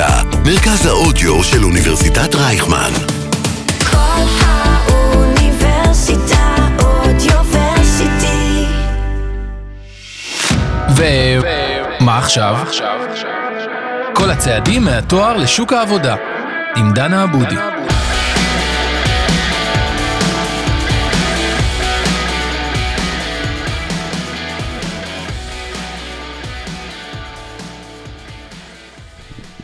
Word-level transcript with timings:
האוניברסיטה, 0.00 0.38
מרכז 0.44 0.86
האודיו 0.86 1.44
של 1.44 1.64
אוניברסיטת 1.64 2.34
רייכמן. 2.34 2.90
כל 3.90 3.96
האוניברסיטה 4.40 6.54
אודיוורסיטי. 6.82 8.66
ומה 10.96 12.18
עכשיו? 12.18 12.56
כל 14.12 14.30
הצעדים 14.30 14.84
מהתואר 14.84 15.36
לשוק 15.36 15.72
העבודה, 15.72 16.16
עם 16.76 16.92
דנה 16.92 17.22
עבודי. 17.22 17.56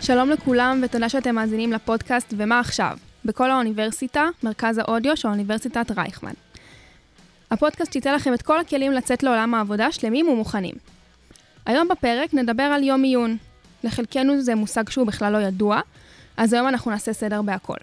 שלום 0.07 0.31
לכולם 0.31 0.81
ותודה 0.83 1.09
שאתם 1.09 1.35
מאזינים 1.35 1.73
לפודקאסט 1.73 2.35
ומה 2.37 2.61
עכשיו, 2.61 2.99
בכל 3.25 3.51
האוניברסיטה, 3.51 4.29
מרכז 4.43 4.79
האודיו 4.79 5.17
של 5.17 5.29
אוניברסיטת 5.29 5.91
רייכמן. 5.97 6.33
הפודקאסט 7.51 7.95
ייתן 7.95 8.15
לכם 8.15 8.35
את 8.35 8.43
כל 8.43 8.61
הכלים 8.61 8.93
לצאת 8.93 9.23
לעולם 9.23 9.55
העבודה 9.55 9.93
שלמים 9.93 10.29
ומוכנים. 10.29 10.75
היום 11.67 11.89
בפרק 11.89 12.35
נדבר 12.35 12.63
על 12.63 12.83
יום 12.83 13.03
עיון. 13.03 13.37
לחלקנו 13.85 14.41
זה 14.41 14.55
מושג 14.55 14.89
שהוא 14.89 15.07
בכלל 15.07 15.33
לא 15.33 15.39
ידוע, 15.39 15.81
אז 16.37 16.53
היום 16.53 16.69
אנחנו 16.69 16.91
נעשה 16.91 17.13
סדר 17.13 17.43
בהכל. 17.43 17.79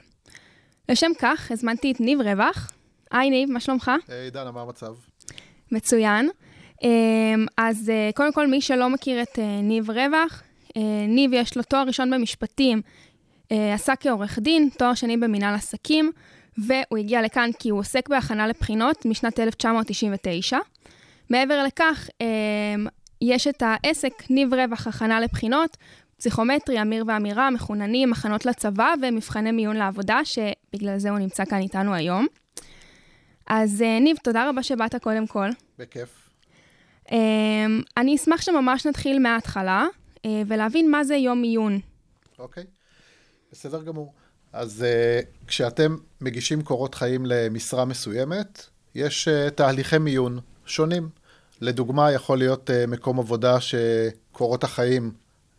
לשם 0.90 1.12
כך, 1.20 1.52
הזמנתי 1.52 1.92
את 1.92 2.00
ניב 2.00 2.22
רווח. 2.22 2.72
היי 3.12 3.30
ניב, 3.30 3.52
מה 3.52 3.60
שלומך? 3.60 3.92
היי 4.08 4.30
דנה, 4.30 4.52
מה 4.52 4.62
המצב? 4.62 4.94
מצוין. 5.72 6.30
אמ, 6.84 7.46
אז 7.58 7.90
אה, 7.90 8.10
קודם 8.16 8.34
כל, 8.34 8.48
מי 8.48 8.62
שלא 8.62 8.90
מכיר 8.90 9.22
את 9.22 9.40
אה, 9.40 9.62
ניב 9.62 9.90
רווח, 9.90 10.44
ניב 11.08 11.34
יש 11.34 11.58
לו 11.58 11.64
תואר 11.64 11.84
ראשון 11.88 12.12
במשפטים, 12.12 12.82
אה, 13.52 13.74
עשה 13.74 13.96
כעורך 13.96 14.40
דין, 14.40 14.70
תואר 14.78 14.94
שני 14.94 15.18
במינהל 15.18 15.56
עסקים, 15.56 16.12
והוא 16.58 16.98
הגיע 17.00 17.22
לכאן 17.22 17.50
כי 17.60 17.70
הוא 17.70 17.80
עוסק 17.80 18.10
בהכנה 18.10 18.48
לבחינות 18.48 19.06
משנת 19.06 19.40
1999. 19.40 20.58
מעבר 21.30 21.64
לכך, 21.64 22.10
אה, 22.22 22.28
יש 23.22 23.48
את 23.48 23.64
העסק 23.66 24.14
ניב 24.30 24.54
רווח 24.54 24.88
הכנה 24.88 25.20
לבחינות, 25.20 25.78
פסיכומטרי, 26.18 26.82
אמיר 26.82 27.04
ואמירה, 27.08 27.50
מחוננים, 27.50 28.12
הכנות 28.12 28.46
לצבא 28.46 28.94
ומבחני 29.02 29.52
מיון 29.52 29.76
לעבודה, 29.76 30.20
שבגלל 30.24 30.98
זה 30.98 31.10
הוא 31.10 31.20
נמצא 31.20 31.46
כאן 31.46 31.62
איתנו 31.62 31.94
היום. 31.94 32.28
אז 33.48 33.82
אה, 33.82 34.00
ניב, 34.00 34.18
תודה 34.24 34.50
רבה 34.50 34.64
שבאת 34.64 34.96
קודם 34.96 35.28
כל. 35.28 35.50
בכיף. 35.80 36.18
אני 37.98 38.16
אשמח 38.16 38.42
שממש 38.42 38.86
נתחיל 38.86 39.20
מההתחלה, 39.20 39.86
ולהבין 40.28 40.92
מה 40.92 41.04
זה 41.04 41.16
יום 41.16 41.44
עיון. 41.44 41.80
אוקיי, 42.40 42.64
בסדר 43.52 43.84
גמור. 43.84 44.14
אז 44.54 44.86
uh, 44.86 45.48
כשאתם 45.48 45.96
מגישים 46.22 46.62
קורות 46.62 46.96
חיים 46.96 47.26
למשרה 47.26 47.86
מסוימת, 47.86 48.66
יש 48.96 49.28
uh, 49.28 49.50
תהליכי 49.50 49.98
מיון 49.98 50.40
שונים. 50.66 51.10
לדוגמה, 51.62 52.12
יכול 52.12 52.38
להיות 52.38 52.70
uh, 52.70 52.88
מקום 52.88 53.20
עבודה 53.20 53.58
שקורות 53.62 54.64
החיים 54.64 55.12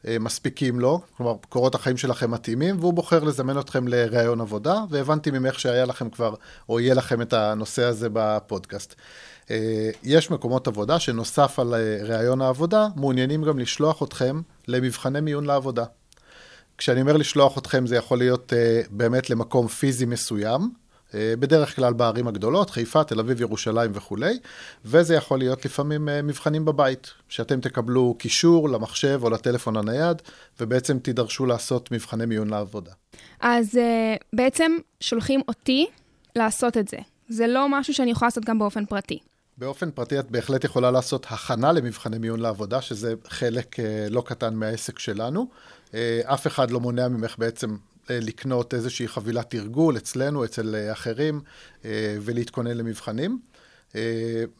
uh, 0.02 0.06
מספיקים 0.20 0.80
לו, 0.80 1.00
כלומר, 1.16 1.34
קורות 1.48 1.74
החיים 1.74 1.96
שלכם 1.96 2.30
מתאימים, 2.30 2.80
והוא 2.80 2.94
בוחר 2.94 3.24
לזמן 3.24 3.58
אתכם 3.58 3.88
לראיון 3.88 4.40
עבודה, 4.40 4.84
והבנתי 4.90 5.30
ממך 5.30 5.60
שהיה 5.60 5.84
לכם 5.84 6.10
כבר, 6.10 6.34
או 6.68 6.80
יהיה 6.80 6.94
לכם 6.94 7.22
את 7.22 7.32
הנושא 7.32 7.84
הזה 7.84 8.08
בפודקאסט. 8.12 8.92
Uh, 8.92 8.96
יש 10.02 10.30
מקומות 10.30 10.68
עבודה 10.68 10.98
שנוסף 10.98 11.58
על 11.58 11.74
uh, 11.74 12.06
ראיון 12.06 12.40
העבודה, 12.40 12.88
מעוניינים 12.96 13.42
גם 13.42 13.58
לשלוח 13.58 14.02
אתכם 14.02 14.40
למבחני 14.68 15.20
מיון 15.20 15.44
לעבודה. 15.44 15.84
כשאני 16.78 17.00
אומר 17.00 17.16
לשלוח 17.16 17.58
אתכם, 17.58 17.86
זה 17.86 17.96
יכול 17.96 18.18
להיות 18.18 18.52
uh, 18.52 18.88
באמת 18.90 19.30
למקום 19.30 19.68
פיזי 19.68 20.04
מסוים, 20.04 20.82
בדרך 21.14 21.76
כלל 21.76 21.92
בערים 21.92 22.28
הגדולות, 22.28 22.70
חיפה, 22.70 23.04
תל 23.04 23.20
אביב, 23.20 23.40
ירושלים 23.40 23.90
וכולי, 23.94 24.38
וזה 24.84 25.14
יכול 25.14 25.38
להיות 25.38 25.64
לפעמים 25.64 26.08
מבחנים 26.24 26.64
בבית, 26.64 27.10
שאתם 27.28 27.60
תקבלו 27.60 28.14
קישור 28.18 28.68
למחשב 28.68 29.20
או 29.22 29.30
לטלפון 29.30 29.76
הנייד, 29.76 30.22
ובעצם 30.60 30.98
תידרשו 30.98 31.46
לעשות 31.46 31.92
מבחני 31.92 32.26
מיון 32.26 32.50
לעבודה. 32.50 32.92
אז 33.40 33.78
בעצם 34.32 34.72
שולחים 35.00 35.40
אותי 35.48 35.86
לעשות 36.36 36.76
את 36.76 36.88
זה. 36.88 36.96
זה 37.28 37.46
לא 37.46 37.66
משהו 37.70 37.94
שאני 37.94 38.10
יכולה 38.10 38.26
לעשות 38.26 38.44
גם 38.44 38.58
באופן 38.58 38.84
פרטי. 38.84 39.18
באופן 39.58 39.90
פרטי 39.90 40.18
את 40.18 40.30
בהחלט 40.30 40.64
יכולה 40.64 40.90
לעשות 40.90 41.26
הכנה 41.30 41.72
למבחני 41.72 42.18
מיון 42.18 42.40
לעבודה, 42.40 42.82
שזה 42.82 43.14
חלק 43.28 43.80
אה, 43.80 44.06
לא 44.10 44.22
קטן 44.26 44.54
מהעסק 44.54 44.98
שלנו. 44.98 45.48
אה, 45.94 46.20
אף 46.24 46.46
אחד 46.46 46.70
לא 46.70 46.80
מונע 46.80 47.08
ממך 47.08 47.34
בעצם 47.38 47.76
אה, 48.10 48.18
לקנות 48.22 48.74
איזושהי 48.74 49.08
חבילת 49.08 49.50
תרגול 49.50 49.96
אצלנו, 49.96 50.44
אצל 50.44 50.76
אחרים, 50.92 51.40
ולהתכונן 52.20 52.76
למבחנים. 52.76 53.38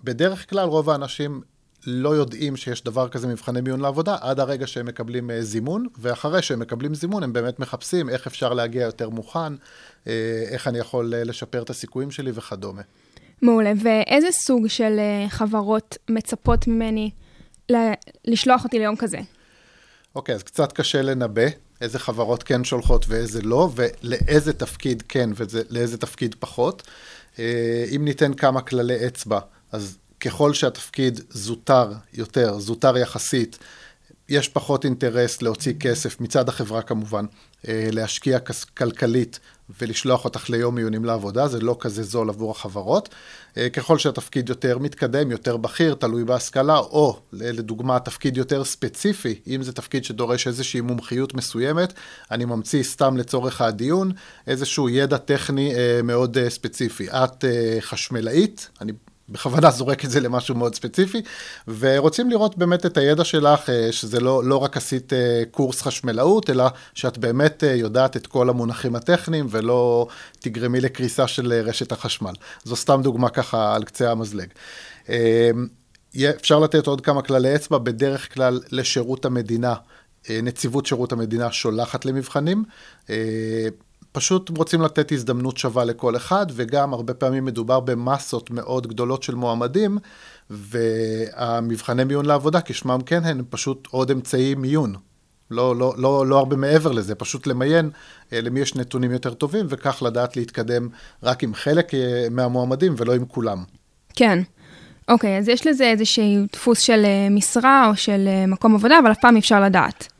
בדרך 0.05 0.51
כלל 0.51 0.69
רוב 0.69 0.91
האנשים 0.91 1.41
לא 1.87 2.17
יודעים 2.17 2.57
שיש 2.57 2.85
דבר 2.85 3.09
כזה 3.09 3.27
מבחני 3.27 3.61
מיון 3.61 3.81
לעבודה 3.81 4.17
עד 4.21 4.41
הרגע 4.41 4.67
שהם 4.67 4.87
מקבלים 4.87 5.31
זימון, 5.41 5.87
ואחרי 5.99 6.43
שהם 6.43 6.59
מקבלים 6.59 6.95
זימון 6.95 7.23
הם 7.23 7.33
באמת 7.33 7.59
מחפשים 7.59 8.09
איך 8.09 8.27
אפשר 8.27 8.55
להגיע 8.55 8.83
יותר 8.83 9.09
מוכן, 9.09 9.53
איך 10.51 10.69
אני 10.69 10.79
יכול 10.79 11.15
לשפר 11.17 11.63
את 11.63 11.71
הסיכויים 11.71 12.11
שלי 12.11 12.31
וכדומה. 12.35 12.83
מעולה. 13.43 13.73
ואיזה 13.83 14.29
סוג 14.33 14.67
של 14.67 14.99
uh, 14.99 15.31
חברות 15.31 15.97
מצפות 16.11 16.67
ממני 16.67 17.11
ל- 17.71 17.93
לשלוח 18.25 18.65
אותי 18.65 18.79
ליום 18.79 18.97
כזה? 18.97 19.19
אוקיי, 20.15 20.35
אז 20.35 20.43
קצת 20.43 20.73
קשה 20.73 21.03
לנבא 21.03 21.47
איזה 21.81 21.99
חברות 21.99 22.43
כן 22.43 22.65
שולחות 22.65 23.05
ואיזה 23.09 23.43
לא, 23.43 23.71
ולאיזה 23.75 24.53
תפקיד 24.53 25.03
כן 25.09 25.31
ולאיזה 25.37 25.99
תפקיד 25.99 26.35
פחות. 26.39 26.83
אה, 27.39 27.85
אם 27.97 28.05
ניתן 28.05 28.35
כמה 28.35 28.61
כללי 28.61 29.07
אצבע, 29.07 29.41
אז 29.73 29.99
ככל 30.21 30.55
שהתפקיד 30.55 31.21
זוטר 31.31 31.93
יותר, 32.15 32.59
זוטר 32.59 32.99
יחסית, 32.99 33.59
יש 34.29 34.49
פחות 34.49 34.85
אינטרס 34.85 35.43
להוציא 35.43 35.73
כסף, 35.81 36.21
מצד 36.21 36.49
החברה 36.49 36.83
כמובן, 36.83 37.25
אה, 37.69 37.89
להשקיע 37.93 38.39
כלכלית 38.75 39.41
ולשלוח 39.81 40.25
אותך 40.25 40.51
ליום 40.51 40.79
עיונים 40.79 41.05
לעבודה, 41.05 41.49
זה 41.49 41.61
לא 41.61 41.77
כזה 41.81 42.03
זול 42.03 42.29
עבור 42.29 42.51
החברות. 42.51 43.09
אה, 43.57 43.71
ככל 43.71 43.99
שהתפקיד 43.99 44.49
יותר 44.49 44.79
מתקדם, 44.79 45.31
יותר 45.31 45.57
בכיר, 45.57 45.95
תלוי 45.95 46.25
בהשכלה, 46.25 46.79
או 46.79 47.21
לדוגמה, 47.33 47.99
תפקיד 48.01 48.37
יותר 48.37 48.65
ספציפי, 48.65 49.41
אם 49.47 49.63
זה 49.63 49.73
תפקיד 49.73 50.05
שדורש 50.05 50.47
איזושהי 50.47 50.81
מומחיות 50.81 51.35
מסוימת, 51.35 51.93
אני 52.31 52.45
ממציא 52.45 52.83
סתם 52.83 53.17
לצורך 53.17 53.61
הדיון 53.61 54.13
איזשהו 54.47 54.89
ידע 54.89 55.17
טכני 55.17 55.75
אה, 55.75 56.01
מאוד 56.05 56.39
אה, 56.39 56.51
ספציפי. 56.51 57.11
את 57.11 57.45
חשמלאית, 57.81 58.69
אני 58.81 58.93
בכוונה 59.29 59.71
זורק 59.71 60.05
את 60.05 60.11
זה 60.11 60.21
למשהו 60.21 60.55
מאוד 60.55 60.75
ספציפי, 60.75 61.23
ורוצים 61.79 62.31
לראות 62.31 62.59
באמת 62.59 62.87
את 62.87 62.97
הידע 62.97 63.25
שלך, 63.25 63.71
אה, 63.71 63.93
שזה 63.93 64.21
לא, 64.21 64.45
לא 64.45 64.57
רק 64.57 64.77
עשית 64.77 65.13
אה, 65.13 65.43
קורס 65.51 65.83
חשמלאות, 65.83 66.51
אלא 66.51 66.65
שאת 66.95 67.19
באמת 67.19 67.65
אה, 67.65 67.75
יודעת 67.75 68.17
את 68.17 68.27
כל 68.27 68.49
המונחים 68.49 68.97
הטכניים, 68.97 69.47
ולא 69.51 70.07
תגרמי 70.41 70.81
לקריסה 70.81 71.27
של 71.27 71.53
רשת 71.53 71.93
החשמל. 71.93 72.33
זו 72.65 72.77
סתם 72.77 73.01
דוגמה 73.03 73.29
ככה 73.29 73.75
על 73.75 73.85
קצה 73.85 74.11
המזלג. 74.11 74.49
אפשר 76.41 76.59
לתת 76.59 76.87
עוד 76.87 77.01
כמה 77.01 77.23
כללי 77.23 77.55
אצבע, 77.55 77.79
בדרך 77.79 78.35
כלל 78.35 78.61
לשירות 78.71 79.25
המדינה, 79.25 79.75
נציבות 80.31 80.87
שירות 80.87 81.13
המדינה 81.13 81.53
שולחת 81.53 82.05
למבחנים. 82.05 82.65
פשוט 84.13 84.51
רוצים 84.59 84.83
לתת 84.83 85.13
הזדמנות 85.13 85.57
שווה 85.57 85.85
לכל 85.85 86.17
אחד, 86.17 86.47
וגם 86.53 86.93
הרבה 86.93 87.15
פעמים 87.15 87.45
מדובר 87.45 87.81
במסות 87.81 88.51
מאוד 88.51 88.87
גדולות 88.87 89.23
של 89.23 89.35
מועמדים, 89.35 89.99
והמבחני 90.51 92.05
מיון 92.05 92.27
לעבודה, 92.27 92.61
כשמם 92.61 93.01
כן 93.07 93.25
הם 93.25 93.43
פשוט 93.51 93.89
עוד 93.91 94.11
אמצעי 94.11 94.55
מיון. 94.55 94.95
לא, 95.51 95.77
לא, 95.77 95.95
לא, 95.97 96.27
לא 96.27 96.39
הרבה 96.39 96.57
מעבר 96.57 96.93
לזה, 96.93 97.15
פשוט 97.15 97.47
למיין 97.47 97.91
אה, 98.33 98.41
למי 98.41 98.61
יש 98.61 98.75
נתונים 98.75 99.11
יותר 99.11 99.35
טובים, 99.35 99.67
וכך 99.69 100.03
לדעת 100.03 100.37
להתקדם 100.37 100.89
רק 101.23 101.43
עם 101.43 101.55
חלק 101.55 101.95
אה, 101.95 102.27
מהמועמדים 102.31 102.95
ולא 102.97 103.15
עם 103.15 103.25
כולם. 103.25 103.65
כן. 104.15 104.39
אוקיי, 105.09 105.39
אז 105.39 105.49
יש 105.49 105.67
לזה 105.67 105.85
איזשהו 105.85 106.25
דפוס 106.53 106.81
של 106.81 107.05
אה, 107.05 107.29
משרה 107.31 107.89
או 107.89 107.97
של 107.97 108.29
מקום 108.49 108.75
עבודה, 108.75 108.99
אבל 108.99 109.13
אף 109.13 109.19
פעם 109.21 109.35
אי 109.35 109.41
אפשר 109.41 109.61
לדעת. 109.61 110.13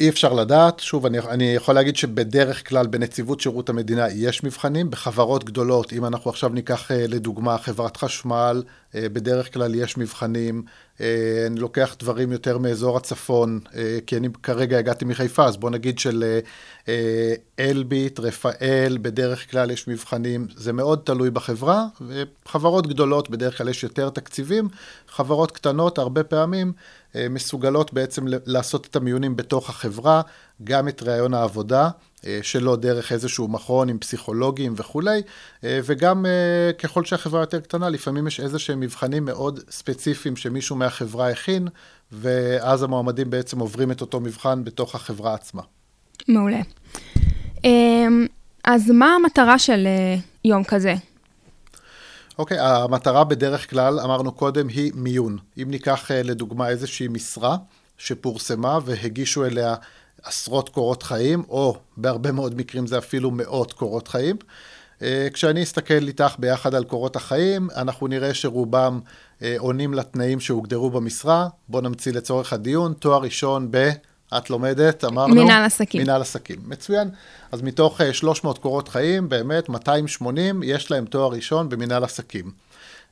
אי 0.00 0.08
אפשר 0.08 0.32
לדעת, 0.32 0.80
שוב, 0.80 1.06
אני, 1.06 1.18
אני 1.18 1.54
יכול 1.54 1.74
להגיד 1.74 1.96
שבדרך 1.96 2.68
כלל 2.68 2.86
בנציבות 2.86 3.40
שירות 3.40 3.68
המדינה 3.68 4.06
יש 4.14 4.44
מבחנים, 4.44 4.90
בחברות 4.90 5.44
גדולות, 5.44 5.92
אם 5.92 6.04
אנחנו 6.04 6.30
עכשיו 6.30 6.50
ניקח 6.50 6.90
אה, 6.90 7.06
לדוגמה 7.08 7.58
חברת 7.58 7.96
חשמל, 7.96 8.62
אה, 8.94 9.06
בדרך 9.12 9.54
כלל 9.54 9.74
יש 9.74 9.98
מבחנים, 9.98 10.62
אה, 11.00 11.44
אני 11.46 11.60
לוקח 11.60 11.96
דברים 11.98 12.32
יותר 12.32 12.58
מאזור 12.58 12.96
הצפון, 12.96 13.60
כי 14.06 14.16
אני 14.16 14.28
כרגע 14.42 14.78
הגעתי 14.78 15.04
מחיפה, 15.04 15.44
אז 15.44 15.56
בוא 15.56 15.70
נגיד 15.70 15.98
של 15.98 16.38
אלביט, 17.60 18.20
רפאל, 18.20 18.98
בדרך 19.02 19.50
כלל 19.50 19.70
יש 19.70 19.88
מבחנים, 19.88 20.46
זה 20.56 20.72
מאוד 20.72 21.00
תלוי 21.04 21.30
בחברה, 21.30 21.86
וחברות 22.00 22.86
גדולות 22.86 23.30
בדרך 23.30 23.58
כלל 23.58 23.68
יש 23.68 23.82
יותר 23.82 24.10
תקציבים, 24.10 24.68
חברות 25.08 25.50
קטנות 25.52 25.98
הרבה 25.98 26.24
פעמים 26.24 26.72
מסוגלות 27.30 27.92
בעצם 27.92 28.24
לעשות 28.46 28.86
את 28.86 28.96
המיונים 28.96 29.36
בתוך 29.36 29.70
החברה, 29.70 30.22
גם 30.64 30.88
את 30.88 31.02
ראיון 31.02 31.34
העבודה. 31.34 31.90
אה, 32.26 32.38
שלא 32.42 32.76
דרך 32.76 33.12
איזשהו 33.12 33.48
מכון 33.48 33.88
עם 33.88 33.98
פסיכולוגים 33.98 34.74
וכולי, 34.76 35.22
אה, 35.64 35.80
וגם 35.84 36.26
אה, 36.26 36.72
ככל 36.72 37.04
שהחברה 37.04 37.40
יותר 37.40 37.60
קטנה, 37.60 37.88
לפעמים 37.88 38.26
יש 38.26 38.40
איזה 38.40 38.58
שהם 38.58 38.80
מבחנים 38.80 39.24
מאוד 39.24 39.60
ספציפיים 39.70 40.36
שמישהו 40.36 40.76
מהחברה 40.76 41.30
הכין, 41.30 41.68
ואז 42.12 42.82
המועמדים 42.82 43.30
בעצם 43.30 43.58
עוברים 43.58 43.90
את 43.90 44.00
אותו 44.00 44.20
מבחן 44.20 44.64
בתוך 44.64 44.94
החברה 44.94 45.34
עצמה. 45.34 45.62
מעולה. 46.28 46.60
אמ, 47.64 48.26
אז 48.64 48.90
מה 48.90 49.14
המטרה 49.14 49.58
של 49.58 49.86
אה, 49.86 50.16
יום 50.44 50.64
כזה? 50.64 50.94
אוקיי, 52.40 52.58
המטרה 52.60 53.24
בדרך 53.24 53.70
כלל, 53.70 54.00
אמרנו 54.00 54.32
קודם, 54.32 54.68
היא 54.68 54.92
מיון. 54.94 55.38
אם 55.62 55.70
ניקח 55.70 56.10
אה, 56.10 56.22
לדוגמה 56.22 56.68
איזושהי 56.68 57.08
משרה 57.08 57.56
שפורסמה 57.98 58.78
והגישו 58.84 59.44
אליה 59.44 59.74
עשרות 60.22 60.68
קורות 60.68 61.02
חיים, 61.02 61.42
או 61.48 61.76
בהרבה 61.96 62.32
מאוד 62.32 62.54
מקרים 62.54 62.86
זה 62.86 62.98
אפילו 62.98 63.30
מאות 63.30 63.72
קורות 63.72 64.08
חיים, 64.08 64.36
אה, 65.02 65.28
כשאני 65.32 65.62
אסתכל 65.62 66.06
איתך 66.06 66.34
ביחד 66.38 66.74
על 66.74 66.84
קורות 66.84 67.16
החיים, 67.16 67.68
אנחנו 67.76 68.06
נראה 68.06 68.34
שרובם 68.34 69.00
אה, 69.42 69.54
עונים 69.58 69.94
לתנאים 69.94 70.40
שהוגדרו 70.40 70.90
במשרה. 70.90 71.48
בואו 71.68 71.82
נמציא 71.82 72.12
לצורך 72.12 72.52
הדיון, 72.52 72.92
תואר 72.92 73.22
ראשון 73.22 73.68
ב... 73.70 73.90
את 74.38 74.50
לומדת, 74.50 75.04
אמרנו? 75.04 75.34
מנהל 75.34 75.64
עסקים. 75.64 76.02
מנהל 76.02 76.20
עסקים, 76.20 76.58
מצוין. 76.66 77.10
אז 77.52 77.62
מתוך 77.62 78.00
אה, 78.00 78.12
300 78.12 78.58
קורות 78.58 78.88
חיים, 78.88 79.28
באמת 79.28 79.68
280 79.68 80.62
יש 80.64 80.90
להם 80.90 81.04
תואר 81.04 81.30
ראשון 81.32 81.68
במנהל 81.68 82.04
עסקים. 82.04 82.50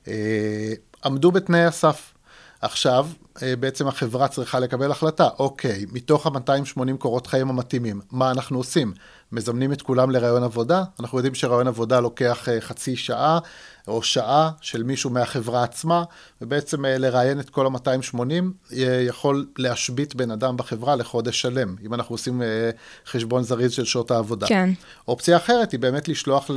אה, 0.07 0.73
עמדו 1.05 1.31
בתנאי 1.31 1.65
הסף. 1.65 2.13
עכשיו, 2.61 3.07
אה, 3.43 3.55
בעצם 3.55 3.87
החברה 3.87 4.27
צריכה 4.27 4.59
לקבל 4.59 4.91
החלטה, 4.91 5.27
אוקיי, 5.39 5.85
מתוך 5.91 6.25
ה-280 6.25 6.97
קורות 6.99 7.27
חיים 7.27 7.49
המתאימים, 7.49 8.01
מה 8.11 8.31
אנחנו 8.31 8.57
עושים? 8.57 8.93
מזמנים 9.31 9.73
את 9.73 9.81
כולם 9.81 10.11
לראיון 10.11 10.43
עבודה? 10.43 10.83
אנחנו 10.99 11.17
יודעים 11.17 11.35
שראיון 11.35 11.67
עבודה 11.67 11.99
לוקח 11.99 12.49
אה, 12.49 12.61
חצי 12.61 12.95
שעה 12.95 13.39
או 13.87 14.03
שעה 14.03 14.51
של 14.61 14.83
מישהו 14.83 15.09
מהחברה 15.09 15.63
עצמה, 15.63 16.03
ובעצם 16.41 16.85
אה, 16.85 16.97
לראיין 16.97 17.39
את 17.39 17.49
כל 17.49 17.65
ה-280 17.65 18.73
יכול 19.07 19.47
להשבית 19.57 20.15
בן 20.15 20.31
אדם 20.31 20.57
בחברה 20.57 20.95
לחודש 20.95 21.41
שלם, 21.41 21.75
אם 21.85 21.93
אנחנו 21.93 22.13
עושים 22.13 22.41
אה, 22.41 22.69
חשבון 23.05 23.43
זריז 23.43 23.71
של 23.71 23.85
שעות 23.85 24.11
העבודה. 24.11 24.47
כן. 24.47 24.69
אופציה 25.07 25.37
אחרת 25.37 25.71
היא 25.71 25.79
באמת 25.79 26.07
לשלוח 26.07 26.51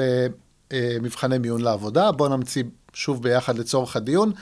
למבחני 0.73 1.39
מיון 1.39 1.61
לעבודה. 1.61 2.13
בואו 2.13 2.37
נמציא 2.37 2.63
שוב 2.93 3.23
ביחד 3.23 3.59
לצורך 3.59 3.97
הדיון. 3.97 4.33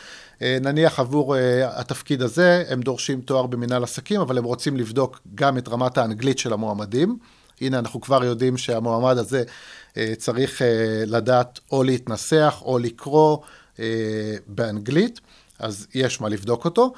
אה, 0.43 0.59
נניח 0.61 1.01
עבור 1.01 1.37
אה, 1.37 1.81
התפקיד 1.81 2.23
הזה, 2.23 2.65
הם 2.69 2.81
דורשים 2.81 3.21
תואר 3.21 3.47
במנהל 3.47 3.85
עסקים, 3.85 4.21
אבל 4.21 4.39
הם 4.39 4.45
רוצים 4.45 4.77
לבדוק 4.77 5.21
גם 5.35 5.59
את 5.59 5.69
רמת 5.69 5.99
האנגלית 5.99 6.39
של 6.39 6.53
המועמדים. 6.53 7.19
הנה, 7.61 7.79
אנחנו 7.79 8.01
כבר 8.01 8.25
יודעים 8.25 8.57
שהמועמד 8.57 9.19
הזה 9.19 9.43
אה, 9.97 10.13
צריך 10.19 10.63
לדעת 11.07 11.61
או 11.73 11.83
להתנסח 11.83 12.63
או 12.65 12.79
לקרוא 12.79 13.39
באנגלית. 14.47 15.21
אז 15.59 15.87
יש 15.95 16.21
מה 16.21 16.29
לבדוק 16.29 16.65
אותו, 16.65 16.93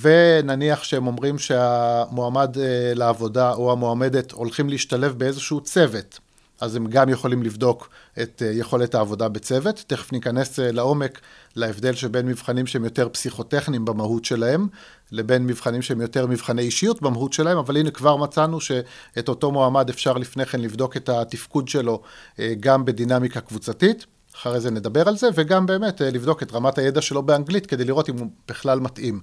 ונניח 0.00 0.84
שהם 0.84 1.06
אומרים 1.06 1.38
שהמועמד 1.38 2.56
לעבודה 2.94 3.52
או 3.52 3.72
המועמדת 3.72 4.32
הולכים 4.32 4.68
להשתלב 4.68 5.18
באיזשהו 5.18 5.60
צוות. 5.60 6.18
אז 6.60 6.76
הם 6.76 6.86
גם 6.86 7.08
יכולים 7.08 7.42
לבדוק 7.42 7.88
את 8.22 8.42
אה, 8.46 8.50
יכולת 8.52 8.94
העבודה 8.94 9.28
בצוות. 9.28 9.84
תכף 9.86 10.12
ניכנס 10.12 10.60
אה, 10.60 10.72
לעומק 10.72 11.20
להבדל 11.56 11.94
שבין 11.94 12.26
מבחנים 12.26 12.66
שהם 12.66 12.84
יותר 12.84 13.08
פסיכוטכניים 13.08 13.84
במהות 13.84 14.24
שלהם, 14.24 14.68
לבין 15.12 15.46
מבחנים 15.46 15.82
שהם 15.82 16.00
יותר 16.00 16.26
מבחני 16.26 16.62
אישיות 16.62 17.02
במהות 17.02 17.32
שלהם, 17.32 17.58
אבל 17.58 17.76
הנה 17.76 17.90
כבר 17.90 18.16
מצאנו 18.16 18.60
שאת 18.60 19.28
אותו 19.28 19.52
מועמד 19.52 19.88
אפשר 19.88 20.12
לפני 20.12 20.46
כן 20.46 20.60
לבדוק 20.60 20.96
את 20.96 21.08
התפקוד 21.08 21.68
שלו 21.68 22.02
אה, 22.38 22.52
גם 22.60 22.84
בדינמיקה 22.84 23.40
קבוצתית. 23.40 24.06
אחרי 24.36 24.60
זה 24.60 24.70
נדבר 24.70 25.08
על 25.08 25.16
זה, 25.16 25.28
וגם 25.34 25.66
באמת 25.66 26.00
לבדוק 26.00 26.42
את 26.42 26.52
רמת 26.52 26.78
הידע 26.78 27.00
שלו 27.00 27.22
באנגלית 27.22 27.66
כדי 27.66 27.84
לראות 27.84 28.08
אם 28.08 28.18
הוא 28.18 28.26
בכלל 28.48 28.80
מתאים. 28.80 29.20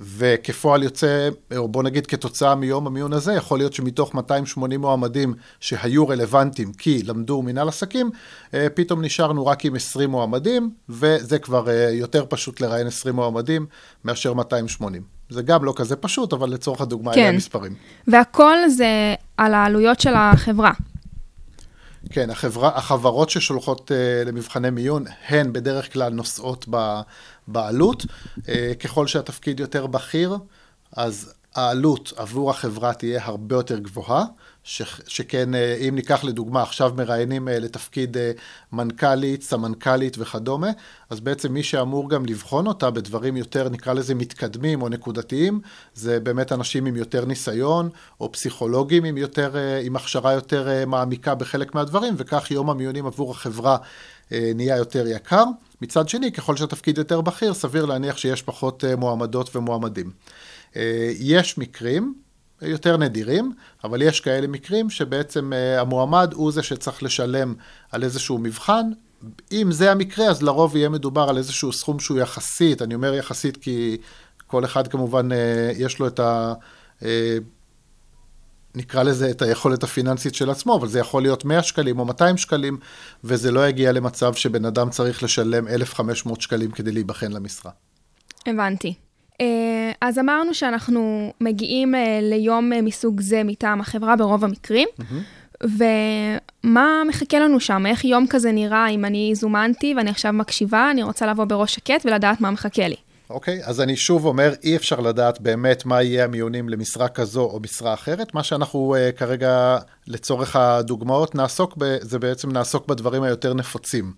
וכפועל 0.00 0.82
יוצא, 0.82 1.28
או 1.56 1.68
בוא 1.68 1.82
נגיד 1.82 2.06
כתוצאה 2.06 2.54
מיום 2.54 2.86
המיון 2.86 3.12
הזה, 3.12 3.32
יכול 3.32 3.58
להיות 3.58 3.72
שמתוך 3.72 4.14
280 4.14 4.80
מועמדים 4.80 5.34
שהיו 5.60 6.08
רלוונטיים 6.08 6.72
כי 6.72 7.02
למדו 7.02 7.42
מנהל 7.42 7.68
עסקים, 7.68 8.10
אה, 8.54 8.66
פתאום 8.74 9.04
נשארנו 9.04 9.46
רק 9.46 9.64
עם 9.64 9.74
20 9.74 10.10
מועמדים, 10.10 10.70
וזה 10.88 11.38
כבר 11.38 11.68
אה, 11.68 11.90
יותר 11.90 12.24
פשוט 12.28 12.60
לראיין 12.60 12.86
20 12.86 13.14
מועמדים 13.14 13.66
מאשר 14.04 14.34
280. 14.34 15.02
זה 15.30 15.42
גם 15.42 15.64
לא 15.64 15.72
כזה 15.76 15.96
פשוט, 15.96 16.32
אבל 16.32 16.50
לצורך 16.50 16.80
הדוגמה, 16.80 17.14
כן. 17.14 17.20
אלה 17.20 17.28
המספרים. 17.28 17.74
והכל 18.06 18.56
זה 18.68 19.14
על 19.36 19.54
העלויות 19.54 20.00
של 20.00 20.14
החברה. 20.16 20.72
כן, 22.12 22.30
החברה, 22.30 22.68
החברות 22.76 23.30
ששולחות 23.30 23.90
uh, 23.90 24.28
למבחני 24.28 24.70
מיון, 24.70 25.04
הן 25.28 25.52
בדרך 25.52 25.92
כלל 25.92 26.12
נושאות 26.12 26.68
בעלות. 27.48 28.02
Uh, 28.38 28.44
ככל 28.80 29.06
שהתפקיד 29.06 29.60
יותר 29.60 29.86
בכיר, 29.86 30.36
אז 30.96 31.34
העלות 31.54 32.12
עבור 32.16 32.50
החברה 32.50 32.94
תהיה 32.94 33.24
הרבה 33.24 33.56
יותר 33.56 33.78
גבוהה. 33.78 34.24
ש, 34.64 34.82
שכן, 35.06 35.54
אה, 35.54 35.76
אם 35.88 35.94
ניקח 35.94 36.24
לדוגמה, 36.24 36.62
עכשיו 36.62 36.92
מראיינים 36.96 37.48
אה, 37.48 37.58
לתפקיד 37.58 38.16
אה, 38.16 38.32
מנכ"לית, 38.72 39.42
סמנכ"לית 39.42 40.16
וכדומה, 40.18 40.70
אז 41.10 41.20
בעצם 41.20 41.52
מי 41.52 41.62
שאמור 41.62 42.10
גם 42.10 42.26
לבחון 42.26 42.66
אותה 42.66 42.90
בדברים 42.90 43.36
יותר, 43.36 43.68
נקרא 43.68 43.92
לזה 43.92 44.14
מתקדמים 44.14 44.82
או 44.82 44.88
נקודתיים, 44.88 45.60
זה 45.94 46.20
באמת 46.20 46.52
אנשים 46.52 46.86
עם 46.86 46.96
יותר 46.96 47.24
ניסיון, 47.24 47.88
או 48.20 48.32
פסיכולוגים 48.32 49.04
עם, 49.04 49.16
יותר, 49.16 49.54
עם 49.82 49.96
הכשרה 49.96 50.32
יותר 50.32 50.86
מעמיקה 50.86 51.34
בחלק 51.34 51.74
מהדברים, 51.74 52.14
וכך 52.16 52.50
יום 52.50 52.70
המיונים 52.70 53.06
עבור 53.06 53.30
החברה 53.30 53.76
נהיה 54.30 54.76
יותר 54.76 55.06
יקר. 55.06 55.44
מצד 55.82 56.08
שני, 56.08 56.32
ככל 56.32 56.56
שהתפקיד 56.56 56.98
יותר 56.98 57.20
בכיר, 57.20 57.54
סביר 57.54 57.84
להניח 57.84 58.16
שיש 58.16 58.42
פחות 58.42 58.84
מועמדות 58.98 59.56
ומועמדים. 59.56 60.10
יש 61.18 61.58
מקרים, 61.58 62.14
יותר 62.62 62.96
נדירים, 62.96 63.52
אבל 63.84 64.02
יש 64.02 64.20
כאלה 64.20 64.46
מקרים 64.46 64.90
שבעצם 64.90 65.52
uh, 65.52 65.80
המועמד 65.80 66.32
הוא 66.32 66.52
זה 66.52 66.62
שצריך 66.62 67.02
לשלם 67.02 67.54
על 67.92 68.04
איזשהו 68.04 68.38
מבחן. 68.38 68.90
אם 69.52 69.72
זה 69.72 69.92
המקרה, 69.92 70.26
אז 70.26 70.42
לרוב 70.42 70.76
יהיה 70.76 70.88
מדובר 70.88 71.28
על 71.28 71.36
איזשהו 71.36 71.72
סכום 71.72 72.00
שהוא 72.00 72.18
יחסית, 72.18 72.82
אני 72.82 72.94
אומר 72.94 73.14
יחסית 73.14 73.56
כי 73.56 73.96
כל 74.46 74.64
אחד 74.64 74.88
כמובן 74.88 75.32
uh, 75.32 75.34
יש 75.76 75.98
לו 75.98 76.06
את 76.06 76.20
ה... 76.20 76.52
Uh, 77.00 77.04
נקרא 78.74 79.02
לזה 79.02 79.30
את 79.30 79.42
היכולת 79.42 79.82
הפיננסית 79.82 80.34
של 80.34 80.50
עצמו, 80.50 80.76
אבל 80.76 80.88
זה 80.88 80.98
יכול 80.98 81.22
להיות 81.22 81.44
100 81.44 81.62
שקלים 81.62 81.98
או 81.98 82.04
200 82.04 82.36
שקלים, 82.36 82.78
וזה 83.24 83.50
לא 83.50 83.68
יגיע 83.68 83.92
למצב 83.92 84.34
שבן 84.34 84.64
אדם 84.64 84.90
צריך 84.90 85.22
לשלם 85.22 85.68
1,500 85.68 86.40
שקלים 86.40 86.70
כדי 86.70 86.92
להיבחן 86.92 87.32
למשרה. 87.32 87.72
הבנתי. 88.46 88.94
אה, 89.40 89.92
אז 90.00 90.18
אמרנו 90.18 90.54
שאנחנו 90.54 91.32
מגיעים 91.40 91.94
אה, 91.94 92.18
ליום 92.22 92.72
אה, 92.72 92.82
מסוג 92.82 93.20
זה 93.20 93.42
מטעם 93.44 93.80
החברה 93.80 94.16
ברוב 94.16 94.44
המקרים. 94.44 94.88
ומה 95.62 97.02
מחכה 97.08 97.38
לנו 97.38 97.60
שם? 97.60 97.86
איך 97.86 98.04
יום 98.04 98.26
כזה 98.26 98.52
נראה 98.52 98.88
אם 98.88 99.04
אני 99.04 99.32
זומנתי 99.34 99.94
ואני 99.96 100.10
עכשיו 100.10 100.32
מקשיבה, 100.32 100.90
אני 100.90 101.02
רוצה 101.02 101.26
לבוא 101.26 101.44
בראש 101.44 101.74
שקט 101.74 102.06
ולדעת 102.06 102.40
מה 102.40 102.50
מחכה 102.50 102.88
לי. 102.88 102.96
אוקיי, 103.30 103.60
okay, 103.62 103.68
אז 103.68 103.80
אני 103.80 103.96
שוב 103.96 104.24
אומר, 104.24 104.52
אי 104.64 104.76
אפשר 104.76 105.00
לדעת 105.00 105.40
באמת 105.40 105.86
מה 105.86 106.02
יהיה 106.02 106.24
המיונים 106.24 106.68
למשרה 106.68 107.08
כזו 107.08 107.42
או 107.42 107.60
משרה 107.60 107.94
אחרת. 107.94 108.34
מה 108.34 108.42
שאנחנו 108.42 108.96
uh, 108.96 109.18
כרגע, 109.18 109.78
לצורך 110.06 110.56
הדוגמאות, 110.56 111.34
נעסוק 111.34 111.74
ב... 111.78 111.96
זה 112.00 112.18
בעצם 112.18 112.52
נעסוק 112.52 112.86
בדברים 112.86 113.22
היותר 113.22 113.54
נפוצים. 113.54 114.12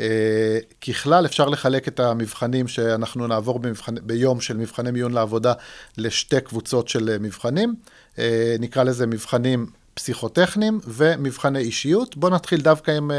אה, 0.00 0.58
ככלל 0.88 1.26
אפשר 1.26 1.48
לחלק 1.48 1.88
את 1.88 2.00
המבחנים 2.00 2.68
שאנחנו 2.68 3.26
נעבור 3.26 3.58
במבחנ... 3.58 3.94
ביום 4.02 4.40
של 4.40 4.56
מבחני 4.56 4.90
מיון 4.90 5.12
לעבודה 5.12 5.52
לשתי 5.98 6.40
קבוצות 6.40 6.88
של 6.88 7.10
אה, 7.10 7.18
מבחנים. 7.18 7.74
אה, 8.18 8.56
נקרא 8.58 8.82
לזה 8.82 9.06
מבחנים 9.06 9.66
פסיכוטכניים 9.94 10.80
ומבחני 10.86 11.58
אישיות. 11.58 12.16
בואו 12.16 12.34
נתחיל 12.34 12.60
דווקא 12.60 12.90
עם 12.90 13.10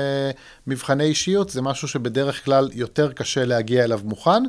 מבחני 0.68 1.04
אישיות, 1.04 1.50
זה 1.50 1.62
משהו 1.62 1.88
שבדרך 1.88 2.46
כלל 2.46 2.70
יותר 2.74 3.12
קשה 3.12 3.46
להגיע 3.46 3.84
אליו 3.84 4.00
מוכן. 4.04 4.44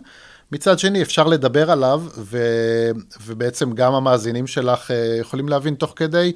מצד 0.52 0.78
שני, 0.78 1.02
אפשר 1.02 1.26
לדבר 1.26 1.70
עליו, 1.70 2.02
ו... 2.16 2.38
ובעצם 3.26 3.72
גם 3.72 3.94
המאזינים 3.94 4.46
שלך 4.46 4.90
יכולים 5.20 5.48
להבין 5.48 5.74
תוך 5.74 5.92
כדי 5.96 6.32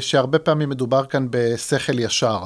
שהרבה 0.00 0.38
פעמים 0.38 0.68
מדובר 0.68 1.04
כאן 1.06 1.26
בשכל 1.30 1.98
ישר. 1.98 2.38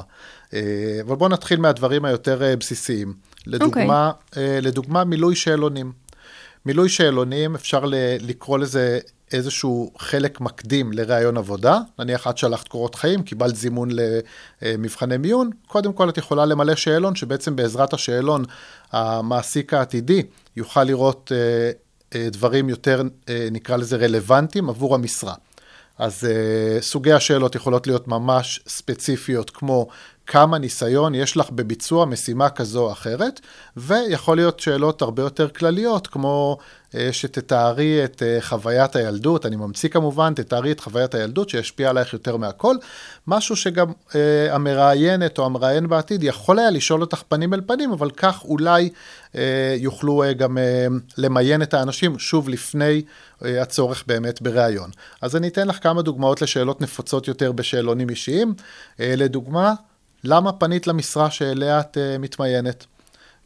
אה, 0.53 0.59
אבל 1.01 1.15
בואו 1.15 1.29
נתחיל 1.29 1.59
מהדברים 1.59 2.05
היותר 2.05 2.43
אה, 2.43 2.55
בסיסיים. 2.55 3.13
לדוגמה, 3.47 4.11
okay. 4.11 4.27
אוקיי. 4.29 4.61
לדוגמה, 4.61 5.03
מילוי 5.03 5.35
שאלונים. 5.35 5.91
מילוי 6.65 6.89
שאלונים, 6.89 7.55
אפשר 7.55 7.83
לקרוא 8.19 8.57
לזה 8.57 8.99
איזשהו 9.33 9.91
חלק 9.97 10.41
מקדים 10.41 10.93
לראיון 10.93 11.37
עבודה. 11.37 11.79
נניח 11.99 12.27
את 12.27 12.37
שלחת 12.37 12.67
קורות 12.67 12.95
חיים, 12.95 13.23
קיבלת 13.23 13.55
זימון 13.55 13.89
למבחני 14.61 15.17
מיון, 15.17 15.49
קודם 15.67 15.93
כל 15.93 16.09
את 16.09 16.17
יכולה 16.17 16.45
למלא 16.45 16.75
שאלון, 16.75 17.15
שבעצם 17.15 17.55
בעזרת 17.55 17.93
השאלון 17.93 18.43
המעסיק 18.91 19.73
העתידי 19.73 20.23
יוכל 20.55 20.83
לראות 20.83 21.31
אה, 21.35 21.71
אה, 22.15 22.29
דברים 22.29 22.69
יותר, 22.69 23.01
אה, 23.29 23.47
נקרא 23.51 23.77
לזה 23.77 23.97
רלוונטיים 23.97 24.69
עבור 24.69 24.95
המשרה. 24.95 25.33
אז 25.99 26.23
uh, 26.23 26.83
סוגי 26.83 27.13
השאלות 27.13 27.55
יכולות 27.55 27.87
להיות 27.87 28.07
ממש 28.07 28.59
ספציפיות, 28.67 29.49
כמו 29.49 29.87
כמה 30.31 30.57
ניסיון 30.57 31.15
יש 31.15 31.37
לך 31.37 31.49
בביצוע 31.49 32.05
משימה 32.05 32.49
כזו 32.49 32.85
או 32.85 32.91
אחרת, 32.91 33.39
ויכול 33.77 34.37
להיות 34.37 34.59
שאלות 34.59 35.01
הרבה 35.01 35.23
יותר 35.23 35.49
כלליות, 35.49 36.07
כמו 36.07 36.57
uh, 36.91 36.95
שתתארי 37.11 38.05
את 38.05 38.21
uh, 38.21 38.43
חוויית 38.43 38.95
הילדות, 38.95 39.45
אני 39.45 39.55
ממציא 39.55 39.89
כמובן, 39.89 40.33
תתארי 40.33 40.71
את 40.71 40.79
חוויית 40.79 41.15
הילדות 41.15 41.49
שישפיע 41.49 41.89
עלייך 41.89 42.13
יותר 42.13 42.37
מהכל, 42.37 42.75
משהו 43.27 43.55
שגם 43.55 43.87
uh, 43.91 44.13
המראיינת 44.51 45.39
או 45.39 45.45
המראיין 45.45 45.87
בעתיד 45.87 46.23
יכול 46.23 46.59
היה 46.59 46.69
לשאול 46.69 47.01
אותך 47.01 47.21
פנים 47.27 47.53
אל 47.53 47.61
פנים, 47.65 47.91
אבל 47.91 48.11
כך 48.11 48.43
אולי 48.43 48.89
uh, 49.33 49.37
יוכלו 49.77 50.23
uh, 50.23 50.33
גם 50.33 50.57
uh, 50.57 50.61
למיין 51.17 51.61
את 51.61 51.73
האנשים 51.73 52.19
שוב 52.19 52.49
לפני 52.49 53.01
uh, 53.01 53.45
הצורך 53.61 54.03
באמת 54.07 54.41
בראיון. 54.41 54.89
אז 55.21 55.35
אני 55.35 55.47
אתן 55.47 55.67
לך 55.67 55.83
כמה 55.83 56.01
דוגמאות 56.01 56.41
לשאלות 56.41 56.81
נפוצות 56.81 57.27
יותר 57.27 57.51
בשאלונים 57.51 58.09
אישיים. 58.09 58.53
Uh, 58.57 59.01
לדוגמה, 59.17 59.73
למה 60.23 60.51
פנית 60.51 60.87
למשרה 60.87 61.31
שאליה 61.31 61.79
את 61.79 61.97
uh, 61.97 62.19
מתמיינת? 62.19 62.85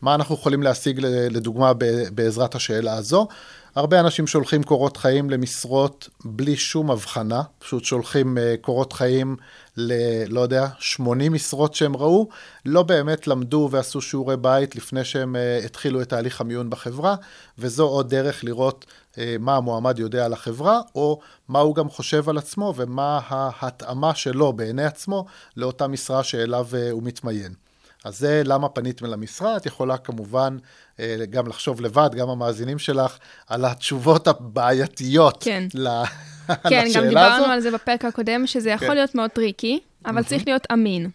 מה 0.01 0.15
אנחנו 0.15 0.35
יכולים 0.35 0.63
להשיג 0.63 0.99
לדוגמה 1.03 1.73
בעזרת 2.11 2.55
השאלה 2.55 2.93
הזו? 2.93 3.27
הרבה 3.75 3.99
אנשים 3.99 4.27
שולחים 4.27 4.63
קורות 4.63 4.97
חיים 4.97 5.29
למשרות 5.29 6.09
בלי 6.25 6.55
שום 6.55 6.91
הבחנה, 6.91 7.41
פשוט 7.59 7.83
שולחים 7.83 8.37
אה, 8.37 8.55
קורות 8.61 8.93
חיים 8.93 9.35
ל... 9.77 9.93
לא 10.27 10.41
יודע, 10.41 10.67
80 10.79 11.33
משרות 11.33 11.73
שהם 11.73 11.97
ראו, 11.97 12.29
לא 12.65 12.83
באמת 12.83 13.27
למדו 13.27 13.69
ועשו 13.71 14.01
שיעורי 14.01 14.37
בית 14.37 14.75
לפני 14.75 15.05
שהם 15.05 15.35
אה, 15.35 15.59
התחילו 15.65 16.01
את 16.01 16.09
תהליך 16.09 16.41
המיון 16.41 16.69
בחברה, 16.69 17.15
וזו 17.57 17.87
עוד 17.87 18.09
דרך 18.09 18.43
לראות 18.43 18.85
אה, 19.17 19.35
מה 19.39 19.55
המועמד 19.55 19.99
יודע 19.99 20.25
על 20.25 20.33
החברה, 20.33 20.81
או 20.95 21.19
מה 21.47 21.59
הוא 21.59 21.75
גם 21.75 21.89
חושב 21.89 22.29
על 22.29 22.37
עצמו 22.37 22.73
ומה 22.77 23.19
ההתאמה 23.27 24.15
שלו 24.15 24.53
בעיני 24.53 24.85
עצמו 24.85 25.25
לאותה 25.57 25.87
משרה 25.87 26.23
שאליו 26.23 26.67
הוא 26.91 27.03
מתמיין. 27.03 27.62
אז 28.03 28.19
זה 28.19 28.41
למה 28.45 28.69
פניתם 28.69 29.05
למשרה, 29.05 29.57
את 29.57 29.65
יכולה 29.65 29.97
כמובן 29.97 30.57
אה, 30.99 31.15
גם 31.29 31.47
לחשוב 31.47 31.81
לבד, 31.81 32.09
גם 32.15 32.29
המאזינים 32.29 32.79
שלך, 32.79 33.17
על 33.47 33.65
התשובות 33.65 34.27
הבעייתיות 34.27 35.43
כן. 35.43 35.63
לשאלה 35.73 36.03
כן, 36.69 36.83
הזו. 36.85 36.99
גם 36.99 37.07
דיברנו 37.07 37.45
על 37.45 37.59
זה 37.59 37.71
בפרק 37.71 38.05
הקודם, 38.05 38.47
שזה 38.47 38.69
יכול 38.69 38.87
כן. 38.87 38.93
להיות 38.95 39.15
מאוד 39.15 39.29
טריקי, 39.29 39.79
אבל 40.05 40.23
צריך 40.23 40.43
להיות 40.47 40.67
אמין. 40.73 41.09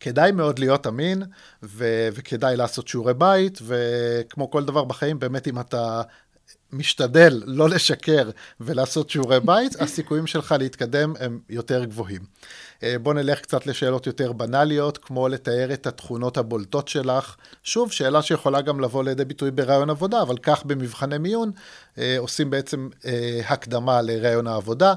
כדאי 0.00 0.32
מאוד 0.32 0.58
להיות 0.58 0.86
אמין, 0.86 1.22
ו- 1.62 2.08
וכדאי 2.12 2.56
לעשות 2.56 2.88
שיעורי 2.88 3.14
בית, 3.14 3.58
וכמו 3.62 4.50
כל 4.50 4.64
דבר 4.64 4.84
בחיים, 4.84 5.18
באמת 5.18 5.48
אם 5.48 5.60
אתה 5.60 6.02
משתדל 6.72 7.42
לא 7.46 7.68
לשקר 7.68 8.30
ולעשות 8.60 9.10
שיעורי 9.10 9.40
בית, 9.40 9.80
הסיכויים 9.80 10.26
שלך 10.26 10.54
להתקדם 10.58 11.12
הם 11.20 11.38
יותר 11.50 11.84
גבוהים. 11.84 12.20
אה, 12.82 12.96
בוא 13.02 13.14
נלך 13.14 13.40
קצת 13.40 13.66
לשאלות 13.66 14.06
יותר 14.06 14.32
בנאליות, 14.32 14.98
כמו 14.98 15.28
לתאר 15.28 15.72
את 15.72 15.86
התכונות 15.86 16.36
הבולטות 16.36 16.88
שלך. 16.88 17.36
שוב, 17.62 17.92
שאלה 17.92 18.22
שיכולה 18.22 18.60
גם 18.60 18.80
לבוא 18.80 19.04
לידי 19.04 19.24
ביטוי 19.24 19.50
בריאיון 19.50 19.90
עבודה, 19.90 20.22
אבל 20.22 20.38
כך 20.38 20.64
במבחני 20.64 21.18
מיון 21.18 21.50
אה, 21.98 22.16
עושים 22.18 22.50
בעצם 22.50 22.88
אה, 23.06 23.40
הקדמה 23.48 24.02
לרעיון 24.02 24.46
העבודה. 24.46 24.94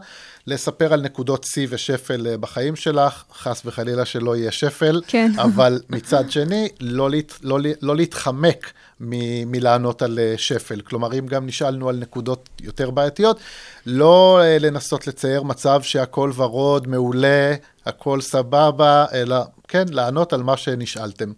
לספר 0.48 0.94
על 0.94 1.02
נקודות 1.02 1.44
שיא 1.44 1.68
ושפל 1.70 2.28
בחיים 2.40 2.76
שלך, 2.76 3.24
חס 3.34 3.62
וחלילה 3.66 4.06
שלא 4.06 4.36
יהיה 4.36 4.52
שפל, 4.52 5.02
כן. 5.08 5.32
אבל 5.38 5.82
מצד 5.90 6.32
שני, 6.32 6.70
לא, 6.80 7.10
להת, 7.10 7.34
לא, 7.44 7.60
לא 7.82 7.96
להתחמק 7.96 8.72
מ, 9.02 9.52
מלענות 9.52 10.02
על 10.02 10.20
שפל. 10.38 10.82
כלומר, 10.82 11.14
אם 11.20 11.28
גם 11.28 11.46
נשאלנו 11.46 11.90
על 11.90 11.96
נקודות 11.96 12.50
יותר 12.62 12.90
בעייתיות, 12.90 13.40
לא 13.86 14.42
לנסות 14.60 15.08
לצייר 15.08 15.44
מצב 15.44 15.82
שהכל 15.82 16.32
ורוד, 16.36 16.88
מעולה, 16.88 17.56
הכל 17.86 18.22
סבבה, 18.22 19.06
אלא 19.14 19.38
כן, 19.68 19.86
לענות 19.90 20.34
על 20.34 20.44
מה 20.44 20.58
שנשאלתם. 20.58 21.32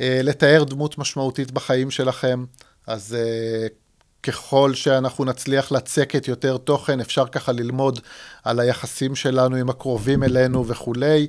לתאר 0.00 0.64
דמות 0.64 0.98
משמעותית 0.98 1.50
בחיים 1.50 1.90
שלכם, 1.90 2.44
אז 2.86 3.16
ככל 4.22 4.74
שאנחנו 4.74 5.24
נצליח 5.24 5.72
לצקת 5.72 6.28
יותר 6.28 6.56
תוכן, 6.56 7.00
אפשר 7.00 7.26
ככה 7.26 7.52
ללמוד 7.52 8.00
על 8.44 8.60
היחסים 8.60 9.14
שלנו 9.14 9.56
עם 9.56 9.70
הקרובים 9.70 10.22
אלינו 10.22 10.66
וכולי. 10.66 11.26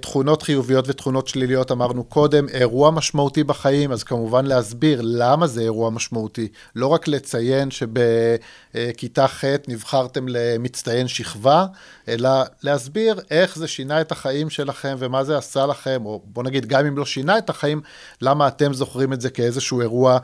תכונות 0.00 0.42
חיוביות 0.42 0.84
ותכונות 0.88 1.28
שליליות 1.28 1.72
אמרנו 1.72 2.04
קודם, 2.04 2.48
אירוע 2.48 2.90
משמעותי 2.90 3.44
בחיים, 3.44 3.92
אז 3.92 4.02
כמובן 4.02 4.46
להסביר 4.46 5.00
למה 5.04 5.46
זה 5.46 5.60
אירוע 5.60 5.90
משמעותי. 5.90 6.48
לא 6.76 6.86
רק 6.86 7.08
לציין 7.08 7.68
שבכיתה 7.70 9.28
ח' 9.28 9.44
נבחרתם 9.68 10.28
למצטיין 10.28 11.08
שכבה, 11.08 11.66
אלא 12.08 12.30
להסביר 12.62 13.20
איך 13.30 13.58
זה 13.58 13.68
שינה 13.68 14.00
את 14.00 14.12
החיים 14.12 14.50
שלכם 14.50 14.96
ומה 14.98 15.24
זה 15.24 15.38
עשה 15.38 15.66
לכם, 15.66 16.02
או 16.04 16.22
בוא 16.24 16.42
נגיד, 16.42 16.66
גם 16.66 16.86
אם 16.86 16.98
לא 16.98 17.04
שינה 17.04 17.38
את 17.38 17.50
החיים, 17.50 17.80
למה 18.20 18.48
אתם 18.48 18.74
זוכרים 18.74 19.12
את 19.12 19.20
זה 19.20 19.30
כאיזשהו 19.30 19.80
אירוע 19.80 20.18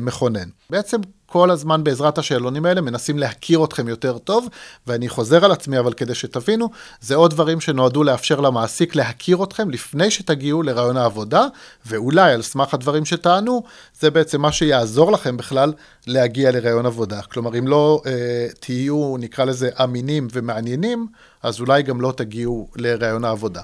מכונן. 0.00 0.48
בעצם 0.70 1.00
כל 1.32 1.50
הזמן 1.50 1.84
בעזרת 1.84 2.18
השאלונים 2.18 2.64
האלה 2.64 2.80
מנסים 2.80 3.18
להכיר 3.18 3.64
אתכם 3.64 3.88
יותר 3.88 4.18
טוב, 4.18 4.48
ואני 4.86 5.08
חוזר 5.08 5.44
על 5.44 5.52
עצמי, 5.52 5.78
אבל 5.78 5.92
כדי 5.92 6.14
שתבינו, 6.14 6.70
זה 7.00 7.14
עוד 7.14 7.30
דברים 7.30 7.60
שנועדו 7.60 8.04
לאפשר 8.04 8.40
למעסיק 8.40 8.94
להכיר 8.94 9.44
אתכם 9.44 9.70
לפני 9.70 10.10
שתגיעו 10.10 10.62
לרעיון 10.62 10.96
העבודה, 10.96 11.46
ואולי 11.86 12.32
על 12.32 12.42
סמך 12.42 12.74
הדברים 12.74 13.04
שטענו, 13.04 13.62
זה 14.00 14.10
בעצם 14.10 14.40
מה 14.40 14.52
שיעזור 14.52 15.12
לכם 15.12 15.36
בכלל 15.36 15.72
להגיע 16.06 16.50
לרעיון 16.50 16.86
עבודה. 16.86 17.22
כלומר, 17.22 17.58
אם 17.58 17.68
לא 17.68 18.02
אה, 18.06 18.12
תהיו, 18.60 19.16
נקרא 19.18 19.44
לזה, 19.44 19.70
אמינים 19.84 20.28
ומעניינים, 20.32 21.06
אז 21.42 21.60
אולי 21.60 21.82
גם 21.82 22.00
לא 22.00 22.12
תגיעו 22.16 22.68
לרעיון 22.76 23.24
העבודה. 23.24 23.60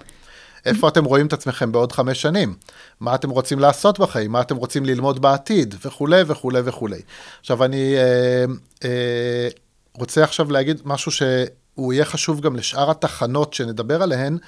איפה 0.66 0.88
אתם 0.88 1.04
רואים 1.04 1.26
את 1.26 1.32
עצמכם 1.32 1.73
בעוד 1.73 1.92
חמש 1.92 2.23
שנים? 2.23 2.54
מה 3.00 3.14
אתם 3.14 3.30
רוצים 3.30 3.58
לעשות 3.58 3.99
בחיים? 3.99 4.32
מה 4.32 4.40
אתם 4.40 4.56
רוצים 4.56 4.85
ללמוד 4.85 5.23
בעתיד? 5.23 5.75
וכולי 5.85 6.23
וכולי 6.26 6.61
וכולי. 6.64 7.00
עכשיו, 7.40 7.64
אני 7.64 7.94
אה, 7.96 8.44
אה, 8.85 9.49
רוצה 9.94 10.25
עכשיו 10.25 10.52
להגיד 10.52 10.80
משהו 10.85 11.12
שהוא 11.12 11.92
יהיה 11.92 12.04
חשוב 12.04 12.40
גם 12.40 12.56
לשאר 12.56 12.90
התחנות 12.90 13.54
שנדבר 13.54 14.02
עליהן. 14.02 14.38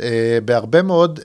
אה, 0.00 0.38
בהרבה 0.44 0.82
מאוד 0.82 1.20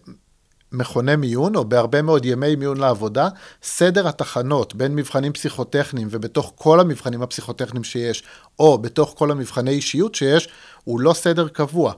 מכוני 0.71 1.15
מיון, 1.15 1.55
או 1.55 1.65
בהרבה 1.65 2.01
מאוד 2.01 2.25
ימי 2.25 2.55
מיון 2.55 2.77
לעבודה, 2.77 3.29
סדר 3.63 4.07
התחנות 4.07 4.75
בין 4.75 4.95
מבחנים 4.95 5.33
פסיכוטכניים 5.33 6.07
ובתוך 6.11 6.53
כל 6.55 6.79
המבחנים 6.79 7.21
הפסיכוטכניים 7.21 7.83
שיש, 7.83 8.23
או 8.59 8.77
בתוך 8.77 9.13
כל 9.17 9.31
המבחני 9.31 9.71
אישיות 9.71 10.15
שיש, 10.15 10.49
הוא 10.83 11.01
לא 11.01 11.13
סדר 11.13 11.47
קבוע. 11.47 11.93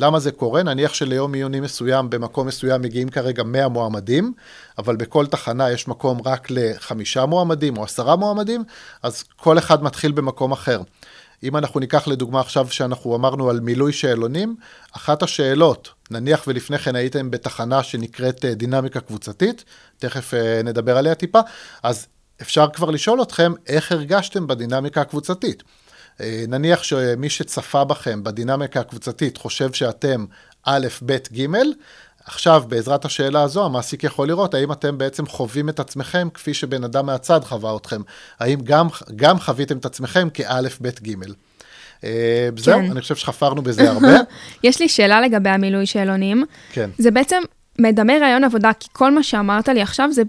למה 0.00 0.18
זה 0.18 0.32
קורה? 0.32 0.62
נניח 0.62 0.94
שליום 0.94 1.34
עיוני 1.34 1.60
מסוים, 1.60 2.10
במקום 2.10 2.46
מסוים 2.46 2.82
מגיעים 2.82 3.08
כרגע 3.08 3.42
100 3.42 3.68
מועמדים, 3.68 4.32
אבל 4.78 4.96
בכל 4.96 5.26
תחנה 5.26 5.70
יש 5.70 5.88
מקום 5.88 6.20
רק 6.24 6.46
לחמישה 6.50 7.26
מועמדים 7.26 7.76
או 7.76 7.84
עשרה 7.84 8.16
מועמדים, 8.16 8.64
אז 9.02 9.24
כל 9.36 9.58
אחד 9.58 9.82
מתחיל 9.82 10.12
במקום 10.12 10.52
אחר. 10.52 10.80
אם 11.42 11.56
אנחנו 11.56 11.80
ניקח 11.80 12.08
לדוגמה 12.08 12.40
עכשיו 12.40 12.66
שאנחנו 12.70 13.16
אמרנו 13.16 13.50
על 13.50 13.60
מילוי 13.60 13.92
שאלונים, 13.92 14.56
אחת 14.96 15.22
השאלות, 15.22 15.88
נניח 16.10 16.44
ולפני 16.46 16.78
כן 16.78 16.96
הייתם 16.96 17.30
בתחנה 17.30 17.82
שנקראת 17.82 18.44
דינמיקה 18.44 19.00
קבוצתית, 19.00 19.64
תכף 19.98 20.34
נדבר 20.64 20.98
עליה 20.98 21.14
טיפה, 21.14 21.40
אז 21.82 22.06
אפשר 22.42 22.66
כבר 22.72 22.90
לשאול 22.90 23.22
אתכם 23.22 23.52
איך 23.66 23.92
הרגשתם 23.92 24.46
בדינמיקה 24.46 25.00
הקבוצתית. 25.00 25.62
נניח 26.48 26.82
שמי 26.82 27.30
שצפה 27.30 27.84
בכם 27.84 28.24
בדינמיקה 28.24 28.80
הקבוצתית 28.80 29.36
חושב 29.36 29.72
שאתם 29.72 30.24
א', 30.64 30.86
ב', 31.06 31.16
ג', 31.38 31.46
עכשיו 32.24 32.64
בעזרת 32.68 33.04
השאלה 33.04 33.42
הזו 33.42 33.64
המעסיק 33.64 34.04
יכול 34.04 34.28
לראות 34.28 34.54
האם 34.54 34.72
אתם 34.72 34.98
בעצם 34.98 35.26
חווים 35.26 35.68
את 35.68 35.80
עצמכם 35.80 36.28
כפי 36.34 36.54
שבן 36.54 36.84
אדם 36.84 37.06
מהצד 37.06 37.44
חווה 37.44 37.76
אתכם, 37.76 38.00
האם 38.40 38.60
גם, 38.64 38.88
גם 39.16 39.38
חוויתם 39.38 39.78
את 39.78 39.84
עצמכם 39.84 40.28
כאלף, 40.34 40.78
ב', 40.82 40.88
ג'. 40.88 41.14
זהו, 42.56 42.80
כן. 42.80 42.90
אני 42.90 43.00
חושב 43.00 43.16
שחפרנו 43.16 43.62
בזה 43.62 43.90
הרבה. 43.90 44.08
יש 44.64 44.80
לי 44.80 44.88
שאלה 44.88 45.20
לגבי 45.20 45.50
המילוי 45.50 45.86
שאלונים. 45.86 46.44
כן. 46.72 46.90
זה 46.98 47.10
בעצם 47.10 47.42
מדמה 47.78 48.12
רעיון 48.20 48.44
עבודה, 48.44 48.70
כי 48.80 48.88
כל 48.92 49.14
מה 49.14 49.22
שאמרת 49.22 49.68
לי 49.68 49.82
עכשיו 49.82 50.12
זה 50.12 50.22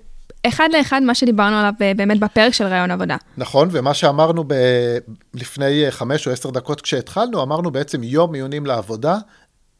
אחד 0.47 0.69
לאחד 0.77 1.01
מה 1.03 1.15
שדיברנו 1.15 1.55
עליו 1.55 1.73
אה, 1.81 1.91
באמת 1.95 2.19
בפרק 2.19 2.53
של 2.53 2.65
רעיון 2.65 2.91
עבודה. 2.91 3.15
נכון, 3.37 3.69
ומה 3.71 3.93
שאמרנו 3.93 4.43
ב... 4.47 4.53
לפני 5.33 5.85
חמש 5.89 6.27
או 6.27 6.31
עשר 6.31 6.49
דקות 6.49 6.81
כשהתחלנו, 6.81 7.43
אמרנו 7.43 7.71
בעצם 7.71 8.03
יום 8.03 8.31
מיונים 8.31 8.65
לעבודה. 8.65 9.17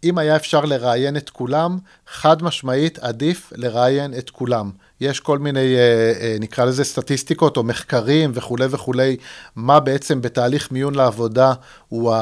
אם 0.03 0.17
היה 0.17 0.35
אפשר 0.35 0.65
לראיין 0.65 1.17
את 1.17 1.29
כולם, 1.29 1.77
חד 2.07 2.43
משמעית 2.43 2.99
עדיף 2.99 3.53
לראיין 3.55 4.13
את 4.13 4.29
כולם. 4.29 4.71
יש 5.01 5.19
כל 5.19 5.39
מיני, 5.39 5.75
אה, 5.75 6.13
אה, 6.21 6.35
נקרא 6.39 6.65
לזה 6.65 6.83
סטטיסטיקות 6.83 7.57
או 7.57 7.63
מחקרים 7.63 8.31
וכולי 8.33 8.65
וכולי, 8.69 9.17
מה 9.55 9.79
בעצם 9.79 10.21
בתהליך 10.21 10.71
מיון 10.71 10.95
לעבודה 10.95 11.53
הוא 11.89 12.13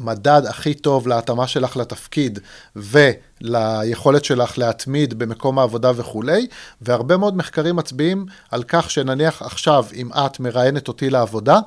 המדד 0.00 0.42
הכי 0.48 0.74
טוב 0.74 1.08
להתאמה 1.08 1.46
שלך 1.46 1.76
לתפקיד 1.76 2.38
וליכולת 2.76 4.24
שלך 4.24 4.58
להתמיד 4.58 5.18
במקום 5.18 5.58
העבודה 5.58 5.92
וכולי, 5.96 6.46
והרבה 6.80 7.16
מאוד 7.16 7.36
מחקרים 7.36 7.76
מצביעים 7.76 8.26
על 8.50 8.62
כך 8.62 8.90
שנניח 8.90 9.42
עכשיו, 9.42 9.84
אם 9.94 10.10
את 10.12 10.40
מראיינת 10.40 10.88
אותי 10.88 11.10
לעבודה, 11.10 11.58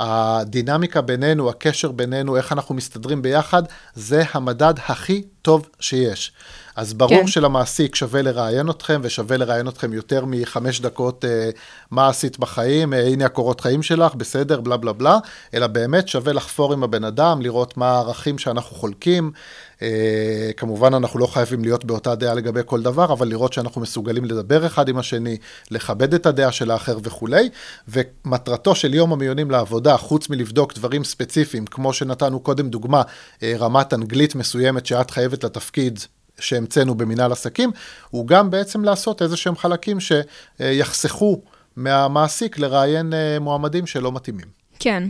הדינמיקה 0.00 1.00
בינינו, 1.00 1.50
הקשר 1.50 1.92
בינינו, 1.92 2.36
איך 2.36 2.52
אנחנו 2.52 2.74
מסתדרים 2.74 3.22
ביחד, 3.22 3.62
זה 3.94 4.22
המדד 4.32 4.74
הכי 4.88 5.22
טוב 5.42 5.68
שיש. 5.80 6.32
אז 6.76 6.94
ברור 6.94 7.20
כן. 7.20 7.26
שלמעסיק 7.26 7.94
שווה 7.94 8.22
לראיין 8.22 8.70
אתכם, 8.70 9.00
ושווה 9.04 9.36
לראיין 9.36 9.68
אתכם 9.68 9.92
יותר 9.92 10.24
מחמש 10.26 10.80
דקות 10.80 11.24
אה, 11.24 11.50
מה 11.90 12.08
עשית 12.08 12.38
בחיים, 12.38 12.94
אה, 12.94 13.06
הנה 13.06 13.24
הקורות 13.24 13.60
חיים 13.60 13.82
שלך, 13.82 14.14
בסדר, 14.14 14.60
בלה 14.60 14.76
בלה 14.76 14.92
בלה, 14.92 15.18
אלא 15.54 15.66
באמת 15.66 16.08
שווה 16.08 16.32
לחפור 16.32 16.72
עם 16.72 16.84
הבן 16.84 17.04
אדם, 17.04 17.42
לראות 17.42 17.76
מה 17.76 17.90
הערכים 17.90 18.38
שאנחנו 18.38 18.76
חולקים. 18.76 19.32
אה, 19.82 20.50
כמובן, 20.56 20.94
אנחנו 20.94 21.18
לא 21.18 21.26
חייבים 21.26 21.62
להיות 21.62 21.84
באותה 21.84 22.14
דעה 22.14 22.34
לגבי 22.34 22.60
כל 22.66 22.82
דבר, 22.82 23.12
אבל 23.12 23.28
לראות 23.28 23.52
שאנחנו 23.52 23.80
מסוגלים 23.80 24.24
לדבר 24.24 24.66
אחד 24.66 24.88
עם 24.88 24.98
השני, 24.98 25.36
לכבד 25.70 26.14
את 26.14 26.26
הדעה 26.26 26.52
של 26.52 26.70
האחר 26.70 26.98
וכולי. 27.02 27.48
ומטרתו 27.88 28.74
של 28.74 28.94
יום 28.94 29.12
המיונים 29.12 29.50
לעבודה, 29.50 29.96
חוץ 29.96 30.28
מלבדוק 30.28 30.74
דברים 30.74 31.04
ספציפיים, 31.04 31.66
כמו 31.66 31.92
שנתנו 31.92 32.40
קודם 32.40 32.68
דוגמה, 32.68 33.02
אה, 33.42 33.54
רמת 33.58 33.94
אנגלית 33.94 34.34
מסוימת 34.34 34.86
שאת 34.86 35.10
חייבת 35.10 35.44
לתפקיד 35.44 36.00
שהמצאנו 36.38 36.94
במנהל 36.94 37.32
עסקים, 37.32 37.70
הוא 38.10 38.26
גם 38.26 38.50
בעצם 38.50 38.84
לעשות 38.84 39.22
איזה 39.22 39.36
שהם 39.36 39.56
חלקים 39.56 39.98
שיחסכו 40.00 41.42
מהמעסיק 41.76 42.58
לראיין 42.58 43.14
אה, 43.14 43.38
מועמדים 43.38 43.86
שלא 43.86 44.12
מתאימים. 44.12 44.46
כן. 44.78 45.04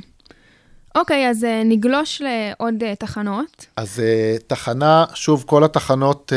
אוקיי, 0.94 1.30
אז 1.30 1.44
אה, 1.44 1.62
נגלוש 1.64 2.22
לעוד 2.22 2.82
אה, 2.82 2.94
תחנות. 2.94 3.66
אז 3.76 3.98
uh, 3.98 4.42
תחנה, 4.46 5.04
שוב, 5.14 5.44
כל 5.46 5.64
התחנות 5.64 6.32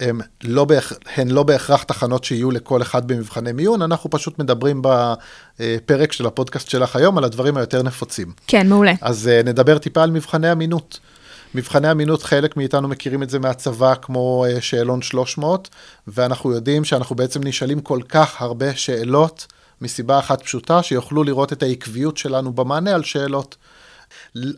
הן 0.00 0.20
לא, 0.44 0.64
בהכ... 0.64 0.92
הן 1.16 1.28
לא 1.28 1.42
בהכרח 1.42 1.82
תחנות 1.82 2.24
שיהיו 2.24 2.50
לכל 2.50 2.82
אחד 2.82 3.08
במבחני 3.08 3.52
מיון, 3.52 3.82
אנחנו 3.82 4.10
פשוט 4.10 4.38
מדברים 4.38 4.82
בפרק 4.84 6.12
של 6.12 6.26
הפודקאסט 6.26 6.68
שלך 6.68 6.96
היום 6.96 7.18
על 7.18 7.24
הדברים 7.24 7.56
היותר 7.56 7.82
נפוצים. 7.82 8.32
כן, 8.46 8.68
מעולה. 8.68 8.92
אז 9.00 9.30
נדבר 9.44 9.78
טיפה 9.78 10.02
על 10.02 10.10
מבחני 10.10 10.52
אמינות. 10.52 11.00
מבחני 11.54 11.90
אמינות, 11.90 12.22
חלק 12.22 12.56
מאיתנו 12.56 12.88
מכירים 12.88 13.22
את 13.22 13.30
זה 13.30 13.38
מהצבא 13.38 13.94
כמו 14.02 14.44
שאלון 14.60 15.02
300, 15.02 15.68
ואנחנו 16.08 16.52
יודעים 16.52 16.84
שאנחנו 16.84 17.16
בעצם 17.16 17.40
נשאלים 17.44 17.80
כל 17.80 18.00
כך 18.08 18.42
הרבה 18.42 18.76
שאלות 18.76 19.46
מסיבה 19.80 20.18
אחת 20.18 20.42
פשוטה, 20.42 20.82
שיוכלו 20.82 21.24
לראות 21.24 21.52
את 21.52 21.62
העקביות 21.62 22.16
שלנו 22.16 22.52
במענה 22.52 22.94
על 22.94 23.02
שאלות. 23.02 23.56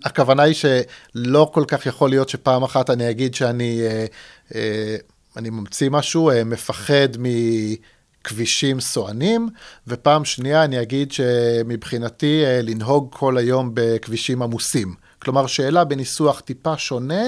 הכוונה 0.04 0.42
היא 0.42 0.54
שלא 0.54 1.50
כל 1.54 1.64
כך 1.68 1.86
יכול 1.86 2.10
להיות 2.10 2.28
שפעם 2.28 2.62
אחת 2.62 2.90
אני 2.90 3.10
אגיד 3.10 3.34
שאני 3.34 3.80
אה, 3.82 4.06
אה, 4.54 4.96
אני 5.36 5.50
ממציא 5.50 5.90
משהו, 5.90 6.30
אה, 6.30 6.44
מפחד 6.44 7.08
מכבישים 7.18 8.80
סוענים, 8.80 9.48
ופעם 9.86 10.24
שנייה 10.24 10.64
אני 10.64 10.82
אגיד 10.82 11.12
שמבחינתי 11.12 12.44
אה, 12.44 12.60
לנהוג 12.62 13.08
כל 13.10 13.38
היום 13.38 13.70
בכבישים 13.74 14.42
עמוסים. 14.42 14.94
כלומר, 15.18 15.46
שאלה 15.46 15.84
בניסוח 15.84 16.40
טיפה 16.40 16.78
שונה, 16.78 17.22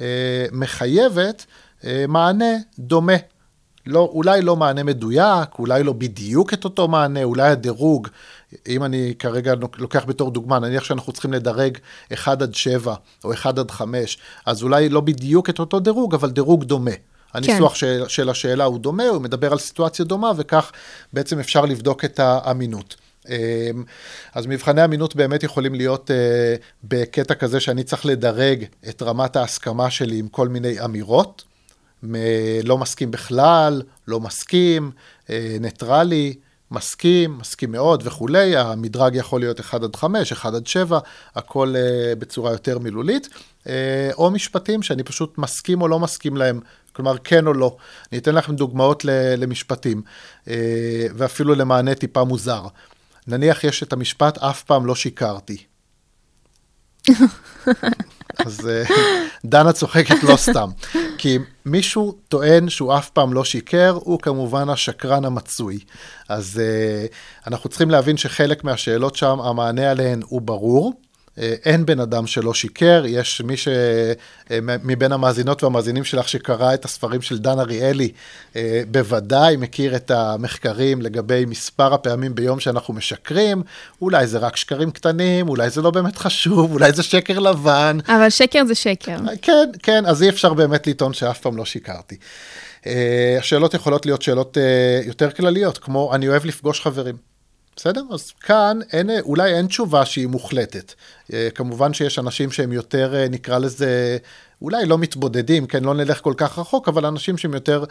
אה, 0.00 0.46
מחייבת 0.52 1.46
אה, 1.84 2.04
מענה 2.08 2.54
דומה. 2.78 3.16
לא, 3.86 4.10
אולי 4.12 4.42
לא 4.42 4.56
מענה 4.56 4.82
מדויק, 4.82 5.48
אולי 5.58 5.82
לא 5.82 5.92
בדיוק 5.92 6.54
את 6.54 6.64
אותו 6.64 6.88
מענה, 6.88 7.24
אולי 7.24 7.48
הדירוג, 7.48 8.08
אם 8.68 8.84
אני 8.84 9.14
כרגע 9.18 9.54
לוקח 9.78 10.04
בתור 10.04 10.30
דוגמה, 10.30 10.58
נניח 10.58 10.84
שאנחנו 10.84 11.12
צריכים 11.12 11.32
לדרג 11.32 11.78
1 12.12 12.42
עד 12.42 12.54
7 12.54 12.94
או 13.24 13.32
1 13.32 13.58
עד 13.58 13.70
5, 13.70 14.18
אז 14.46 14.62
אולי 14.62 14.88
לא 14.88 15.00
בדיוק 15.00 15.50
את 15.50 15.58
אותו 15.58 15.80
דירוג, 15.80 16.14
אבל 16.14 16.30
דירוג 16.30 16.64
דומה. 16.64 16.90
הניסוח 17.34 17.74
של, 17.74 18.04
של 18.08 18.28
השאלה 18.28 18.64
הוא 18.64 18.78
דומה, 18.78 19.08
הוא 19.08 19.22
מדבר 19.22 19.52
על 19.52 19.58
סיטואציה 19.58 20.04
דומה, 20.04 20.32
וכך 20.36 20.72
בעצם 21.12 21.38
אפשר 21.38 21.64
לבדוק 21.64 22.04
את 22.04 22.20
האמינות. 22.20 22.96
אמ, 23.28 23.34
אז 24.34 24.46
מבחני 24.46 24.84
אמינות 24.84 25.16
באמת 25.16 25.42
יכולים 25.42 25.74
להיות 25.74 26.10
אה, 26.10 26.54
בקטע 26.84 27.34
כזה 27.34 27.60
שאני 27.60 27.84
צריך 27.84 28.06
לדרג 28.06 28.64
את 28.88 29.02
רמת 29.02 29.36
ההסכמה 29.36 29.90
שלי 29.90 30.18
עם 30.18 30.28
כל 30.28 30.48
מיני 30.48 30.84
אמירות. 30.84 31.44
לא 32.64 32.78
מסכים 32.78 33.10
בכלל, 33.10 33.82
לא 34.08 34.20
מסכים, 34.20 34.90
אה, 35.30 35.56
ניטרלי, 35.60 36.34
מסכים, 36.70 37.38
מסכים 37.38 37.72
מאוד 37.72 38.02
וכולי. 38.06 38.56
המדרג 38.56 39.14
יכול 39.14 39.40
להיות 39.40 39.60
1 39.60 39.82
עד 39.82 39.96
5, 39.96 40.32
1 40.32 40.54
עד 40.54 40.66
7, 40.66 40.98
הכל 41.34 41.74
אה, 41.76 42.14
בצורה 42.14 42.52
יותר 42.52 42.78
מילולית. 42.78 43.28
אה, 43.66 44.10
או 44.14 44.30
משפטים 44.30 44.82
שאני 44.82 45.02
פשוט 45.02 45.38
מסכים 45.38 45.82
או 45.82 45.88
לא 45.88 45.98
מסכים 45.98 46.36
להם, 46.36 46.60
כלומר 46.92 47.18
כן 47.18 47.46
או 47.46 47.54
לא. 47.54 47.76
אני 48.12 48.18
אתן 48.18 48.34
לכם 48.34 48.56
דוגמאות 48.56 49.04
למשפטים, 49.36 50.02
ואפילו 51.16 51.54
למענה 51.54 51.94
טיפה 51.94 52.24
מוזר. 52.24 52.66
נניח 53.26 53.64
יש 53.64 53.82
את 53.82 53.92
המשפט, 53.92 54.38
אף 54.38 54.62
פעם 54.62 54.86
לא 54.86 54.94
שיקרתי. 54.94 55.64
אז 58.46 58.68
דנה 59.44 59.72
צוחקת 59.72 60.22
לא 60.22 60.36
סתם. 60.36 60.68
כי 61.18 61.38
מישהו 61.66 62.14
טוען 62.28 62.68
שהוא 62.68 62.96
אף 62.96 63.10
פעם 63.10 63.32
לא 63.32 63.44
שיקר, 63.44 63.98
הוא 64.02 64.18
כמובן 64.18 64.68
השקרן 64.68 65.24
המצוי. 65.24 65.78
אז 66.28 66.60
אנחנו 67.46 67.68
צריכים 67.68 67.90
להבין 67.90 68.16
שחלק 68.16 68.64
מהשאלות 68.64 69.16
שם, 69.16 69.40
המענה 69.40 69.90
עליהן 69.90 70.20
הוא 70.26 70.42
ברור. 70.42 70.92
אין 71.38 71.86
בן 71.86 72.00
אדם 72.00 72.26
שלא 72.26 72.54
שיקר, 72.54 73.04
יש 73.06 73.40
מי 73.40 73.56
ש... 73.56 73.68
מבין 74.62 75.12
המאזינות 75.12 75.62
והמאזינים 75.62 76.04
שלך 76.04 76.28
שקרא 76.28 76.74
את 76.74 76.84
הספרים 76.84 77.22
של 77.22 77.38
דן 77.38 77.58
אריאלי, 77.58 78.12
בוודאי 78.90 79.56
מכיר 79.56 79.96
את 79.96 80.10
המחקרים 80.10 81.02
לגבי 81.02 81.44
מספר 81.44 81.94
הפעמים 81.94 82.34
ביום 82.34 82.60
שאנחנו 82.60 82.94
משקרים, 82.94 83.62
אולי 84.02 84.26
זה 84.26 84.38
רק 84.38 84.56
שקרים 84.56 84.90
קטנים, 84.90 85.48
אולי 85.48 85.70
זה 85.70 85.82
לא 85.82 85.90
באמת 85.90 86.16
חשוב, 86.16 86.72
אולי 86.72 86.92
זה 86.92 87.02
שקר 87.02 87.38
לבן. 87.38 87.98
אבל 88.08 88.30
שקר 88.30 88.62
זה 88.66 88.74
שקר. 88.74 89.16
כן, 89.42 89.68
כן, 89.82 90.06
אז 90.06 90.22
אי 90.22 90.28
אפשר 90.28 90.54
באמת 90.54 90.86
לטעון 90.86 91.12
שאף 91.12 91.40
פעם 91.40 91.56
לא 91.56 91.64
שיקרתי. 91.64 92.16
השאלות 93.38 93.74
יכולות 93.74 94.06
להיות 94.06 94.22
שאלות 94.22 94.56
יותר 95.06 95.30
כלליות, 95.30 95.78
כמו 95.78 96.14
אני 96.14 96.28
אוהב 96.28 96.44
לפגוש 96.44 96.80
חברים. 96.80 97.31
בסדר? 97.76 98.02
אז 98.10 98.30
כאן 98.30 98.78
אין, 98.92 99.10
אולי 99.20 99.54
אין 99.54 99.66
תשובה 99.66 100.04
שהיא 100.04 100.26
מוחלטת. 100.26 100.94
כמובן 101.54 101.92
שיש 101.92 102.18
אנשים 102.18 102.50
שהם 102.50 102.72
יותר, 102.72 103.14
נקרא 103.30 103.58
לזה, 103.58 104.18
אולי 104.62 104.86
לא 104.86 104.98
מתבודדים, 104.98 105.66
כן, 105.66 105.84
לא 105.84 105.94
נלך 105.94 106.20
כל 106.20 106.34
כך 106.36 106.58
רחוק, 106.58 106.88
אבל 106.88 107.06
אנשים 107.06 107.38
שהם 107.38 107.54
יותר 107.54 107.84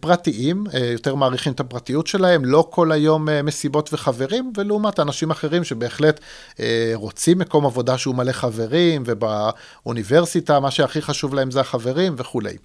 פרטיים, 0.00 0.64
יותר 0.92 1.14
מעריכים 1.14 1.52
את 1.52 1.60
הפרטיות 1.60 2.06
שלהם, 2.06 2.44
לא 2.44 2.68
כל 2.70 2.92
היום 2.92 3.28
מסיבות 3.44 3.92
וחברים, 3.92 4.52
ולעומת 4.56 5.00
אנשים 5.00 5.30
אחרים 5.30 5.64
שבהחלט 5.64 6.20
רוצים 6.94 7.38
מקום 7.38 7.66
עבודה 7.66 7.98
שהוא 7.98 8.14
מלא 8.14 8.32
חברים, 8.32 9.02
ובאוניברסיטה 9.06 10.60
מה 10.60 10.70
שהכי 10.70 11.02
חשוב 11.02 11.34
להם 11.34 11.50
זה 11.50 11.60
החברים 11.60 12.14
וכולי. 12.18 12.56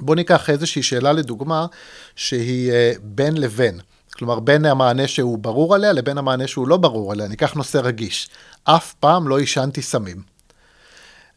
בואו 0.00 0.14
ניקח 0.14 0.50
איזושהי 0.50 0.82
שאלה 0.82 1.12
לדוגמה, 1.12 1.66
שהיא 2.16 2.72
בין 3.02 3.36
לבין. 3.36 3.80
כלומר, 4.18 4.40
בין 4.40 4.64
המענה 4.64 5.08
שהוא 5.08 5.38
ברור 5.38 5.74
עליה 5.74 5.92
לבין 5.92 6.18
המענה 6.18 6.46
שהוא 6.46 6.68
לא 6.68 6.76
ברור 6.76 7.12
עליה. 7.12 7.28
ניקח 7.28 7.54
נושא 7.54 7.78
רגיש. 7.78 8.28
אף 8.64 8.94
פעם 9.00 9.28
לא 9.28 9.38
עישנתי 9.38 9.82
סמים. 9.82 10.22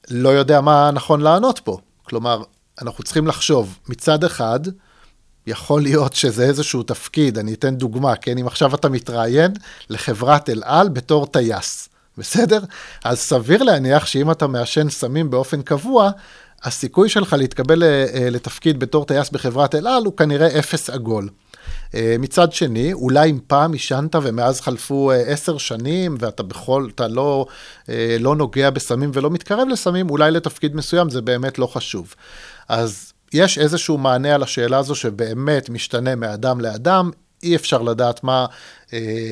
לא 0.10 0.30
יודע 0.30 0.62
מה 0.62 0.92
נכון 0.92 1.22
לענות 1.22 1.60
פה. 1.60 1.78
כלומר, 2.04 2.44
אנחנו 2.82 3.04
צריכים 3.04 3.28
לחשוב, 3.28 3.78
מצד 3.90 4.24
אחד, 4.24 4.60
יכול 5.48 5.82
להיות 5.82 6.14
שזה 6.14 6.44
איזשהו 6.44 6.84
תפקיד, 6.84 7.38
אני 7.38 7.54
אתן 7.54 7.76
דוגמה, 7.76 8.16
כן? 8.16 8.38
אם 8.38 8.48
עכשיו 8.48 8.76
אתה 8.76 8.90
מתראיין 8.90 9.52
לחברת 9.90 10.50
אל 10.50 10.62
על 10.66 10.90
בתור 10.90 11.26
טייס, 11.26 11.90
בסדר? 12.18 12.60
אז 13.04 13.20
סביר 13.20 13.64
להניח 13.64 14.06
שאם 14.06 14.32
אתה 14.32 14.48
מעשן 14.48 14.90
סמים 14.90 15.30
באופן 15.30 15.62
קבוע, 15.62 16.12
הסיכוי 16.64 17.10
שלך 17.10 17.36
להתקבל 17.40 17.84
לתפקיד 18.32 18.80
בתור 18.80 19.06
טייס 19.06 19.30
בחברת 19.30 19.76
אל 19.76 19.88
על 19.88 20.06
הוא 20.06 20.18
כנראה 20.18 20.60
אפס 20.60 20.90
עגול. 20.90 21.30
מצד 21.94 22.54
שני, 22.54 22.94
אולי 22.94 23.32
אם 23.32 23.40
פעם 23.48 23.74
עישנת 23.74 24.16
ומאז 24.22 24.62
חלפו 24.62 25.12
עשר 25.12 25.58
שנים 25.58 26.18
ואתה 26.20 26.44
בכל, 26.44 26.88
אתה 26.96 27.08
לא, 27.08 27.46
לא 28.20 28.36
נוגע 28.36 28.70
בסמים 28.70 29.12
ולא 29.14 29.30
מתקרב 29.30 29.68
לסמים, 29.68 30.10
אולי 30.10 30.32
לתפקיד 30.32 30.76
מסוים 30.76 31.10
זה 31.10 31.22
באמת 31.22 31.60
לא 31.60 31.68
חשוב. 31.68 32.16
אז 32.70 33.14
יש 33.34 33.58
איזשהו 33.58 33.98
מענה 33.98 34.36
על 34.36 34.44
השאלה 34.44 34.78
הזו 34.78 34.96
שבאמת 34.96 35.70
משתנה 35.70 36.16
מאדם 36.16 36.62
לאדם, 36.62 37.12
אי 37.44 37.56
אפשר 37.56 37.82
לדעת 37.82 38.24
מה, 38.24 38.46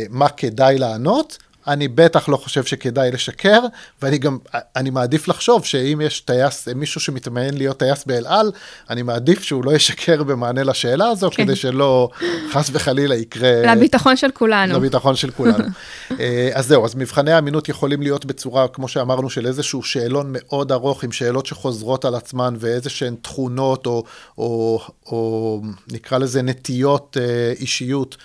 מה 0.10 0.30
כדאי 0.30 0.78
לענות, 0.78 1.38
אני 1.67 1.88
בטח 1.88 2.30
לא 2.30 2.38
חושב 2.38 2.63
שכדאי 2.63 3.12
לשקר, 3.12 3.60
ואני 4.01 4.17
גם, 4.17 4.38
אני 4.75 4.89
מעדיף 4.89 5.27
לחשוב 5.27 5.65
שאם 5.65 6.01
יש 6.03 6.19
טייס, 6.19 6.67
מישהו 6.67 7.01
שמתמיין 7.01 7.58
להיות 7.58 7.80
טייס 7.80 8.06
באל 8.06 8.27
על, 8.27 8.51
אני 8.89 9.01
מעדיף 9.01 9.43
שהוא 9.43 9.65
לא 9.65 9.75
ישקר 9.75 10.23
במענה 10.23 10.63
לשאלה 10.63 11.08
הזו, 11.08 11.30
כן. 11.32 11.43
כדי 11.43 11.56
שלא 11.56 12.10
חס 12.51 12.69
וחלילה 12.73 13.15
יקרה... 13.15 13.75
לביטחון 13.75 14.15
של 14.15 14.32
כולנו. 14.32 14.73
לביטחון 14.73 15.15
של 15.15 15.32
כולנו. 15.32 15.63
אה, 16.19 16.49
אז 16.53 16.67
זהו, 16.67 16.86
אז 16.86 16.95
מבחני 16.95 17.32
האמינות 17.32 17.69
יכולים 17.69 18.01
להיות 18.01 18.25
בצורה, 18.25 18.67
כמו 18.67 18.88
שאמרנו, 18.88 19.30
של 19.30 19.47
איזשהו 19.47 19.84
שאלון 19.84 20.27
מאוד 20.30 20.71
ארוך 20.71 21.03
עם 21.03 21.12
שאלות 21.12 21.45
שחוזרות 21.45 22.06
על 22.06 22.15
עצמן 22.15 22.56
ואיזה 22.60 22.89
שהן 22.89 23.15
תכונות 23.21 23.86
או, 23.86 24.03
או, 24.38 24.82
או 25.06 25.62
נקרא 25.91 26.17
לזה 26.17 26.41
נטיות 26.41 27.17
אה, 27.19 27.53
אישיות 27.60 28.17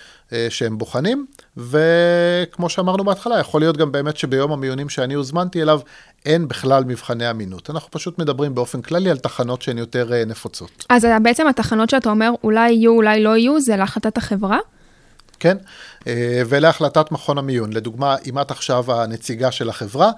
שהם 0.49 0.79
בוחנים. 0.79 1.27
וכמו 1.57 2.69
שאמרנו 2.69 3.05
בהתחלה, 3.05 3.39
יכול 3.39 3.61
להיות 3.61 3.77
גם 3.77 3.93
באמת 3.93 4.17
שביום 4.17 4.53
המיונים 4.53 4.89
שאני 4.89 5.15
הוזמנתי 5.15 5.63
אליו, 5.63 5.81
אין 6.27 6.49
בכלל 6.49 6.85
מבחני 6.85 7.31
אמינות. 7.31 7.71
אנחנו 7.71 7.91
פשוט 7.91 8.19
מדברים 8.19 8.55
באופן 8.55 8.83
כללי 8.83 9.11
על 9.11 9.19
תחנות 9.19 9.63
שהן 9.63 9.79
יותר 9.79 10.13
אה, 10.13 10.25
נפוצות. 10.25 10.87
אז 10.89 11.07
בעצם 11.23 11.47
התחנות 11.47 11.91
שאתה 11.91 12.11
אומר, 12.11 12.31
אולי 12.45 12.71
יהיו, 12.73 12.93
אולי 12.93 13.23
לא 13.23 13.37
יהיו, 13.37 13.61
זה 13.61 13.77
להחלטת 13.77 14.17
החברה? 14.17 14.59
כן? 15.43 15.57
אה, 16.07 16.43
ולהחלטת 16.49 17.13
מכון 17.13 17.39
המיון. 17.39 17.73
לדוגמה, 17.73 18.17
אם 18.27 18.39
את 18.39 18.51
עכשיו 18.51 18.93
הנציגה 18.93 19.53
של 19.53 19.69
החברה, 19.69 20.11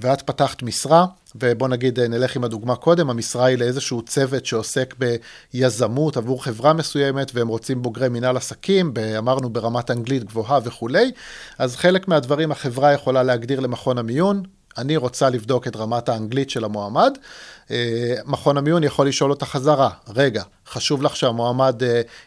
ואת 0.00 0.22
פתחת 0.22 0.62
משרה, 0.62 1.06
ובוא 1.34 1.68
נגיד, 1.68 2.00
אה, 2.00 2.08
נלך 2.08 2.36
עם 2.36 2.44
הדוגמה 2.44 2.76
קודם, 2.76 3.10
המשרה 3.10 3.46
היא 3.46 3.58
לאיזשהו 3.58 4.02
צוות 4.02 4.46
שעוסק 4.46 4.94
ביזמות 4.98 6.16
עבור 6.16 6.44
חברה 6.44 6.72
מסוימת, 6.72 7.30
והם 7.34 7.48
רוצים 7.48 7.82
בוגרי 7.82 8.08
מנהל 8.08 8.36
עסקים, 8.36 8.94
אמרנו 9.18 9.50
ברמת 9.50 9.90
אנגלית 9.90 10.24
גבוהה 10.24 10.60
וכולי, 10.64 11.12
אז 11.58 11.76
חלק 11.76 12.08
מהדברים 12.08 12.52
החברה 12.52 12.92
יכולה 12.92 13.22
להגדיר 13.22 13.60
למכון 13.60 13.98
המיון, 13.98 14.42
אני 14.78 14.96
רוצה 14.96 15.30
לבדוק 15.30 15.66
את 15.66 15.76
רמת 15.76 16.08
האנגלית 16.08 16.50
של 16.50 16.64
המועמד. 16.64 17.12
אה, 17.70 18.14
מכון 18.24 18.56
המיון 18.56 18.84
יכול 18.84 19.08
לשאול 19.08 19.30
אותה 19.30 19.46
חזרה, 19.46 19.90
רגע, 20.14 20.42
חשוב 20.68 21.02
לך 21.02 21.16
שהמועמד 21.16 21.82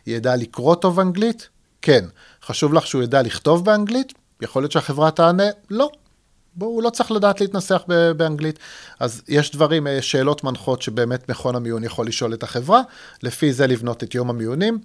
ידע 0.08 0.36
לקרוא 0.36 0.76
טוב 0.76 1.00
אנגלית? 1.00 1.50
כן. 1.84 2.06
חשוב 2.46 2.74
לך 2.74 2.88
שהוא 2.88 3.04
ידע 3.04 3.22
לכתוב 3.22 3.66
באנגלית? 3.66 4.14
יכול 4.42 4.62
להיות 4.62 4.72
שהחברה 4.72 5.12
תענה, 5.12 5.44
לא. 5.70 5.90
בואו, 6.56 6.70
הוא 6.70 6.84
לא 6.84 6.90
צריך 6.90 7.12
לדעת 7.12 7.42
להתנסח 7.42 7.84
באנגלית. 8.18 8.60
אז 9.00 9.22
יש 9.28 9.52
דברים, 9.52 9.88
שאלות 10.02 10.44
מנחות 10.44 10.82
שבאמת 10.82 11.30
מכון 11.30 11.56
המיון 11.56 11.84
יכול 11.84 12.08
לשאול 12.08 12.34
את 12.34 12.44
החברה, 12.44 12.82
לפי 13.24 13.54
זה 13.54 13.68
לבנות 13.68 14.04
את 14.04 14.16
יום 14.16 14.30
המיונים. 14.30 14.80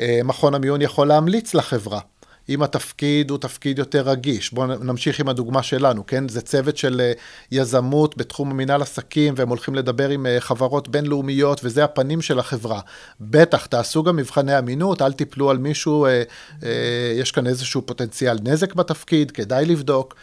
מכון 0.00 0.54
המיון 0.54 0.82
יכול 0.82 1.08
להמליץ 1.08 1.54
לחברה. 1.54 2.00
אם 2.48 2.62
התפקיד 2.62 3.30
הוא 3.30 3.38
תפקיד 3.38 3.78
יותר 3.78 4.08
רגיש. 4.08 4.52
בואו 4.52 4.66
נמשיך 4.66 5.20
עם 5.20 5.28
הדוגמה 5.28 5.62
שלנו, 5.62 6.06
כן? 6.06 6.28
זה 6.28 6.40
צוות 6.40 6.76
של 6.76 7.12
יזמות 7.52 8.16
בתחום 8.16 8.50
המנהל 8.50 8.82
עסקים, 8.82 9.34
והם 9.36 9.48
הולכים 9.48 9.74
לדבר 9.74 10.08
עם 10.08 10.26
חברות 10.38 10.88
בינלאומיות, 10.88 11.60
וזה 11.64 11.84
הפנים 11.84 12.22
של 12.22 12.38
החברה. 12.38 12.80
בטח, 13.20 13.66
תעשו 13.66 14.02
גם 14.02 14.16
מבחני 14.16 14.58
אמינות, 14.58 15.02
אל 15.02 15.12
תיפלו 15.12 15.50
על 15.50 15.58
מישהו, 15.58 16.06
אה, 16.06 16.22
אה, 16.62 17.12
יש 17.16 17.30
כאן 17.30 17.46
איזשהו 17.46 17.82
פוטנציאל 17.86 18.36
נזק 18.42 18.74
בתפקיד, 18.74 19.30
כדאי 19.30 19.64
לבדוק. 19.64 20.14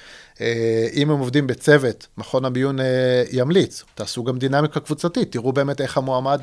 אם 0.94 1.12
הם 1.12 1.20
עובדים 1.20 1.48
בצוות, 1.48 2.08
מכון 2.18 2.46
המיון 2.46 2.78
ימליץ, 3.32 3.84
תעשו 3.96 4.24
גם 4.24 4.38
דינמיקה 4.38 4.80
קבוצתית, 4.80 5.32
תראו 5.32 5.54
באמת 5.54 5.82
איך 5.82 5.98
המועמד 5.98 6.42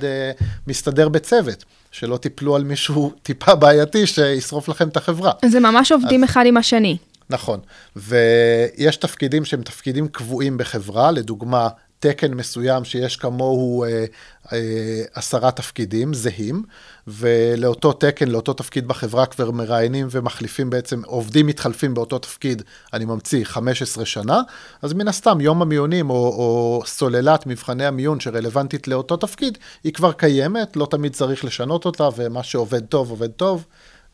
מסתדר 0.66 1.08
בצוות, 1.08 1.64
שלא 1.90 2.16
תיפלו 2.16 2.56
על 2.56 2.64
מישהו 2.64 3.12
טיפה 3.22 3.54
בעייתי 3.54 4.06
שישרוף 4.06 4.68
לכם 4.68 4.88
את 4.88 4.96
החברה. 4.96 5.32
זה 5.44 5.60
ממש 5.60 5.92
עובדים 5.92 6.24
אז... 6.24 6.30
אחד 6.30 6.44
עם 6.46 6.56
השני. 6.56 6.96
נכון, 7.30 7.60
ויש 7.96 8.96
תפקידים 8.96 9.44
שהם 9.44 9.62
תפקידים 9.62 10.08
קבועים 10.08 10.58
בחברה, 10.58 11.10
לדוגמה, 11.10 11.68
תקן 11.98 12.34
מסוים 12.34 12.84
שיש 12.84 13.16
כמוהו 13.16 13.84
אה, 13.84 14.04
אה, 14.52 15.02
עשרה 15.14 15.50
תפקידים 15.50 16.14
זהים, 16.14 16.62
ולאותו 17.08 17.92
תקן, 17.92 18.28
לאותו 18.28 18.52
תפקיד 18.52 18.88
בחברה 18.88 19.26
כבר 19.26 19.50
מראיינים 19.50 20.06
ומחליפים 20.10 20.70
בעצם, 20.70 21.02
עובדים 21.04 21.46
מתחלפים 21.46 21.94
באותו 21.94 22.18
תפקיד, 22.18 22.62
אני 22.92 23.04
ממציא, 23.04 23.44
15 23.44 24.04
שנה, 24.04 24.40
אז 24.82 24.92
מן 24.92 25.08
הסתם 25.08 25.40
יום 25.40 25.62
המיונים 25.62 26.10
או, 26.10 26.14
או 26.14 26.82
סוללת 26.86 27.46
מבחני 27.46 27.86
המיון 27.86 28.20
שרלוונטית 28.20 28.88
לאותו 28.88 29.16
תפקיד, 29.16 29.58
היא 29.84 29.92
כבר 29.92 30.12
קיימת, 30.12 30.76
לא 30.76 30.86
תמיד 30.90 31.12
צריך 31.12 31.44
לשנות 31.44 31.84
אותה, 31.84 32.08
ומה 32.16 32.42
שעובד 32.42 32.84
טוב, 32.84 33.10
עובד 33.10 33.30
טוב 33.30 33.64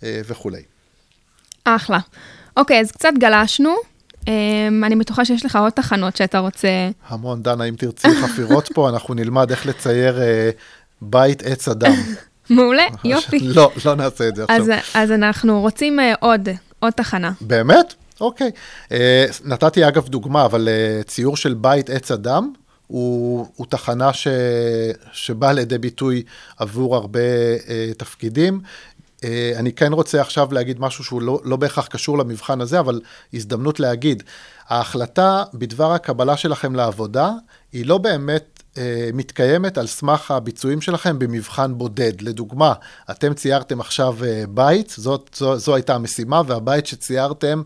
אה, 0.03 0.21
וכולי. 0.27 0.63
אחלה. 1.65 1.99
אוקיי, 2.57 2.81
אז 2.81 2.93
קצת 2.93 3.13
גלשנו. 3.19 3.75
Um, 4.21 4.25
אני 4.83 4.97
בטוחה 4.97 5.25
שיש 5.25 5.45
לך 5.45 5.57
עוד 5.57 5.73
תחנות 5.73 6.17
שאתה 6.17 6.39
רוצה... 6.39 6.69
המון, 7.09 7.43
דנה, 7.43 7.65
אם 7.65 7.75
תרצי 7.77 8.09
חפירות 8.23 8.69
פה, 8.75 8.89
אנחנו 8.89 9.15
נלמד 9.15 9.51
איך 9.51 9.67
לצייר 9.67 10.17
uh, 10.17 10.21
בית 11.03 11.43
עץ 11.43 11.69
אדם. 11.69 11.93
מעולה, 12.51 12.87
יופי. 13.05 13.39
לא, 13.43 13.73
לא 13.85 13.95
נעשה 13.95 14.29
את 14.29 14.37
זה 14.37 14.43
עכשיו. 14.45 14.63
אז, 14.63 14.71
אז 14.95 15.11
אנחנו 15.11 15.61
רוצים 15.61 15.99
uh, 15.99 16.03
עוד, 16.21 16.49
עוד 16.79 16.93
תחנה. 16.93 17.33
באמת? 17.41 17.95
אוקיי. 18.21 18.51
Uh, 18.89 18.93
נתתי 19.45 19.89
אגב 19.89 20.09
דוגמה, 20.09 20.45
אבל 20.45 20.69
uh, 20.69 21.09
ציור 21.09 21.37
של 21.37 21.55
בית 21.55 21.91
עץ 21.91 22.11
אדם, 22.11 22.53
הוא, 22.87 23.47
הוא 23.57 23.67
תחנה 23.67 24.13
ש, 24.13 24.29
שבאה 25.13 25.53
לידי 25.53 25.79
ביטוי 25.79 26.23
עבור 26.59 26.97
הרבה 26.97 27.21
uh, 27.59 27.95
תפקידים. 27.99 28.61
אה, 29.25 29.53
אני 29.57 29.73
כן 29.73 29.93
רוצה 29.93 30.21
עכשיו 30.21 30.53
להגיד 30.53 30.81
משהו 30.81 31.05
שהוא 31.05 31.23
לא, 31.23 31.41
לא 31.45 31.57
בהכרח 31.57 31.87
קשור 31.87 32.19
למבחן 32.19 32.61
הזה, 32.61 32.81
אבל 32.81 33.01
הזדמנות 33.35 33.81
להגיד, 33.81 34.23
ההחלטה 34.69 35.45
בדבר 35.55 35.93
הקבלה 35.93 36.37
שלכם 36.37 36.75
לעבודה, 36.75 37.31
היא 37.73 37.87
לא 37.87 37.99
באמת 37.99 38.45
אה, 38.45 38.52
מתקיימת 39.15 39.79
על 39.79 39.87
סמך 39.87 40.31
הביצועים 40.31 40.81
שלכם 40.81 41.19
במבחן 41.19 41.79
בודד. 41.79 42.13
לדוגמה, 42.21 42.73
אתם 43.11 43.35
ציירתם 43.35 43.81
עכשיו 43.81 44.17
אה, 44.25 44.45
בית, 44.49 44.95
זאת, 44.97 45.31
זו, 45.35 45.59
זו 45.59 45.75
הייתה 45.75 45.95
המשימה, 45.95 46.43
והבית 46.47 46.87
שציירתם, 46.87 47.63